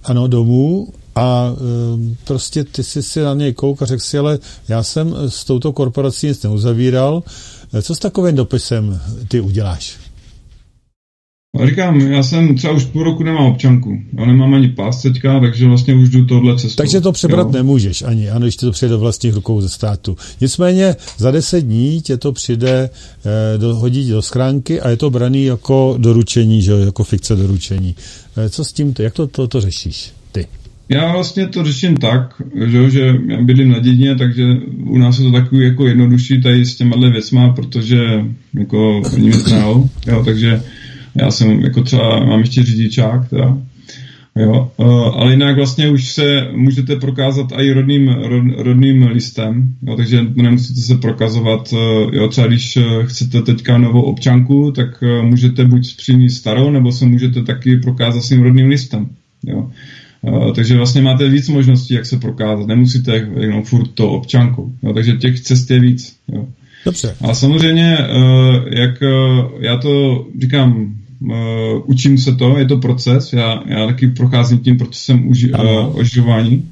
[0.04, 4.38] ano, domů a e, prostě ty jsi si na něj kouk a řekl si, ale
[4.68, 7.22] já jsem s touto korporací nic neuzavíral.
[7.82, 9.96] Co s takovým dopisem ty uděláš?
[11.60, 13.98] A říkám, já jsem třeba už půl roku nemám občanku.
[14.18, 16.82] Já nemám ani pás teďka, takže vlastně už jdu tohle cestou.
[16.82, 17.52] Takže to přebrat jo.
[17.52, 20.16] nemůžeš ani, ano, když ti to přijde do vlastních rukou ze státu.
[20.40, 22.90] Nicméně za deset dní tě to přijde
[23.24, 27.94] eh, do, hodit do schránky a je to braný jako doručení, že jako fikce doručení.
[28.36, 30.46] Eh, co s tím, jak to, to, to řešíš ty?
[30.88, 34.44] Já vlastně to řeším tak, že, že já bydlím na dědině, takže
[34.86, 37.98] u nás je to takový jako jednodušší tady s těma věcma, protože
[38.54, 40.62] jako oni mě znal, jo, takže
[41.14, 43.58] já jsem jako třeba, mám ještě řidičák, teda,
[44.36, 44.86] Jo, uh,
[45.20, 50.80] ale jinak vlastně už se můžete prokázat i rodným, rod, rodným listem, jo, takže nemusíte
[50.80, 56.36] se prokazovat, uh, jo, třeba když uh, chcete teďka novou občanku, tak můžete buď přinést
[56.36, 59.08] starou, nebo se můžete taky prokázat svým rodným listem.
[59.46, 59.70] Jo.
[60.54, 62.66] Takže vlastně máte víc možností, jak se prokázat.
[62.66, 64.72] Nemusíte jenom furt to občankou.
[64.82, 66.16] Jo, takže těch cest je víc.
[66.32, 66.46] Jo.
[66.84, 67.14] Dobře.
[67.20, 67.98] A samozřejmě,
[68.70, 69.02] jak
[69.60, 70.94] já to říkám,
[71.30, 75.98] uh, učím se to, je to proces, já, já taky procházím tím procesem uži, uh,
[75.98, 76.70] oživování.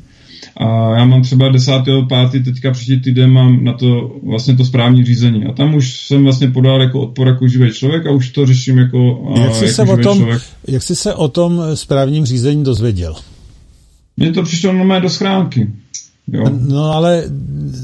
[0.57, 2.45] A já mám třeba 10.5.
[2.45, 5.45] teďka příští týden mám na to vlastně to správní řízení.
[5.45, 8.79] A tam už jsem vlastně podal jako odpor jako živý člověk a už to řeším
[8.79, 10.43] jako, uh, jak jsi jako se o tom, člověk.
[10.69, 13.15] Jak jsi se o tom správním řízení dozvěděl?
[14.17, 15.69] Mně to přišlo normálně do schránky.
[16.33, 16.45] Jo.
[16.69, 17.25] No ale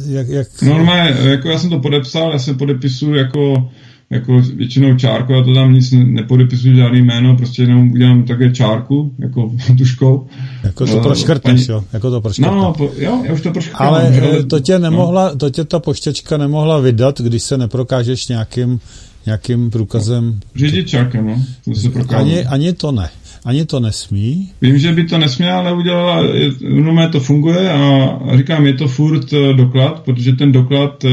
[0.07, 0.63] jak, jak...
[0.63, 3.71] Normálně, jako já jsem to podepsal, já se podepisuju jako
[4.11, 9.13] jako většinou čárku, já to tam nic nepodepisuju, žádný jméno, prostě jenom udělám také čárku,
[9.19, 10.27] jako tuškou.
[10.65, 11.77] Jako to proškrtneš, paní...
[11.77, 11.85] jo?
[11.93, 12.55] Jako to proškrtneš.
[12.55, 13.89] No, po, jo, já už to proškrtám.
[13.89, 15.37] Ale že, to tě nemohla, no.
[15.37, 18.81] to tě ta poštěčka nemohla vydat, když se neprokážeš nějakým,
[19.27, 20.41] nějakým průkazem.
[20.57, 21.43] Řidičákem, no.
[21.65, 23.09] To se ani, ani to ne.
[23.45, 24.51] Ani to nesmí?
[24.63, 26.23] Vím, že by to nesměla, ale udělala,
[26.61, 31.11] no to funguje a říkám, je to furt eh, doklad, protože ten doklad uh,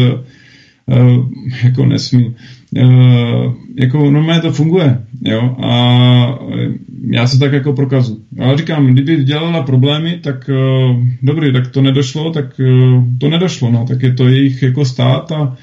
[1.63, 2.35] jako nesmí.
[2.83, 6.39] Uh, jako normálně to funguje, jo, a
[7.11, 8.21] já se tak jako prokazu.
[8.39, 13.71] Ale říkám, kdyby dělala problémy, tak uh, dobrý, tak to nedošlo, tak uh, to nedošlo,
[13.71, 15.57] no, tak je to jejich jako stát a,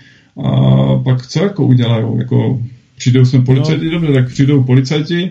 [0.45, 2.63] a pak co jako udělají, jako
[2.97, 3.91] přijdou jsme policajti, no.
[3.91, 5.31] dobře, tak přijdou policajti,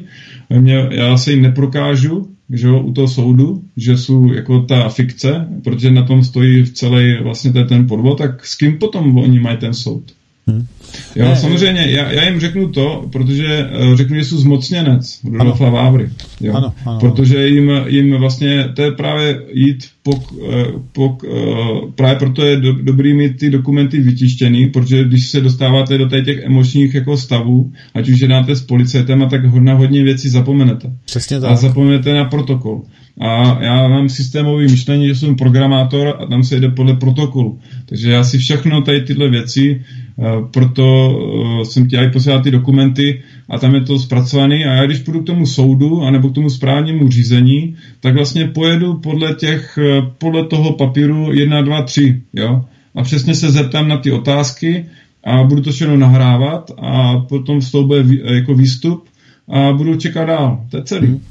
[0.59, 5.47] mě, já se jim neprokážu, že jo, u toho soudu, že jsou jako ta fikce,
[5.63, 9.57] protože na tom stojí v celý vlastně ten podvod, tak s kým potom oni mají
[9.57, 10.03] ten soud?
[10.47, 10.65] Hmm.
[11.15, 15.69] Jo, ne, samozřejmě, já, já jim řeknu to, protože uh, řeknu, že jsou zmocněnec Rudolfa
[15.69, 16.09] Vávry.
[16.41, 16.53] Jo?
[16.53, 16.99] Ano, ano.
[16.99, 22.57] Protože jim, jim vlastně, to je právě jít po, eh, po, uh, právě proto je
[22.57, 27.71] do, dobrý mít ty dokumenty vytištěný, protože když se dostáváte do těch emočních jako stavů,
[27.93, 30.91] ať už jednáte s policajtem, a tak na hodně věcí zapomenete.
[31.05, 31.51] Přesně tak.
[31.51, 32.81] A zapomenete na protokol.
[33.19, 37.59] A já mám systémový myšlení, že jsem programátor a tam se jde podle protokolu.
[37.85, 40.00] Takže já si všechno tady tyhle věci, eh,
[40.51, 41.17] proto
[41.61, 45.21] eh, jsem ti posílal ty dokumenty a tam je to zpracované a já když půjdu
[45.21, 50.45] k tomu soudu anebo k tomu správnímu řízení, tak vlastně pojedu podle těch, eh, podle
[50.45, 52.65] toho papíru 1, 2, 3, jo.
[52.95, 54.85] A přesně se zeptám na ty otázky
[55.23, 58.05] a budu to všechno nahrávat a potom z toho bude
[58.35, 59.03] jako výstup
[59.51, 60.65] a budu čekat dál.
[60.69, 61.07] To je celý.
[61.07, 61.21] Hmm.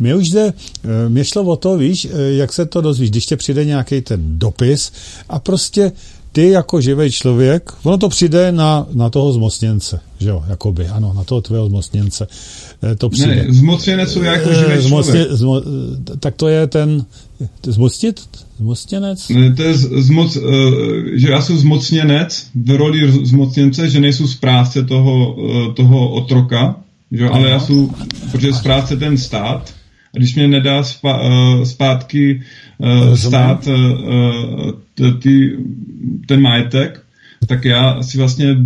[0.00, 0.52] Mě už jde,
[0.84, 4.00] eh, mě šlo o to, víš, eh, jak se to dozvíš, když tě přijde nějaký
[4.00, 4.92] ten dopis
[5.28, 5.92] a prostě
[6.32, 11.12] ty jako živý člověk, ono to přijde na, na toho zmocněnce, že jo, jakoby, ano,
[11.16, 12.26] na toho tvého zmocněnce.
[12.92, 13.34] Eh, to přijde.
[13.34, 15.32] Ne, zmocněnec jsou jako živý Zmocně, člověk.
[15.32, 15.62] Zmo,
[16.20, 17.04] tak to je ten,
[17.66, 18.20] zmocnit?
[18.58, 19.28] Zmocněnec?
[19.28, 20.38] Ne, to je zmoc,
[21.14, 25.36] že já jsem zmocněnec v roli zmocněnce, že nejsou správce toho,
[25.74, 26.76] toho otroka,
[27.12, 27.28] že?
[27.28, 27.90] ale já jsem,
[28.32, 29.72] protože zpráce ten stát,
[30.12, 32.42] když mě nedá spa, uh, zpátky
[32.78, 33.68] uh, stát
[35.22, 35.58] ty,
[36.26, 37.02] ten majetek,
[37.46, 38.56] tak já si vlastně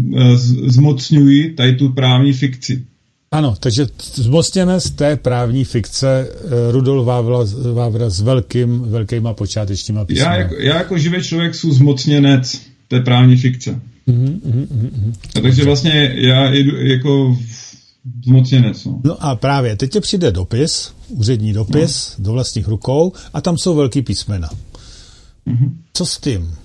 [0.67, 2.85] zmocňuji tady tu právní fikci.
[3.33, 6.29] Ano, takže zmocněnec té právní fikce
[6.71, 7.39] Rudolf Vávra,
[7.75, 10.25] Vávra s velkým, velkýma počátečníma písmy.
[10.25, 13.81] Já jako, já jako živý člověk jsem zmocněnec té právní fikce.
[14.09, 15.13] Mm-hmm, mm-hmm.
[15.37, 17.39] A takže vlastně já jedu jako
[18.25, 18.85] zmocněnec.
[18.85, 19.01] No.
[19.05, 22.25] no a právě, teď tě přijde dopis, úřední dopis no.
[22.25, 24.51] do vlastních rukou a tam jsou velký písmena.
[25.47, 25.71] Mm-hmm.
[25.93, 26.57] Co s tím?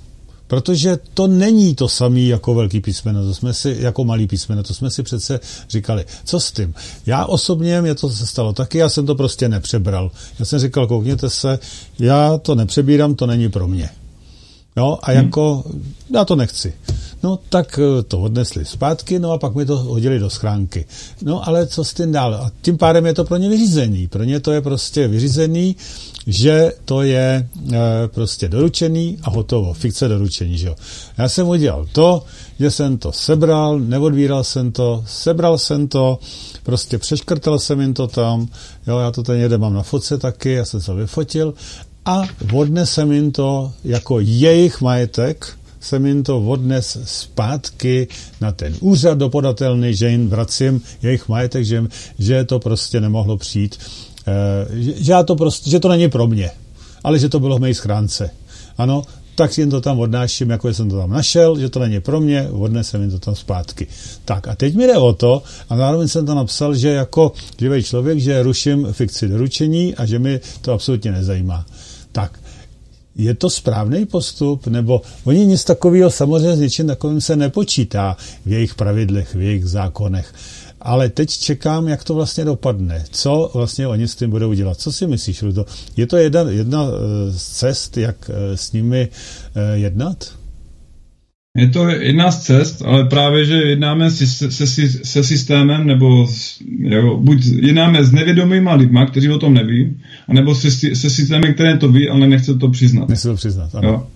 [0.52, 4.74] Protože to není to samé jako velký písmeno, to jsme si, jako malý písmeno, to
[4.74, 5.40] jsme si přece
[5.70, 6.06] říkali.
[6.26, 6.74] Co s tím?
[7.06, 10.12] Já osobně, mě to se stalo taky, já jsem to prostě nepřebral.
[10.40, 11.60] Já jsem říkal, koukněte se,
[12.00, 13.90] já to nepřebírám, to není pro mě.
[14.78, 15.26] Jo, a hmm.
[15.26, 15.64] jako,
[16.14, 16.74] já to nechci.
[17.24, 20.86] No tak eh, to odnesli zpátky, no a pak mi to hodili do schránky.
[21.22, 22.36] No ale co s tím dál?
[22.36, 24.08] A tím pádem je to pro ně vyřízený.
[24.08, 25.76] Pro ně to je prostě vyřízený,
[26.28, 29.74] že to je e, prostě doručený a hotovo.
[29.74, 30.76] Fikce doručení, že jo.
[31.18, 32.24] Já jsem udělal to,
[32.60, 36.20] že jsem to sebral, neodvíral jsem to, sebral jsem to,
[36.64, 38.48] prostě přeškrtal jsem jim to tam,
[38.88, 41.54] jo, já to ten jeden mám na fotce taky, já jsem se vyfotil
[42.06, 42.24] a
[42.54, 45.48] odnesem jim to jako jejich majetek,
[45.80, 48.08] jsem jim to odnes zpátky
[48.42, 51.84] na ten úřad dopodatelný, že jim vracím jejich majetek, že,
[52.20, 53.78] že to prostě nemohlo přijít,
[54.28, 56.52] e, že, já to prostě, že to není pro mě,
[57.04, 58.30] ale že to bylo v mé schránce.
[58.78, 59.04] Ano,
[59.36, 62.48] tak jim to tam odnáším, jako jsem to tam našel, že to není pro mě,
[62.52, 63.88] odnesem jim to tam zpátky.
[64.26, 67.84] Tak a teď mi jde o to, a zároveň jsem to napsal, že jako živý
[67.84, 71.66] člověk, že ruším fikci doručení a že mi to absolutně nezajímá.
[72.12, 72.40] Tak,
[73.16, 78.52] je to správný postup, nebo oni nic takového samozřejmě s něčím takovým se nepočítá v
[78.52, 80.34] jejich pravidlech, v jejich zákonech.
[80.82, 83.06] Ale teď čekám, jak to vlastně dopadne.
[83.12, 84.80] Co vlastně oni s tím budou dělat?
[84.80, 85.66] Co si myslíš, Rudo?
[85.98, 89.10] Je to jedna, jedna eh, z cest, jak eh, s nimi
[89.56, 90.41] eh, jednat?
[91.58, 96.28] Je to jedna z cest, ale právě, že jednáme se, se, se systémem, nebo
[96.80, 99.98] jo, buď jednáme s nevědomýma lidma, kteří o tom neví,
[100.28, 103.10] anebo se, se systémem, které to ví, ale nechce to přiznat.
[103.10, 103.90] Nechce to přiznat, ano.
[103.90, 104.08] Jo.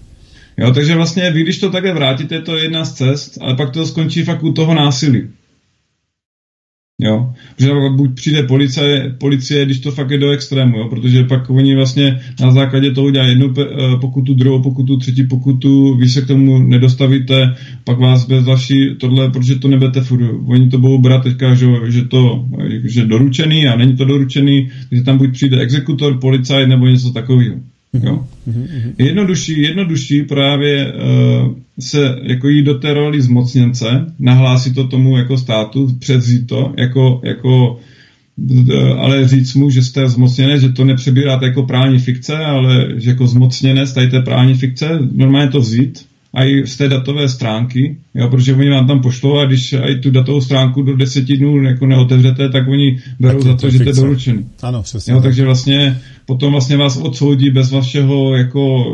[0.58, 3.70] jo, takže vlastně vy, když to takhle vrátíte, to je jedna z cest, ale pak
[3.72, 5.28] to skončí fakt u toho násilí.
[7.02, 11.50] Jo, protože buď přijde policie, policie, když to fakt je do extrému, jo, protože pak
[11.50, 16.22] oni vlastně na základě toho udělají jednu eh, pokutu, druhou pokutu, třetí pokutu, vy se
[16.22, 20.22] k tomu nedostavíte, pak vás bez další tohle, protože to nebete furt.
[20.46, 22.46] Oni to budou brát teďka, že, že to
[22.84, 27.56] že doručený a není to doručený, že tam buď přijde exekutor, policajt nebo něco takového.
[28.04, 28.26] Jo.
[28.98, 35.18] Je jednodušší, jednodušší právě uh, se jako jít do té roli zmocněnce, nahlásit to tomu
[35.18, 37.80] jako státu, předzít to jako, jako
[38.98, 43.28] ale říct mu, že jste zmocněné, že to nepřebíráte jako právní fikce, ale že jako
[43.28, 46.06] zmocněné z té právní fikce, normálně to vzít
[46.36, 50.12] i z té datové stránky, jo, protože oni vám tam pošlou a když i tu
[50.12, 53.80] datovou stránku do deseti dnů jako neotevřete, tak oni berou tak za to, to že
[53.80, 54.46] to je doručený.
[54.62, 55.14] Ano, přesně.
[55.14, 58.86] Jo, takže vlastně potom vlastně vás odsoudí bez vašeho, jako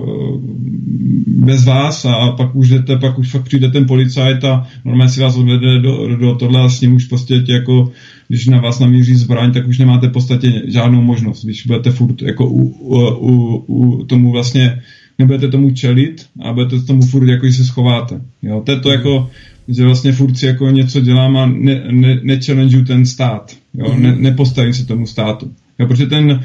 [1.27, 5.21] bez vás a pak už jdete, pak už fakt přijde ten policajt a normálně si
[5.21, 7.91] vás odvede do, do tohle a s ním už prostě jako
[8.27, 12.21] když na vás namíří zbraň, tak už nemáte v podstatě žádnou možnost, když budete furt
[12.21, 14.81] jako u, u, u, u tomu vlastně
[15.21, 18.21] nebudete tomu čelit a budete tomu furt jako, se schováte.
[18.41, 18.61] Jo?
[18.65, 19.29] To je to jako,
[19.67, 22.39] že vlastně furt si jako něco dělám a ne, ne, ne
[22.87, 23.55] ten stát.
[23.73, 23.95] Jo?
[23.97, 25.51] Ne, nepostavím se tomu státu.
[25.79, 25.87] Jo?
[25.87, 26.43] Protože ten,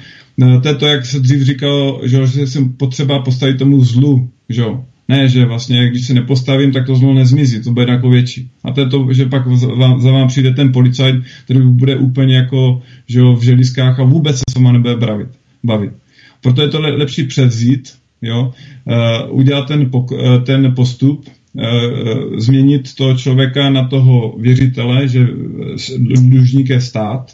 [0.62, 4.28] to je to, jak se dřív říkalo, že, že jsem potřeba postavit tomu zlu.
[4.48, 4.64] Že?
[5.08, 8.50] Ne, že vlastně, když se nepostavím, tak to zlo nezmizí, to bude jako větší.
[8.64, 11.96] A to je to, že pak za vám, za vám přijde ten policajt, který bude
[11.96, 15.28] úplně jako že jo, v želiskách a vůbec se s váma nebude bavit.
[15.64, 15.92] bavit.
[16.40, 17.92] Proto je to lepší převzít,
[18.26, 18.52] jo,
[18.84, 25.26] uh, udělat ten, pok, uh, ten postup, uh, změnit toho člověka na toho věřitele, že
[25.98, 27.32] dlužník je stát,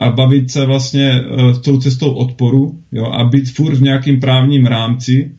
[0.00, 1.24] a bavit se vlastně
[1.64, 5.32] tou cestou odporu jo, a být furt v nějakým právním rámci,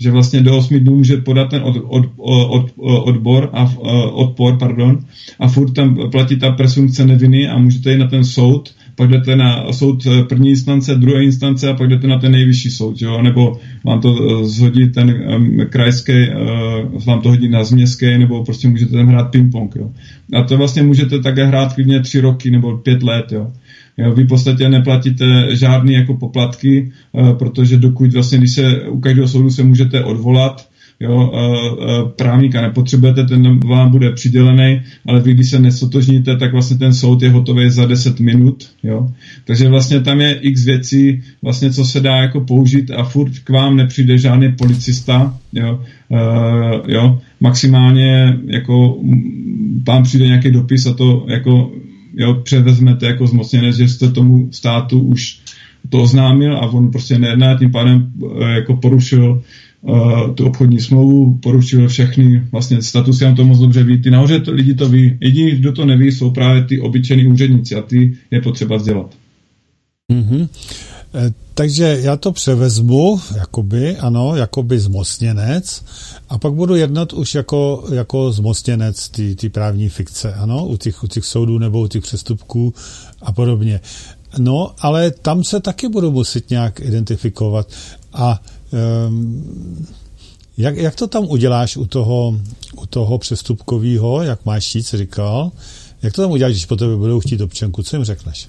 [0.00, 2.04] že vlastně do 8 dnů může podat ten od, od,
[2.48, 2.72] od,
[3.04, 3.74] odbor a,
[4.12, 4.98] odpor pardon,
[5.38, 9.36] a furt tam platí ta presumpce neviny a můžete jít na ten soud, pak jdete
[9.36, 13.22] na soud první instance, druhé instance a pak jdete na ten nejvyšší soud, jo?
[13.22, 18.44] nebo vám to eh, zhodí ten um, krajský, uh, vám to hodí na změstský, nebo
[18.44, 19.76] prostě můžete tam hrát ping-pong.
[19.76, 19.90] Jo?
[20.34, 23.32] A to vlastně můžete také hrát klidně tři roky nebo pět let.
[23.32, 23.52] Jo?
[24.00, 29.00] Jo, vy v podstatě neplatíte žádný jako poplatky, uh, protože dokud vlastně, když se u
[29.00, 30.68] každého soudu se můžete odvolat,
[31.00, 36.52] jo, uh, uh, právníka nepotřebujete, ten vám bude přidělený, ale vy, když se nesotožníte, tak
[36.52, 39.08] vlastně ten soud je hotový za 10 minut, jo.
[39.44, 43.50] Takže vlastně tam je x věcí, vlastně co se dá jako použít a furt k
[43.50, 46.18] vám nepřijde žádný policista, jo, uh,
[46.88, 47.20] jo.
[47.40, 48.98] maximálně jako
[49.88, 51.72] vám přijde nějaký dopis a to jako
[52.14, 55.40] jo, převezmete jako zmocněnec, že jste tomu státu už
[55.88, 59.42] to oznámil a on prostě nejedná, tím pádem eh, jako porušil
[59.80, 64.02] uh, tu obchodní smlouvu, porušil všechny vlastně statusy, on to moc dobře ví.
[64.02, 65.18] Ty nahoře to, lidi to ví.
[65.20, 69.14] Jediní, kdo to neví, jsou právě ty obyčejní úředníci a ty je potřeba vzdělat.
[70.12, 70.48] Mm-hmm.
[71.54, 75.84] Takže já to převezmu, jakoby, ano, jakoby zmocněnec
[76.28, 81.06] a pak budu jednat už jako, jako zmocněnec ty právní fikce, ano, u těch, u
[81.06, 82.74] těch soudů nebo u těch přestupků
[83.22, 83.80] a podobně.
[84.38, 87.68] No, ale tam se taky budu muset nějak identifikovat
[88.12, 88.42] a
[89.08, 89.86] um,
[90.58, 92.40] jak, jak to tam uděláš u toho,
[92.76, 95.52] u toho přestupkového, jak máš šíc říkal,
[96.02, 98.48] jak to tam uděláš, když po tebe budou chtít občanku, co jim řekneš?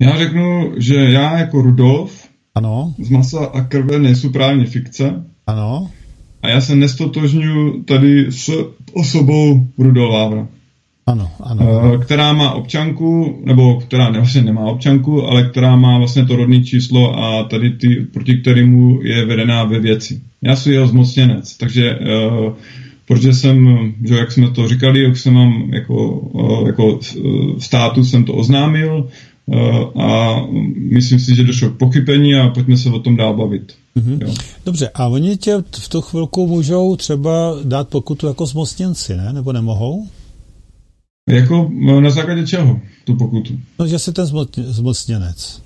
[0.00, 2.94] Já řeknu, že já jako Rudolf ano.
[2.98, 5.24] z masa a krve nejsou právně fikce.
[5.46, 5.90] Ano.
[6.42, 8.50] A já se nestotožňuji tady s
[8.92, 10.48] osobou Rudolf Vávra.
[11.06, 11.92] Ano, ano.
[11.94, 16.36] Eh, která má občanku, nebo která ne, vlastně nemá občanku, ale která má vlastně to
[16.36, 20.20] rodné číslo a tady ty, proti kterému je vedená ve věci.
[20.42, 22.52] Já jsem jeho zmocněnec, takže uh,
[23.08, 23.68] protože jsem,
[24.04, 26.98] že jak jsme to říkali, jak jsem mám jako, uh, jako
[27.58, 29.29] státu jsem to oznámil, Eh,
[30.00, 30.40] a
[30.90, 33.72] myslím si, že došlo k pochybení a pojďme se o tom dál bavit.
[33.96, 34.18] Mm-hmm.
[34.20, 34.34] Jo.
[34.66, 39.32] Dobře, a oni tě v tu chvilku můžou třeba dát pokutu jako zmocněnci, ne?
[39.32, 40.06] Nebo nemohou?
[41.30, 43.58] Jako eh, na základě čeho tu pokutu?
[43.78, 44.26] No, že jsi ten
[44.56, 45.62] zmocněnec.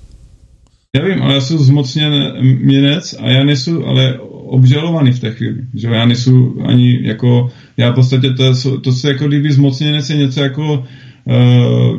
[0.96, 5.66] Já vím, ale já jsem zmocněnec a já nejsou ale obžalovaný v té chvíli.
[5.74, 10.16] Že já nejsou ani jako, já v podstatě to, to se jako kdyby zmocněnec je
[10.16, 10.86] něco jako uh,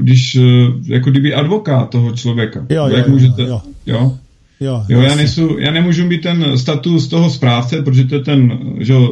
[0.02, 0.44] když, uh,
[0.86, 2.66] jako kdyby advokát toho člověka.
[2.70, 4.18] Jo, jo, Jak můžete, jo, jo.
[4.60, 8.60] Jo, jo já, nejsou, já nemůžu být ten status toho správce, protože to je ten,
[8.80, 9.10] že uh,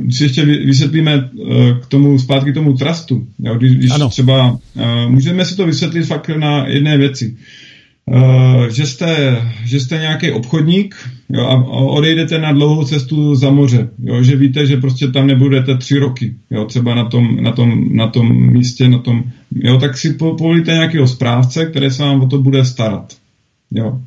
[0.00, 5.08] když ještě vysvětlíme uh, k tomu, zpátky k tomu trustu, jo, když, když třeba, uh,
[5.08, 7.36] můžeme si to vysvětlit fakt na jedné věci.
[8.10, 10.94] Uh, že, jste, že jste nějaký obchodník
[11.28, 15.76] jo, a odejdete na dlouhou cestu za moře, jo, že víte, že prostě tam nebudete
[15.76, 19.24] tři roky, jo, třeba na tom, na tom, na tom místě, na tom,
[19.54, 23.16] jo, tak si povolíte nějakého správce, který se vám o to bude starat.
[23.70, 24.00] Jo.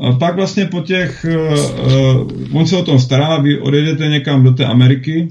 [0.00, 4.44] A pak vlastně po těch, uh, uh, on se o tom stará, vy odejdete někam
[4.44, 5.28] do té Ameriky,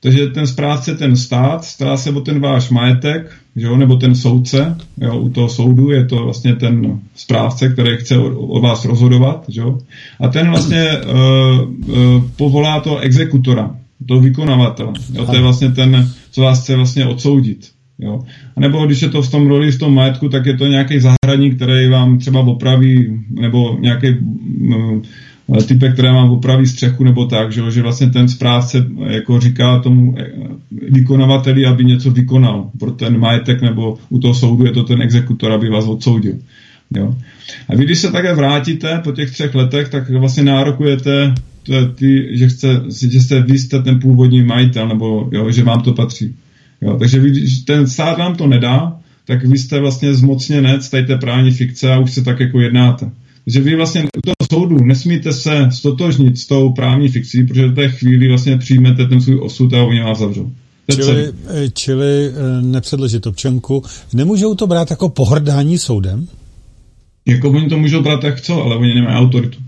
[0.00, 4.14] takže ten správce, ten stát, stará se o ten váš majetek, že jo, nebo ten
[4.14, 8.84] soudce, jo, u toho soudu je to vlastně ten správce, který chce o, o vás
[8.84, 9.78] rozhodovat, že jo,
[10.20, 13.76] a ten vlastně uh, uh, povolá toho exekutora,
[14.08, 18.20] toho vykonavatele, jo, to je vlastně ten, co vás chce vlastně odsoudit, Jo?
[18.56, 21.00] A nebo když je to v tom roli, v tom majetku, tak je to nějaký
[21.00, 24.06] zahradník, který vám třeba opraví, nebo nějaký
[24.60, 25.00] no,
[25.68, 30.14] typek, který vám opraví střechu nebo tak, že, že vlastně ten správce jako říká tomu
[30.18, 30.30] eh,
[30.70, 35.52] vykonavateli, aby něco vykonal pro ten majetek, nebo u toho soudu je to ten exekutor,
[35.52, 36.34] aby vás odsoudil.
[36.96, 37.16] Jo.
[37.68, 41.34] A vy, když se také vrátíte po těch třech letech, tak vlastně nárokujete
[41.94, 45.92] ty, že, chce, že jste, vy jste ten původní majitel, nebo jo, že vám to
[45.92, 46.34] patří.
[46.86, 48.96] Jo, takže když ten stát vám to nedá,
[49.26, 53.10] tak vy jste vlastně zmocněnec tady té právní fikce a už se tak jako jednáte.
[53.44, 57.74] Takže vy vlastně u toho soudu nesmíte se stotožnit s tou právní fikcí, protože v
[57.74, 60.52] té chvíli vlastně přijmete ten svůj osud a oni vás zavřou.
[60.94, 63.82] Čili, eh, čili eh, nepředložit občanku.
[64.14, 66.28] Nemůžou to brát jako pohrdání soudem?
[67.26, 69.58] Jako oni to můžou brát jak co, ale oni nemají autoritu.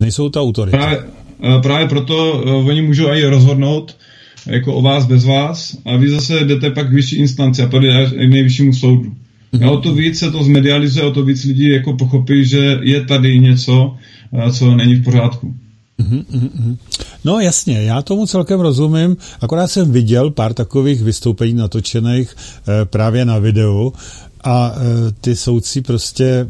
[0.00, 0.76] Nejsou to autority.
[0.76, 0.98] Právě,
[1.42, 2.32] eh, právě proto
[2.66, 3.96] oni můžou i rozhodnout,
[4.48, 7.82] jako o vás bez vás a vy zase jdete pak k vyšší instanci a pak
[7.82, 9.12] k nejvyššímu soudu.
[9.52, 9.66] Mm-hmm.
[9.66, 13.04] A o to víc se to zmedializuje, o to víc lidí jako pochopí, že je
[13.04, 13.96] tady něco,
[14.32, 15.54] eh, co není v pořádku.
[16.00, 16.76] Mm-hmm.
[17.24, 23.24] No jasně, já tomu celkem rozumím, akorát jsem viděl pár takových vystoupení natočených e, právě
[23.24, 23.92] na videu
[24.48, 26.46] a e, ty soudci prostě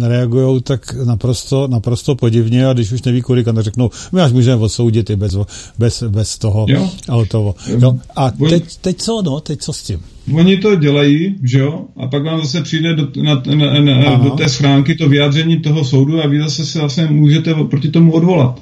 [0.00, 4.62] reagují tak naprosto, naprosto podivně a když už neví kolik, tak řeknou, my až můžeme
[4.62, 5.36] odsoudit i bez,
[5.78, 6.90] bez, bez toho jo.
[7.08, 7.54] a hotovo.
[7.78, 7.98] Jo.
[8.16, 10.00] A teď, teď co, no, teď co s tím?
[10.34, 14.30] Oni to dělají, že jo, a pak vám zase přijde do, na, na, na, do
[14.30, 18.60] té schránky to vyjádření toho soudu a vy zase se vlastně můžete proti tomu odvolat.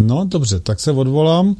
[0.00, 1.56] No dobře, tak se odvolám.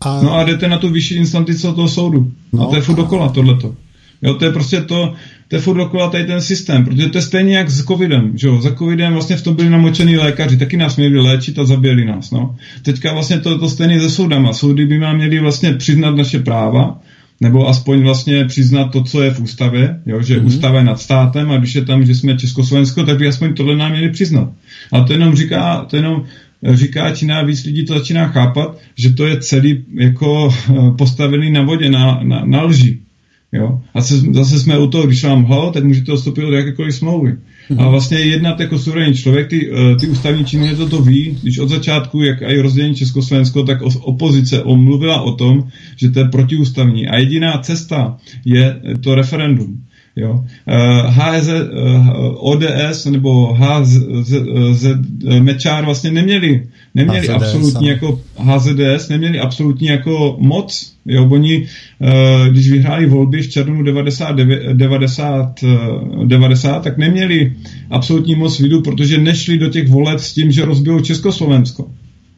[0.00, 0.22] A...
[0.22, 2.32] No a jdete na tu vyšší instanci toho soudu.
[2.52, 2.62] No.
[2.62, 3.74] A to je furt dokola tohleto.
[4.22, 5.14] Jo, to je prostě to,
[5.48, 8.46] to je furt dokola tady ten systém, protože to je stejně jak s covidem, že
[8.46, 12.04] jo, za covidem vlastně v tom byli namočení lékaři, taky nás měli léčit a zabili
[12.04, 12.56] nás, no.
[12.82, 17.00] Teďka vlastně to, to stejně se soudama, soudy by nám měli vlastně přiznat naše práva,
[17.40, 20.46] nebo aspoň vlastně přiznat to, co je v ústavě, jo, že mm-hmm.
[20.46, 23.76] ústava je nad státem a když je tam, že jsme Československo, tak by aspoň tohle
[23.76, 24.52] nám měli přiznat.
[24.92, 26.24] A to jenom říká, to jenom
[26.72, 30.54] říká Čína, víc lidí to začíná chápat, že to je celý jako
[30.98, 32.98] postavený na vodě, na, na, na lži.
[33.54, 33.80] Jo?
[33.94, 37.32] A se, zase jsme u toho, když vám ho, tak můžete odstoupit od jakékoliv smlouvy.
[37.70, 37.82] Mm-hmm.
[37.82, 41.58] A vlastně jednat jako suverénní člověk, ty, eh, ty ústavní činy to to ví, když
[41.58, 47.08] od začátku, jak i rozdělení Československo, tak opozice omluvila o tom, že to je protiústavní.
[47.08, 49.84] A jediná cesta je to referendum.
[50.16, 50.44] Jo.
[51.06, 51.64] HZ, eh,
[52.36, 53.98] ODS nebo HZ
[55.40, 60.92] Mečár vlastně neměli, neměli HZDS, absolutní jako HZDS, neměli absolutní jako moc.
[61.06, 61.28] Jo.
[61.30, 61.66] Oni,
[62.02, 64.32] eh, když vyhráli volby v červnu 90,
[64.72, 65.64] 90,
[66.24, 67.52] 90, tak neměli
[67.90, 71.86] absolutní moc vidu, protože nešli do těch voleb s tím, že rozbijou Československo.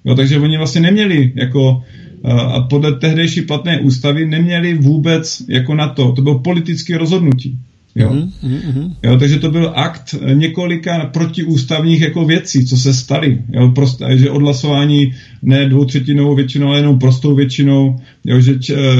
[0.04, 5.74] Jo, takže oni vlastně neměli jako eh, a podle tehdejší platné ústavy neměli vůbec jako
[5.74, 6.12] na to.
[6.12, 7.58] To bylo politické rozhodnutí.
[7.94, 8.10] Jo?
[8.10, 8.94] Mm-hmm.
[9.02, 13.42] jo, takže to byl akt několika protiústavních jako věcí, co se staly.
[13.52, 13.68] Jo?
[13.68, 18.40] Prost, že odhlasování ne dvoutřetinovou většinou, ale jenom prostou většinou, jo?
[18.40, 18.58] že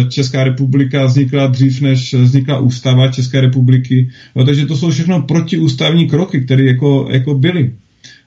[0.09, 4.11] Česká republika vznikla dřív, než vznikla ústava České republiky.
[4.36, 4.44] Jo?
[4.44, 7.73] Takže to jsou všechno protiústavní kroky, které jako, jako byly.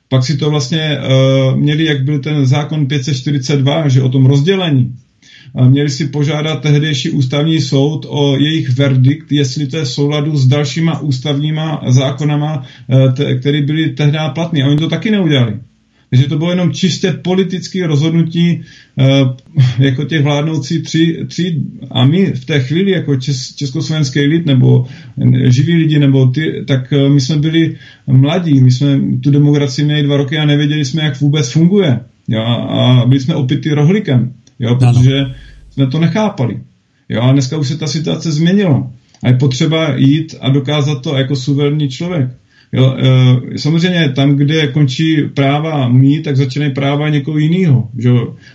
[0.09, 4.95] Pak si to vlastně uh, měli, jak byl ten zákon 542, že o tom rozdělení
[5.53, 10.47] měli si požádat tehdejší ústavní soud o jejich verdikt, jestli to je v souladu s
[10.47, 14.63] dalšíma ústavníma zákonama, eh, které byly tehdy platné.
[14.63, 15.59] A oni to taky neudělali.
[16.09, 18.61] Takže to bylo jenom čistě politické rozhodnutí
[18.99, 19.05] eh,
[19.79, 21.61] jako těch vládnoucí tři, tři
[21.91, 24.87] a my v té chvíli jako čes, československý lid nebo
[25.43, 27.75] živí lidi nebo ty, tak eh, my jsme byli
[28.07, 31.99] mladí, my jsme tu demokracii měli dva roky a nevěděli jsme, jak vůbec funguje.
[32.27, 35.33] Jo, a byli jsme opitý rohlikem jo, protože ano.
[35.69, 36.59] jsme to nechápali.
[37.09, 38.91] Jo, a dneska už se ta situace změnila.
[39.23, 42.29] A je potřeba jít a dokázat to jako suverénní člověk.
[42.73, 47.89] Jo, e, samozřejmě tam, kde končí práva mý, tak začínají práva někoho jiného.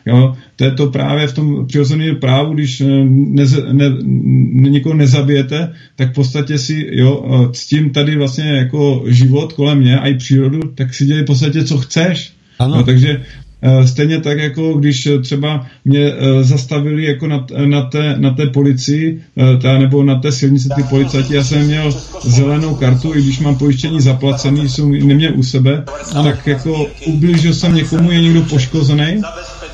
[0.07, 4.95] Jo, to je to právě v tom přirozeném právu, když e, ne, ne, ne, někoho
[4.95, 9.99] nezabijete, tak v podstatě si jo, e, s tím tady vlastně jako život kolem mě
[9.99, 12.33] a i přírodu, tak si dělej v podstatě, co chceš.
[12.59, 12.77] Ano.
[12.77, 13.44] No, takže Eh,
[13.85, 18.47] stejně tak, jako když eh, třeba mě eh, zastavili jako na, na, té, na té
[18.47, 19.21] policii,
[19.63, 21.93] ta, nebo na té silnici ty policajti, já jsem měl
[22.25, 26.31] zelenou kartu, i když mám pojištění zaplacený, jsem neměl u sebe, ano.
[26.31, 29.23] tak jako ublížil jsem někomu, je někdo poškozený.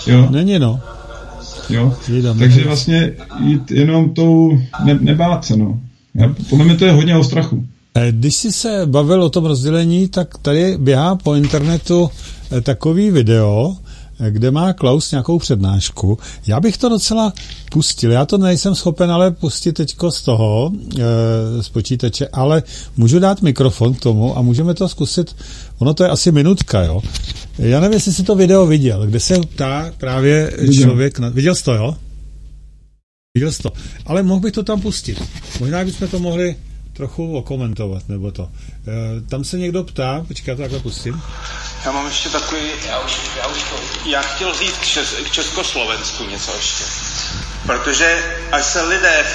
[0.06, 0.28] Jo?
[0.30, 0.80] Není no.
[1.70, 1.94] Jo?
[2.38, 3.12] Takže vlastně
[3.44, 5.80] jít jenom tou ne, nebát se, no.
[6.14, 7.66] Já, podle mě to je hodně o strachu.
[8.10, 12.10] Když jsi se bavil o tom rozdělení, tak tady běhá po internetu
[12.62, 13.76] takový video,
[14.30, 16.18] kde má Klaus nějakou přednášku.
[16.46, 17.32] Já bych to docela
[17.70, 18.12] pustil.
[18.12, 20.72] Já to nejsem schopen ale pustit teďko z toho,
[21.60, 22.62] z počítače, ale
[22.96, 25.36] můžu dát mikrofon k tomu a můžeme to zkusit.
[25.78, 27.02] Ono to je asi minutka, jo.
[27.58, 30.84] Já nevím, jestli jsi to video viděl, kde se ptá právě Viděl.
[30.84, 31.18] člověk...
[31.18, 31.28] Na...
[31.28, 31.96] Viděl jsi to, jo?
[33.34, 33.72] Viděl jsi to.
[34.06, 35.22] Ale mohl bych to tam pustit.
[35.60, 36.56] Možná bychom to mohli
[37.00, 38.48] trochu okomentovat, nebo to.
[38.48, 41.22] E, tam se někdo ptá, to takhle pustím.
[41.84, 43.76] Já mám ještě takový, já už, já už to...
[44.08, 46.84] Já chtěl říct k, Čes, k Československu něco ještě.
[47.66, 49.26] Protože až se lidé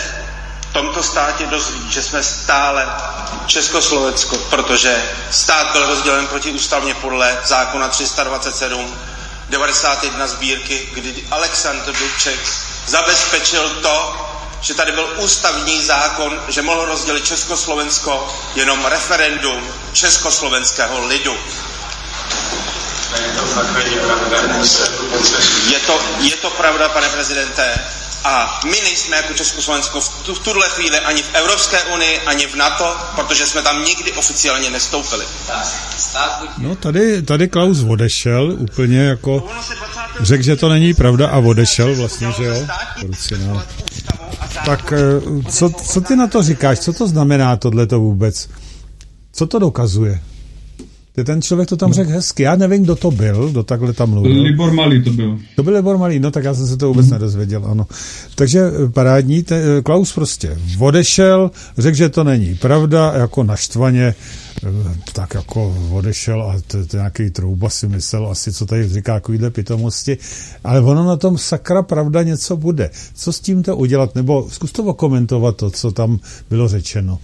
[0.70, 2.88] v tomto státě dozví, že jsme stále
[3.46, 8.94] Československo, protože stát byl rozdělen protiústavně podle zákona 327
[9.50, 12.40] 91 sbírky, kdy Aleksandr Dubček
[12.88, 14.26] zabezpečil to,
[14.62, 21.38] že tady byl ústavní zákon, že mohl rozdělit Československo jenom referendum československého lidu.
[25.68, 27.80] Je to, je to pravda, pane prezidente.
[28.26, 32.48] A my nejsme jako Československo v, tu, v tuhle chvíli ani v Evropské unii, ani
[32.48, 35.26] v NATO, protože jsme tam nikdy oficiálně nestoupili.
[36.58, 39.48] No tady, tady Klaus odešel úplně jako
[40.22, 42.68] řekl, že to není pravda a odešel vlastně, že jo?
[44.66, 46.80] Tak eh, co, co ty na to říkáš?
[46.80, 48.50] Co to znamená tohleto vůbec?
[49.34, 50.22] Co to dokazuje?
[51.16, 52.44] Ty ten člověk to tam řekl hezky.
[52.44, 54.44] Já nevím, kdo to byl, kdo takhle tam mluvil.
[54.44, 55.40] Libor Malý to byl.
[55.56, 57.12] To byl Libor Malý, no tak já jsem se to vůbec mm.
[57.12, 57.88] nedozvěděl, ano.
[58.36, 64.16] Takže eh, parádní, te, eh, Klaus prostě odešel, řekl, že to není pravda, jako naštvaně,
[64.64, 64.70] eh,
[65.14, 69.50] tak jako odešel a to, to nějaký trouba si myslel asi, co tady říká takovýhle
[69.50, 70.18] pitomosti,
[70.64, 72.90] ale ono na tom sakra pravda něco bude.
[73.14, 74.16] Co s tím to udělat?
[74.16, 76.20] Nebo zkus to komentovat to, co tam
[76.50, 77.20] bylo řečeno.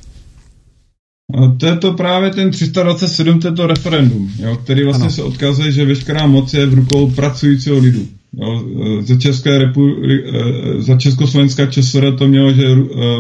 [1.58, 5.12] To je to právě ten 327, tento referendum, jo, který vlastně ano.
[5.12, 8.08] se odkazuje, že veškerá moc je v rukou pracujícího lidu.
[8.34, 8.64] Jo,
[9.02, 12.64] za, České repu- eh, za Československá ČSR to mělo, že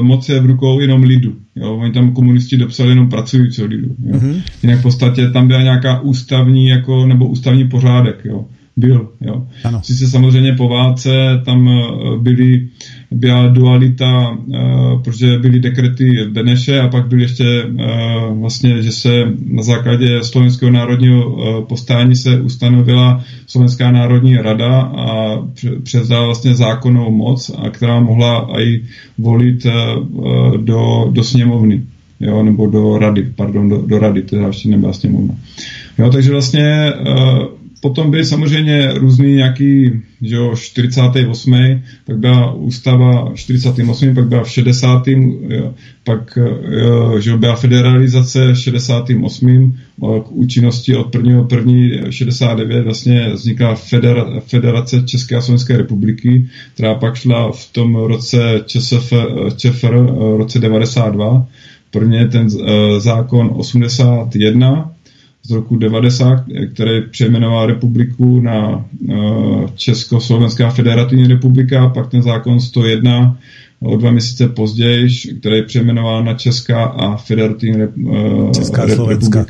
[0.02, 1.34] moc je v rukou jenom lidu.
[1.56, 1.76] Jo.
[1.76, 3.88] Oni tam komunisti dopsali jenom pracujícího lidu.
[4.06, 4.16] Jo.
[4.16, 4.42] Mm-hmm.
[4.64, 8.22] Jinak v podstatě tam byla nějaká ústavní jako, nebo ústavní pořádek.
[8.26, 8.46] Jo
[8.82, 9.10] byl.
[9.22, 9.48] Jo.
[9.64, 9.80] Ano.
[9.84, 12.68] Sice samozřejmě po válce tam eh, byly,
[13.12, 19.10] byla dualita, uh, protože byly dekrety Beneše a pak byl ještě uh, vlastně, že se
[19.46, 25.38] na základě Slovenského národního postání se ustanovila Slovenská národní rada a
[25.84, 28.82] převzala vlastně zákonnou moc, a která mohla i
[29.18, 29.68] volit
[30.58, 31.84] do, do sněmovny.
[32.20, 35.36] Jo, nebo do rady, pardon, do, do rady, teda ještě nebyla sněmovna.
[35.98, 39.92] Jo, takže vlastně uh, potom byly samozřejmě různý nějaký,
[40.22, 41.82] že jo, 48.
[42.06, 44.16] pak byla ústava 48.
[44.16, 45.08] pak byla v 60.
[45.08, 46.38] Jo, pak
[46.82, 49.78] jo, že byla federalizace v 68.
[50.00, 51.48] k účinnosti od 1.
[51.56, 52.12] 1.
[52.12, 58.62] 69 vlastně vznikla federa, Federace České a Slovenské republiky, která pak šla v tom roce
[58.66, 59.14] ČSF,
[59.58, 61.48] ČFR, roce 92.
[61.92, 62.68] Prvně ten uh,
[63.00, 64.92] zákon 81,
[65.44, 66.44] z roku 90,
[66.74, 69.16] který přejmenoval republiku na eh,
[69.76, 73.38] Československá federativní republika, pak ten zákon 101
[73.84, 75.08] o dva měsíce později,
[75.40, 79.46] který přejmenoval na Česká a federativní uh, Česká republika.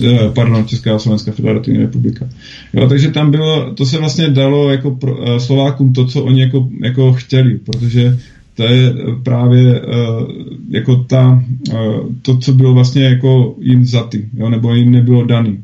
[0.00, 2.28] Uh, pardon, Česká a Slovenská federativní republika.
[2.72, 6.68] Jo, takže tam bylo, to se vlastně dalo jako pro, Slovákům to, co oni jako,
[6.82, 8.18] jako chtěli, protože
[8.56, 10.30] to je právě uh,
[10.70, 15.60] jako ta, uh, to, co bylo vlastně jako jim zaty, jo, nebo jim nebylo daný.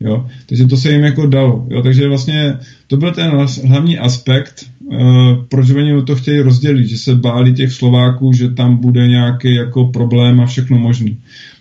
[0.00, 0.26] Jo?
[0.46, 1.66] Takže to se jim jako dalo.
[1.70, 1.82] Jo?
[1.82, 2.54] Takže vlastně
[2.86, 3.30] to byl ten
[3.64, 4.98] hlavní aspekt, uh,
[5.48, 9.84] proč oni to chtějí rozdělit, že se báli těch Slováků, že tam bude nějaký jako
[9.84, 11.18] problém a všechno možný.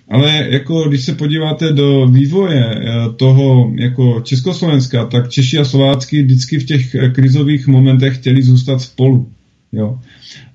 [0.09, 2.81] Ale jako když se podíváte do vývoje
[3.15, 9.27] toho jako Československa, tak Češi a Slovácky vždycky v těch krizových momentech chtěli zůstat spolu.
[9.73, 9.99] Jo.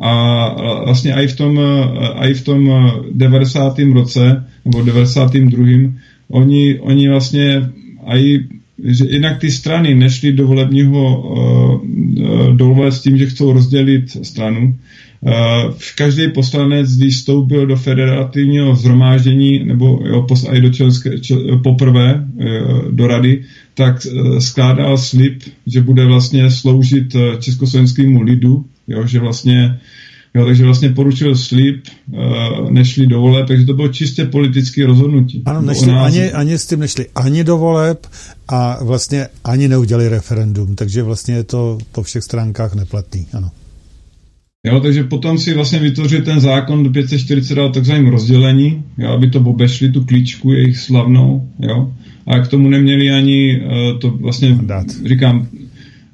[0.01, 1.61] A vlastně i v tom,
[2.21, 3.79] i v tom 90.
[3.79, 5.93] roce, nebo 92.
[6.29, 7.71] oni, oni vlastně
[8.07, 8.41] i
[8.85, 14.11] že jinak ty strany nešly do volebního uh, do voleb s tím, že chcou rozdělit
[14.23, 14.77] stranu.
[15.21, 15.33] Uh,
[15.95, 22.91] každý poslanec, když vstoupil do federativního zhromáždění nebo jo, i do členské, čel, poprvé uh,
[22.91, 23.45] do rady,
[23.75, 24.07] tak
[24.39, 29.81] skládal slib, že bude vlastně sloužit československému lidu jo, že vlastně
[30.37, 35.43] Jo, takže vlastně poručil slib, uh, nešli do voleb, takže to bylo čistě politické rozhodnutí.
[35.47, 38.07] Ano, nešli, ani, ani s tím nešli ani do voleb
[38.49, 43.51] a vlastně ani neudělali referendum, takže vlastně je to po všech stránkách neplatný, ano.
[44.67, 49.41] Jo, takže potom si vlastně vytvořil ten zákon do 540 takzvaným rozdělení, jo, aby to
[49.41, 51.93] obešli, tu klíčku jejich slavnou, jo,
[52.27, 54.87] a k tomu neměli ani uh, to vlastně, Mandát.
[55.05, 55.49] říkám,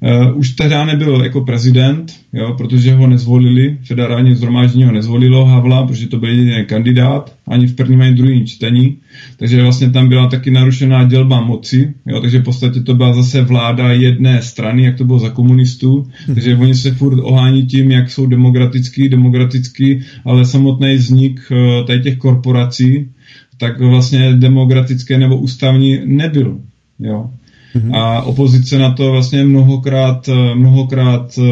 [0.03, 5.87] Uh, už tehdy nebyl jako prezident, jo, protože ho nezvolili, federální zhromáždění ho nezvolilo Havla,
[5.87, 8.97] protože to byl jediný kandidát, ani v prvním, ani druhém čtení,
[9.37, 13.41] takže vlastně tam byla taky narušená dělba moci, jo, takže v podstatě to byla zase
[13.41, 16.35] vláda jedné strany, jak to bylo za komunistů, hmm.
[16.35, 22.01] takže oni se furt ohání tím, jak jsou demokratický, demokratický, ale samotný vznik uh, tady
[22.01, 23.07] těch korporací,
[23.57, 26.57] tak vlastně demokratické nebo ústavní nebyl.
[26.99, 27.29] Jo.
[27.75, 27.95] Mm-hmm.
[27.95, 31.51] A opozice na to vlastně mnohokrát, mnohokrát eh,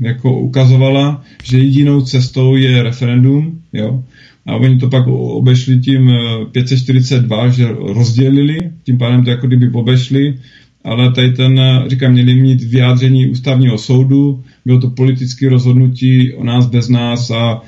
[0.00, 4.04] jako ukazovala, že jedinou cestou je referendum, jo.
[4.46, 6.12] A oni to pak obešli tím
[6.52, 10.34] 542, eh, že rozdělili, tím pádem to jako kdyby obešli,
[10.84, 16.44] ale tady ten, eh, říkám, měli mít vyjádření ústavního soudu, bylo to politické rozhodnutí o
[16.44, 17.62] nás bez nás a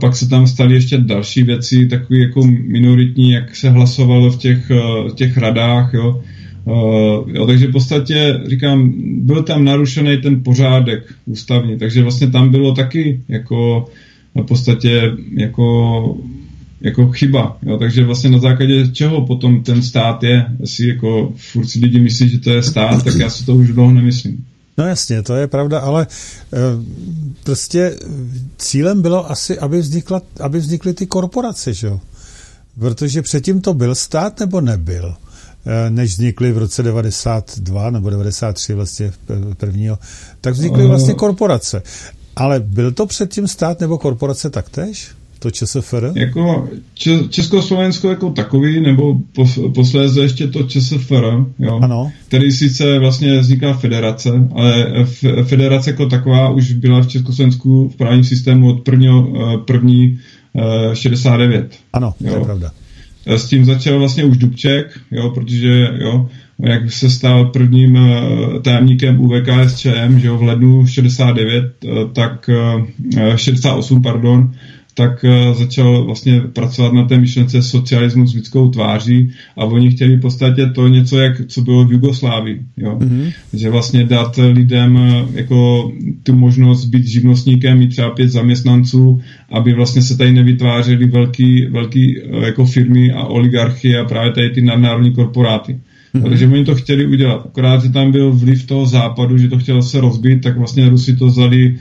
[0.00, 4.70] pak se tam staly ještě další věci, takové jako minoritní, jak se hlasovalo v těch,
[5.14, 6.22] těch radách, jo.
[6.66, 8.92] Uh, jo, takže v podstatě, říkám,
[9.26, 13.86] byl tam narušený ten pořádek ústavní, takže vlastně tam bylo taky jako
[14.34, 16.16] v podstatě jako,
[16.80, 17.58] jako chyba.
[17.62, 22.00] Jo, takže vlastně na základě čeho potom ten stát je, jestli jako furt si lidi
[22.00, 24.44] myslí, že to je stát, tak já si to už dlouho nemyslím.
[24.78, 26.56] No jasně, to je pravda, ale e,
[27.44, 27.96] prostě
[28.58, 32.00] cílem bylo asi, aby, vznikla, aby vznikly ty korporace, že jo?
[32.78, 35.14] Protože předtím to byl stát nebo nebyl?
[35.66, 39.12] Eh, než vznikly v roce 92 nebo 93 vlastně
[39.56, 39.98] prvního,
[40.40, 40.86] tak vznikly eh.
[40.86, 41.82] vlastně korporace.
[42.36, 45.08] Ale byl to předtím stát nebo korporace taktéž?
[45.38, 46.12] To ČSFR?
[46.14, 46.68] Jako
[47.30, 49.16] Československo jako takový, nebo
[49.74, 51.80] posléze ještě to ČSFR, jo?
[51.82, 52.12] Ano.
[52.28, 54.86] který sice vlastně vzniká federace, ale
[55.44, 60.18] federace jako taková už byla v Československu v právním systému od prvního, eh, první
[60.94, 61.76] 69.
[61.92, 62.32] Ano, jo?
[62.32, 62.70] to je pravda.
[63.26, 66.28] S tím začal vlastně už Dubček, jo, protože jo,
[66.58, 72.50] jak se stal prvním eh, tajemníkem UVKSČM, že jo, v lednu 69, eh, tak
[73.36, 74.52] 68, eh, pardon,
[74.96, 80.16] tak eh, začal vlastně pracovat na té myšlence socialismu s lidskou tváří a oni chtěli
[80.16, 82.62] v podstatě to něco, jak, co bylo v Jugoslávii.
[82.76, 82.98] Jo?
[82.98, 83.32] Mm-hmm.
[83.52, 85.92] Že vlastně dát lidem eh, jako
[86.22, 89.20] tu možnost být živnostníkem, mít třeba pět zaměstnanců,
[89.52, 94.50] aby vlastně se tady nevytvářely velký, velký eh, jako firmy a oligarchy a právě tady
[94.50, 95.78] ty nadnárodní korporáty.
[96.14, 96.28] Mm-hmm.
[96.28, 97.42] Takže oni to chtěli udělat.
[97.46, 101.16] Akorát, že tam byl vliv toho západu, že to chtělo se rozbít, tak vlastně Rusi
[101.16, 101.76] to vzali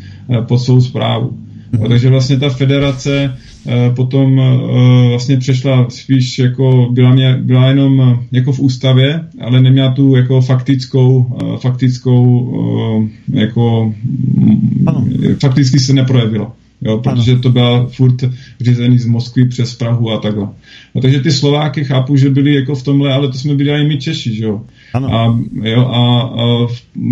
[0.48, 1.45] pod svou zprávu.
[1.72, 3.38] No, takže vlastně ta federace
[3.68, 9.22] eh, potom eh, vlastně přešla spíš jako, byla, mě, byla jenom eh, jako v ústavě,
[9.42, 12.52] ale neměla tu jako faktickou, faktickou
[13.34, 13.94] jako
[14.86, 15.06] ano.
[15.42, 16.52] fakticky se neprojevila.
[16.82, 17.42] Jo, protože ano.
[17.42, 18.24] to byla furt
[18.62, 20.48] řízený z Moskvy přes Prahu a takhle.
[20.96, 23.88] No, takže ty Slováky chápu, že byli jako v tomhle, ale to jsme byli i
[23.88, 24.62] my Češi, že jo.
[24.94, 25.14] Ano.
[25.14, 26.68] A, jo, a, a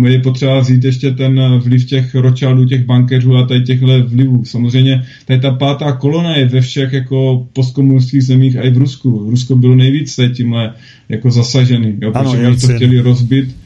[0.08, 4.44] je potřeba vzít ještě ten vliv těch ročaldů, těch bankeřů a tady těchhle vlivů.
[4.44, 9.26] Samozřejmě tady ta pátá kolona je ve všech jako postkomunistických zemích a i v Rusku.
[9.26, 10.72] V Rusku bylo nejvíc tady tímhle
[11.08, 13.56] jako zasažený, jo, ano, protože oni to chtěli rozbit.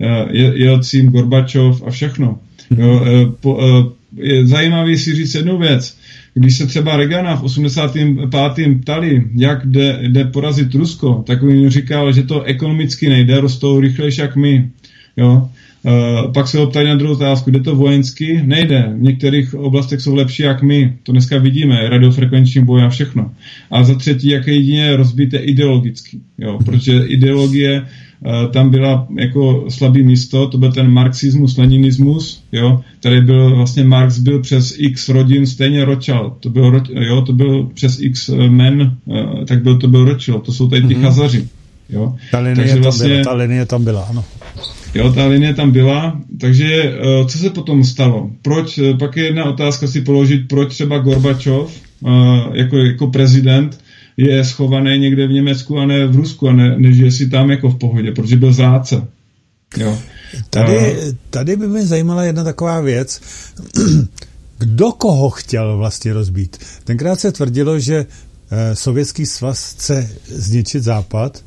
[0.00, 2.38] Eh, Jelcín, Gorbačov a všechno.
[2.78, 5.96] Jo, eh, po, eh, je zajímavý si říct jednu věc.
[6.34, 8.80] Když se třeba Regana v 85.
[8.80, 14.20] ptali, jak jde, jde porazit Rusko, tak on říkal, že to ekonomicky nejde, rostou rychlejší
[14.20, 14.70] jak my.
[15.16, 15.48] Jo?
[15.84, 18.40] Uh, pak se ho ptali na druhou otázku, jde to vojensky?
[18.44, 18.92] Nejde.
[18.98, 20.92] V některých oblastech jsou lepší jak my.
[21.02, 23.30] To dneska vidíme, radiofrekvenční boj a všechno.
[23.70, 26.20] A za třetí, jak je jedině rozbité ideologicky.
[26.38, 26.58] Jo?
[26.64, 27.82] Protože ideologie
[28.52, 34.18] tam byla jako slabý místo, to byl ten marxismus, leninismus, jo, který byl, vlastně Marx
[34.18, 39.44] byl přes x rodin stejně Rothschild, to byl, jo, to byl přes x men, eh,
[39.44, 41.02] tak byl, to byl Rothschild, to jsou tady ty mm-hmm.
[41.02, 41.48] chazaři,
[41.88, 42.14] jo.
[42.30, 44.24] Ta linie, takže vlastně, tam byla, ta linie tam byla, ano.
[44.94, 48.30] Jo, ta linie tam byla, takže eh, co se potom stalo?
[48.42, 51.80] Proč, pak je jedna otázka si položit, proč třeba Gorbačov
[52.52, 53.78] jako, jako prezident
[54.16, 57.68] je schovaný někde v Německu a ne v Rusku a ne, nežije si tam jako
[57.68, 59.06] v pohodě, protože byl zrádce.
[59.76, 59.98] Jo.
[60.50, 60.96] Tady,
[61.30, 63.20] tady by mě zajímala jedna taková věc.
[64.58, 66.56] Kdo koho chtěl vlastně rozbít?
[66.84, 68.06] Tenkrát se tvrdilo, že
[68.50, 71.44] eh, Sovětský svaz chce zničit Západ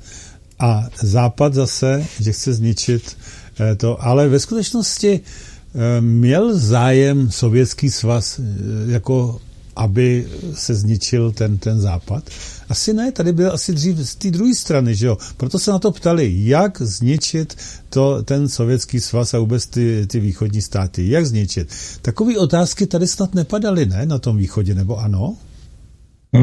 [0.59, 3.17] a Západ zase, že chce zničit
[3.59, 8.39] eh, to, ale ve skutečnosti eh, měl zájem Sovětský svaz
[8.87, 9.39] jako
[9.77, 12.23] aby se zničil ten, ten západ?
[12.69, 15.17] Asi ne, tady byl asi dřív z té druhé strany, že jo?
[15.37, 17.57] Proto se na to ptali, jak zničit
[17.89, 21.69] to, ten sovětský svaz a vůbec ty, ty východní státy, jak zničit.
[22.01, 25.37] Takové otázky tady snad nepadaly, ne, na tom východě, nebo ano?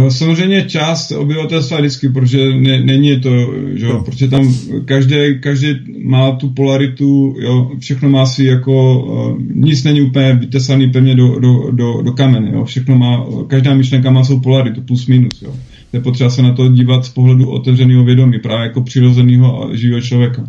[0.09, 3.31] Samozřejmě část obyvatelstva vždycky, protože ne, není to,
[3.75, 4.55] že jo, protože tam
[4.85, 5.69] každý, každý
[6.05, 11.39] má tu polaritu, jo, všechno má si jako, uh, nic není úplně vytesaný pevně do,
[11.41, 15.55] do, do, do kamene, jo, všechno má, každá myšlenka má svou polaritu, plus minus, jo.
[15.93, 20.01] Je potřeba se na to dívat z pohledu otevřeného vědomí, právě jako přirozeného a živého
[20.01, 20.49] člověka.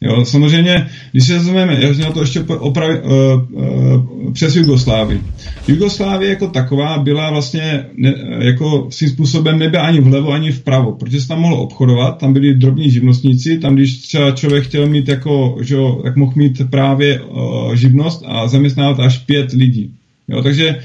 [0.00, 5.20] Jo, samozřejmě, když se vezmeme, já na to ještě opravit, uh, uh, přes Jugoslávii.
[5.68, 11.20] Jugoslávie jako taková byla vlastně ne, jako svým způsobem nebyla ani vlevo, ani vpravo, protože
[11.20, 15.56] se tam mohlo obchodovat, tam byli drobní živnostníci, tam když třeba člověk chtěl mít jako,
[15.60, 19.90] že jo, tak mohl mít právě uh, živnost a zaměstnávat až pět lidí.
[20.28, 20.82] Jo, takže Uh,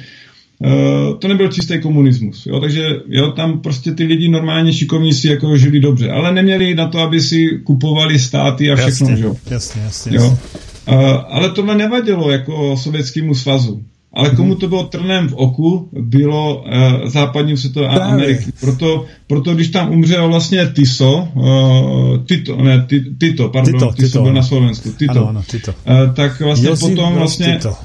[1.20, 2.46] to nebyl čistý komunismus.
[2.46, 2.60] Jo?
[2.60, 6.88] Takže jo, tam prostě ty lidi normálně šikovní si jako žili dobře, ale neměli na
[6.88, 9.10] to, aby si kupovali státy a všechno.
[9.10, 9.36] Jasně, jo?
[9.50, 10.18] jasně, jasně.
[10.18, 10.38] Jo?
[10.88, 10.96] Uh,
[11.30, 13.82] ale tohle nevadilo jako sovětskému svazu.
[14.16, 14.38] Ale mhm.
[14.38, 18.46] komu to bylo trnem v oku, bylo uh, západním světovým a Ameriky.
[18.60, 22.88] Proto, proto, když tam umřel vlastně Tiso, uh, Tito, ne,
[23.20, 25.72] Tito, pardon, Tito, Tiso Tito, byl na Slovensku, Tito, ano, ano, Tito.
[25.72, 27.58] Uh, tak vlastně Josip potom vlastně...
[27.62, 27.76] Tito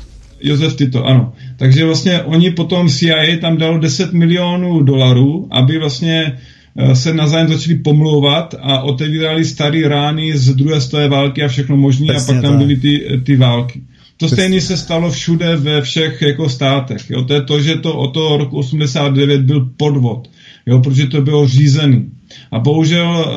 [0.40, 1.32] Josef Tito, ano.
[1.56, 6.38] Takže vlastně oni potom CIA tam dalo 10 milionů dolarů, aby vlastně
[6.76, 11.76] eh, se navzájem začali pomlouvat a otevírali staré rány z druhé světové války a všechno
[11.76, 13.82] možné a pak tam byly ty, ty války.
[14.16, 17.10] To stejné se stalo všude ve všech jako státech.
[17.10, 17.24] Jo?
[17.24, 20.30] To je to, že to od toho roku 89 byl podvod,
[20.66, 20.80] jo?
[20.80, 22.10] protože to bylo řízený.
[22.52, 23.36] A bohužel,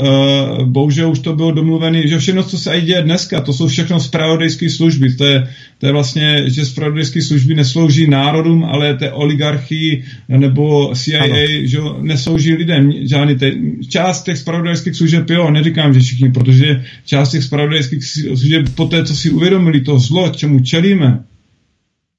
[0.59, 3.67] uh, bohužel už to bylo domluvené, že všechno, co se aj děje dneska, to jsou
[3.67, 5.13] všechno spravodajské služby.
[5.13, 5.47] To je,
[5.77, 11.35] to je vlastně, že spravodajské služby neslouží národům, ale té oligarchii nebo CIA, ano.
[11.63, 12.93] že neslouží lidem.
[13.07, 13.51] Žádný te,
[13.89, 19.05] část těch spravodajských služeb, jo, neříkám, že všichni, protože část těch spravodajských služeb po té,
[19.05, 21.23] co si uvědomili to zlo, čemu čelíme,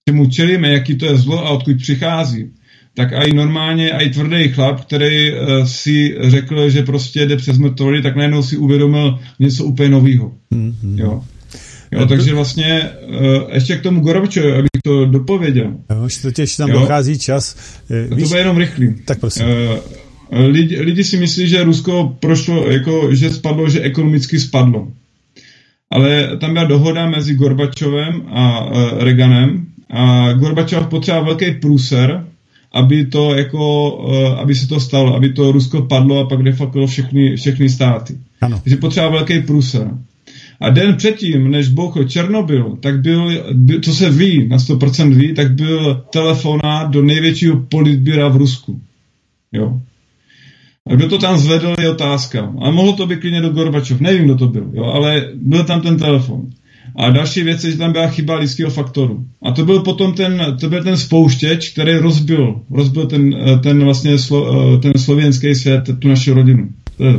[0.08, 2.50] čemu čelíme, jaký to je zlo a odkud přichází,
[2.94, 8.02] tak i normálně, i tvrdý chlap, který uh, si řekl, že prostě jde přes mrtvoly,
[8.02, 10.32] tak najednou si uvědomil něco úplně nového.
[10.52, 10.98] Mm-hmm.
[10.98, 11.22] Jo.
[11.92, 15.76] Jo, takže vlastně uh, ještě k tomu Gorbačovi, abych to dopověděl.
[15.90, 17.56] Jo, už totiž tam jo, dochází čas.
[17.90, 18.94] Uh, víš, to bude jenom rychlý.
[19.04, 19.46] Tak prosím.
[19.46, 24.88] Uh, lidi, lidi si myslí, že Rusko prošlo, jako, že spadlo, že ekonomicky spadlo.
[25.90, 32.24] Ale tam byla dohoda mezi Gorbačovem a uh, Reaganem a Gorbačov potřeboval velký průser,
[32.74, 36.86] aby to jako, uh, aby se to stalo, aby to Rusko padlo a pak defakilo
[36.86, 38.14] všechny, všechny státy.
[38.40, 38.60] Ano.
[38.62, 39.90] Takže potřeba velký průser.
[40.60, 43.44] A den předtím, než bouchl Černobyl, tak byl,
[43.82, 48.80] co se ví, na 100% ví, tak byl telefonát do největšího politbíra v Rusku.
[49.52, 49.80] Jo.
[50.86, 52.52] A kdo to tam zvedl, je otázka.
[52.60, 55.80] A mohlo to být klidně do Gorbačov, nevím, kdo to byl, jo, ale byl tam
[55.80, 56.50] ten telefon.
[56.96, 59.26] A další věc je, že tam byla chyba lidského faktoru.
[59.42, 64.18] A to byl potom ten, to byl ten spouštěč, který rozbil, rozbil ten, ten vlastně
[64.18, 66.68] slo, ten slovenský svět, tu naši rodinu.
[66.96, 67.14] To je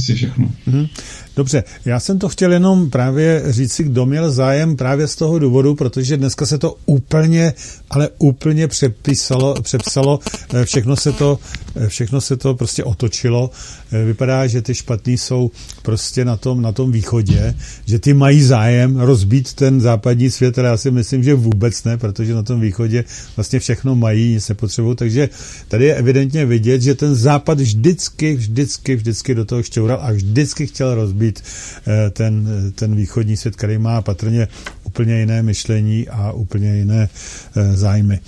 [0.00, 0.50] asi všechno.
[0.68, 0.88] Mm-hmm.
[1.36, 5.74] Dobře, já jsem to chtěl jenom právě říct, kdo měl zájem právě z toho důvodu,
[5.74, 7.52] protože dneska se to úplně,
[7.90, 10.20] ale úplně přepisalo, přepsalo,
[10.54, 11.38] eh, všechno se to,
[11.76, 13.50] eh, všechno se to prostě otočilo.
[13.92, 15.50] Eh, vypadá, že ty špatný jsou
[15.82, 17.54] prostě na tom, na tom východě,
[17.84, 21.96] že ty mají zájem rozbít ten západní svět, ale já si myslím, že vůbec ne,
[21.96, 23.04] protože na tom východě
[23.36, 25.28] vlastně všechno mají, nic nepotřebují, takže
[25.68, 30.66] tady je evidentně vidět, že ten západ vždycky, vždycky, vždycky do toho šťoural a vždycky
[30.66, 31.42] chtěl rozbít být
[31.86, 34.48] eh, ten, ten východní svět, který má patrně
[34.84, 38.20] úplně jiné myšlení a úplně jiné eh, zájmy.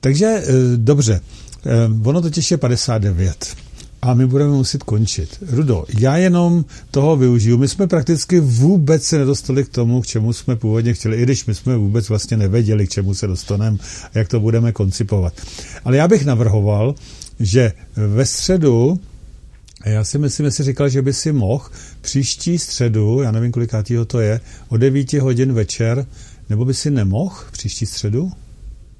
[0.00, 1.20] Takže eh, dobře,
[2.04, 3.56] ono totiž je 59
[4.02, 5.38] a my budeme muset končit.
[5.50, 7.58] Rudo, já jenom toho využiju.
[7.58, 11.46] My jsme prakticky vůbec se nedostali k tomu, k čemu jsme původně chtěli, i když
[11.46, 13.78] my jsme vůbec vlastně nevěděli, k čemu se dostaneme
[14.14, 15.32] a jak to budeme koncipovat.
[15.84, 16.94] Ale já bych navrhoval,
[17.40, 19.00] že ve středu
[19.90, 21.64] já si myslím, že si říkal, že by si mohl
[22.00, 26.06] příští středu, já nevím, kolikátýho to je, o 9 hodin večer,
[26.50, 28.30] nebo by si nemohl příští středu?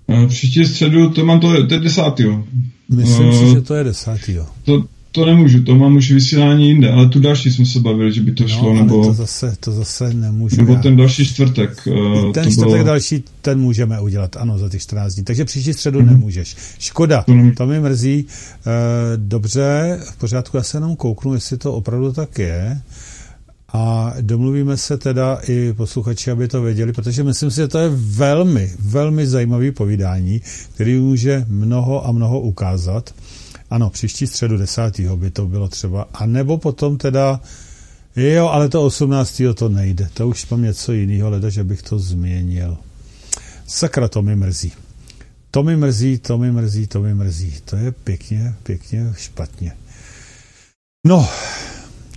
[0.08, 2.44] No, příští středu, to mám to, to je desátýho.
[2.88, 4.46] Myslím uh, si, že to je desátýho.
[4.64, 8.20] To, to nemůžu, to mám už vysílání jinde, ale tu další jsme se bavili, že
[8.20, 9.06] by to no, šlo, nebo...
[9.06, 10.56] to zase, to zase nemůžu.
[10.56, 10.80] Nebo já.
[10.80, 11.82] ten další čtvrtek.
[11.86, 12.84] Uh, ten čtvrtek bylo...
[12.84, 15.24] další, ten můžeme udělat, ano, za těch 14 dní.
[15.24, 16.06] Takže příští středu mm-hmm.
[16.06, 16.56] nemůžeš.
[16.78, 18.24] Škoda, to, to mi mrzí.
[18.24, 18.72] Uh,
[19.16, 22.80] dobře, v pořádku, já se jenom kouknu, jestli to opravdu tak je.
[23.72, 27.88] A domluvíme se teda i posluchači, aby to věděli, protože myslím si, že to je
[27.94, 30.40] velmi, velmi zajímavý povídání,
[30.74, 33.14] který může mnoho a mnoho ukázat.
[33.72, 35.00] Ano, příští středu 10.
[35.00, 36.08] by to bylo třeba.
[36.14, 37.40] A nebo potom teda,
[38.16, 39.42] jo, ale to 18.
[39.54, 40.08] to nejde.
[40.14, 42.76] To už mám něco jiného, leda, že bych to změnil.
[43.66, 44.72] Sakra, to mi mrzí.
[45.50, 47.54] To mi mrzí, to mi mrzí, to mi mrzí.
[47.64, 49.72] To je pěkně, pěkně špatně.
[51.06, 51.28] No,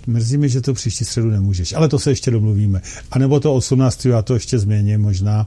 [0.06, 2.82] mrzí mi, že to příští středu nemůžeš, ale to se ještě domluvíme.
[3.10, 4.06] A nebo to 18.
[4.06, 5.46] já to ještě změním možná,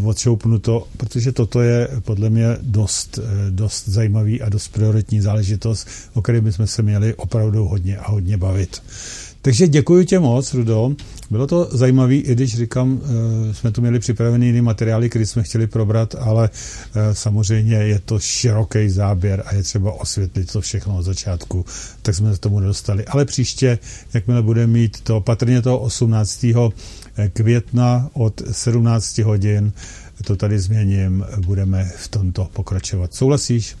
[0.00, 5.20] uh, odšoupnu to, protože toto je podle mě dost, uh, dost zajímavý a dost prioritní
[5.20, 8.82] záležitost, o které bychom se měli opravdu hodně a hodně bavit.
[9.42, 10.92] Takže děkuji tě moc, Rudo.
[11.30, 13.00] Bylo to zajímavé, i když říkám,
[13.50, 16.50] eh, jsme tu měli připravený jiný materiály, které jsme chtěli probrat, ale
[16.94, 21.64] eh, samozřejmě je to široký záběr a je třeba osvětlit to všechno od začátku,
[22.02, 23.04] tak jsme se tomu nedostali.
[23.06, 23.78] Ale příště,
[24.14, 26.46] jakmile budeme mít to patrně toho 18.
[27.32, 29.72] Května od 17 hodin,
[30.24, 33.14] to tady změním, budeme v tomto pokračovat.
[33.14, 33.76] Souhlasíš?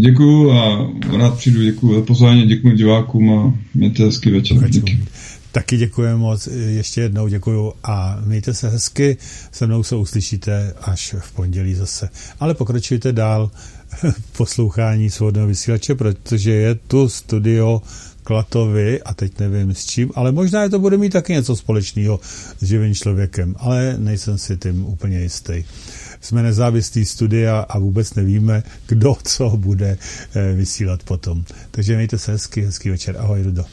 [0.00, 4.70] Děkuju a rád přijdu, děkuju za pozvání, děkuji divákům a mějte hezký večer.
[4.70, 4.98] Díky.
[5.52, 9.16] Taky děkuji moc, ještě jednou děkuju a mějte se hezky,
[9.52, 12.08] se mnou se uslyšíte až v pondělí zase.
[12.40, 13.50] Ale pokračujte dál
[14.36, 17.82] poslouchání svobodného vysílače, protože je tu studio
[18.28, 22.20] Klatovi a teď nevím s čím, ale možná je to bude mít taky něco společného
[22.60, 25.64] s živým člověkem, ale nejsem si tím úplně jistý
[26.20, 29.98] jsme nezávislí studia a vůbec nevíme, kdo co bude
[30.34, 31.44] eh, vysílat potom.
[31.70, 33.16] Takže mějte se hezky, hezký večer.
[33.18, 33.64] Ahoj, Rudo.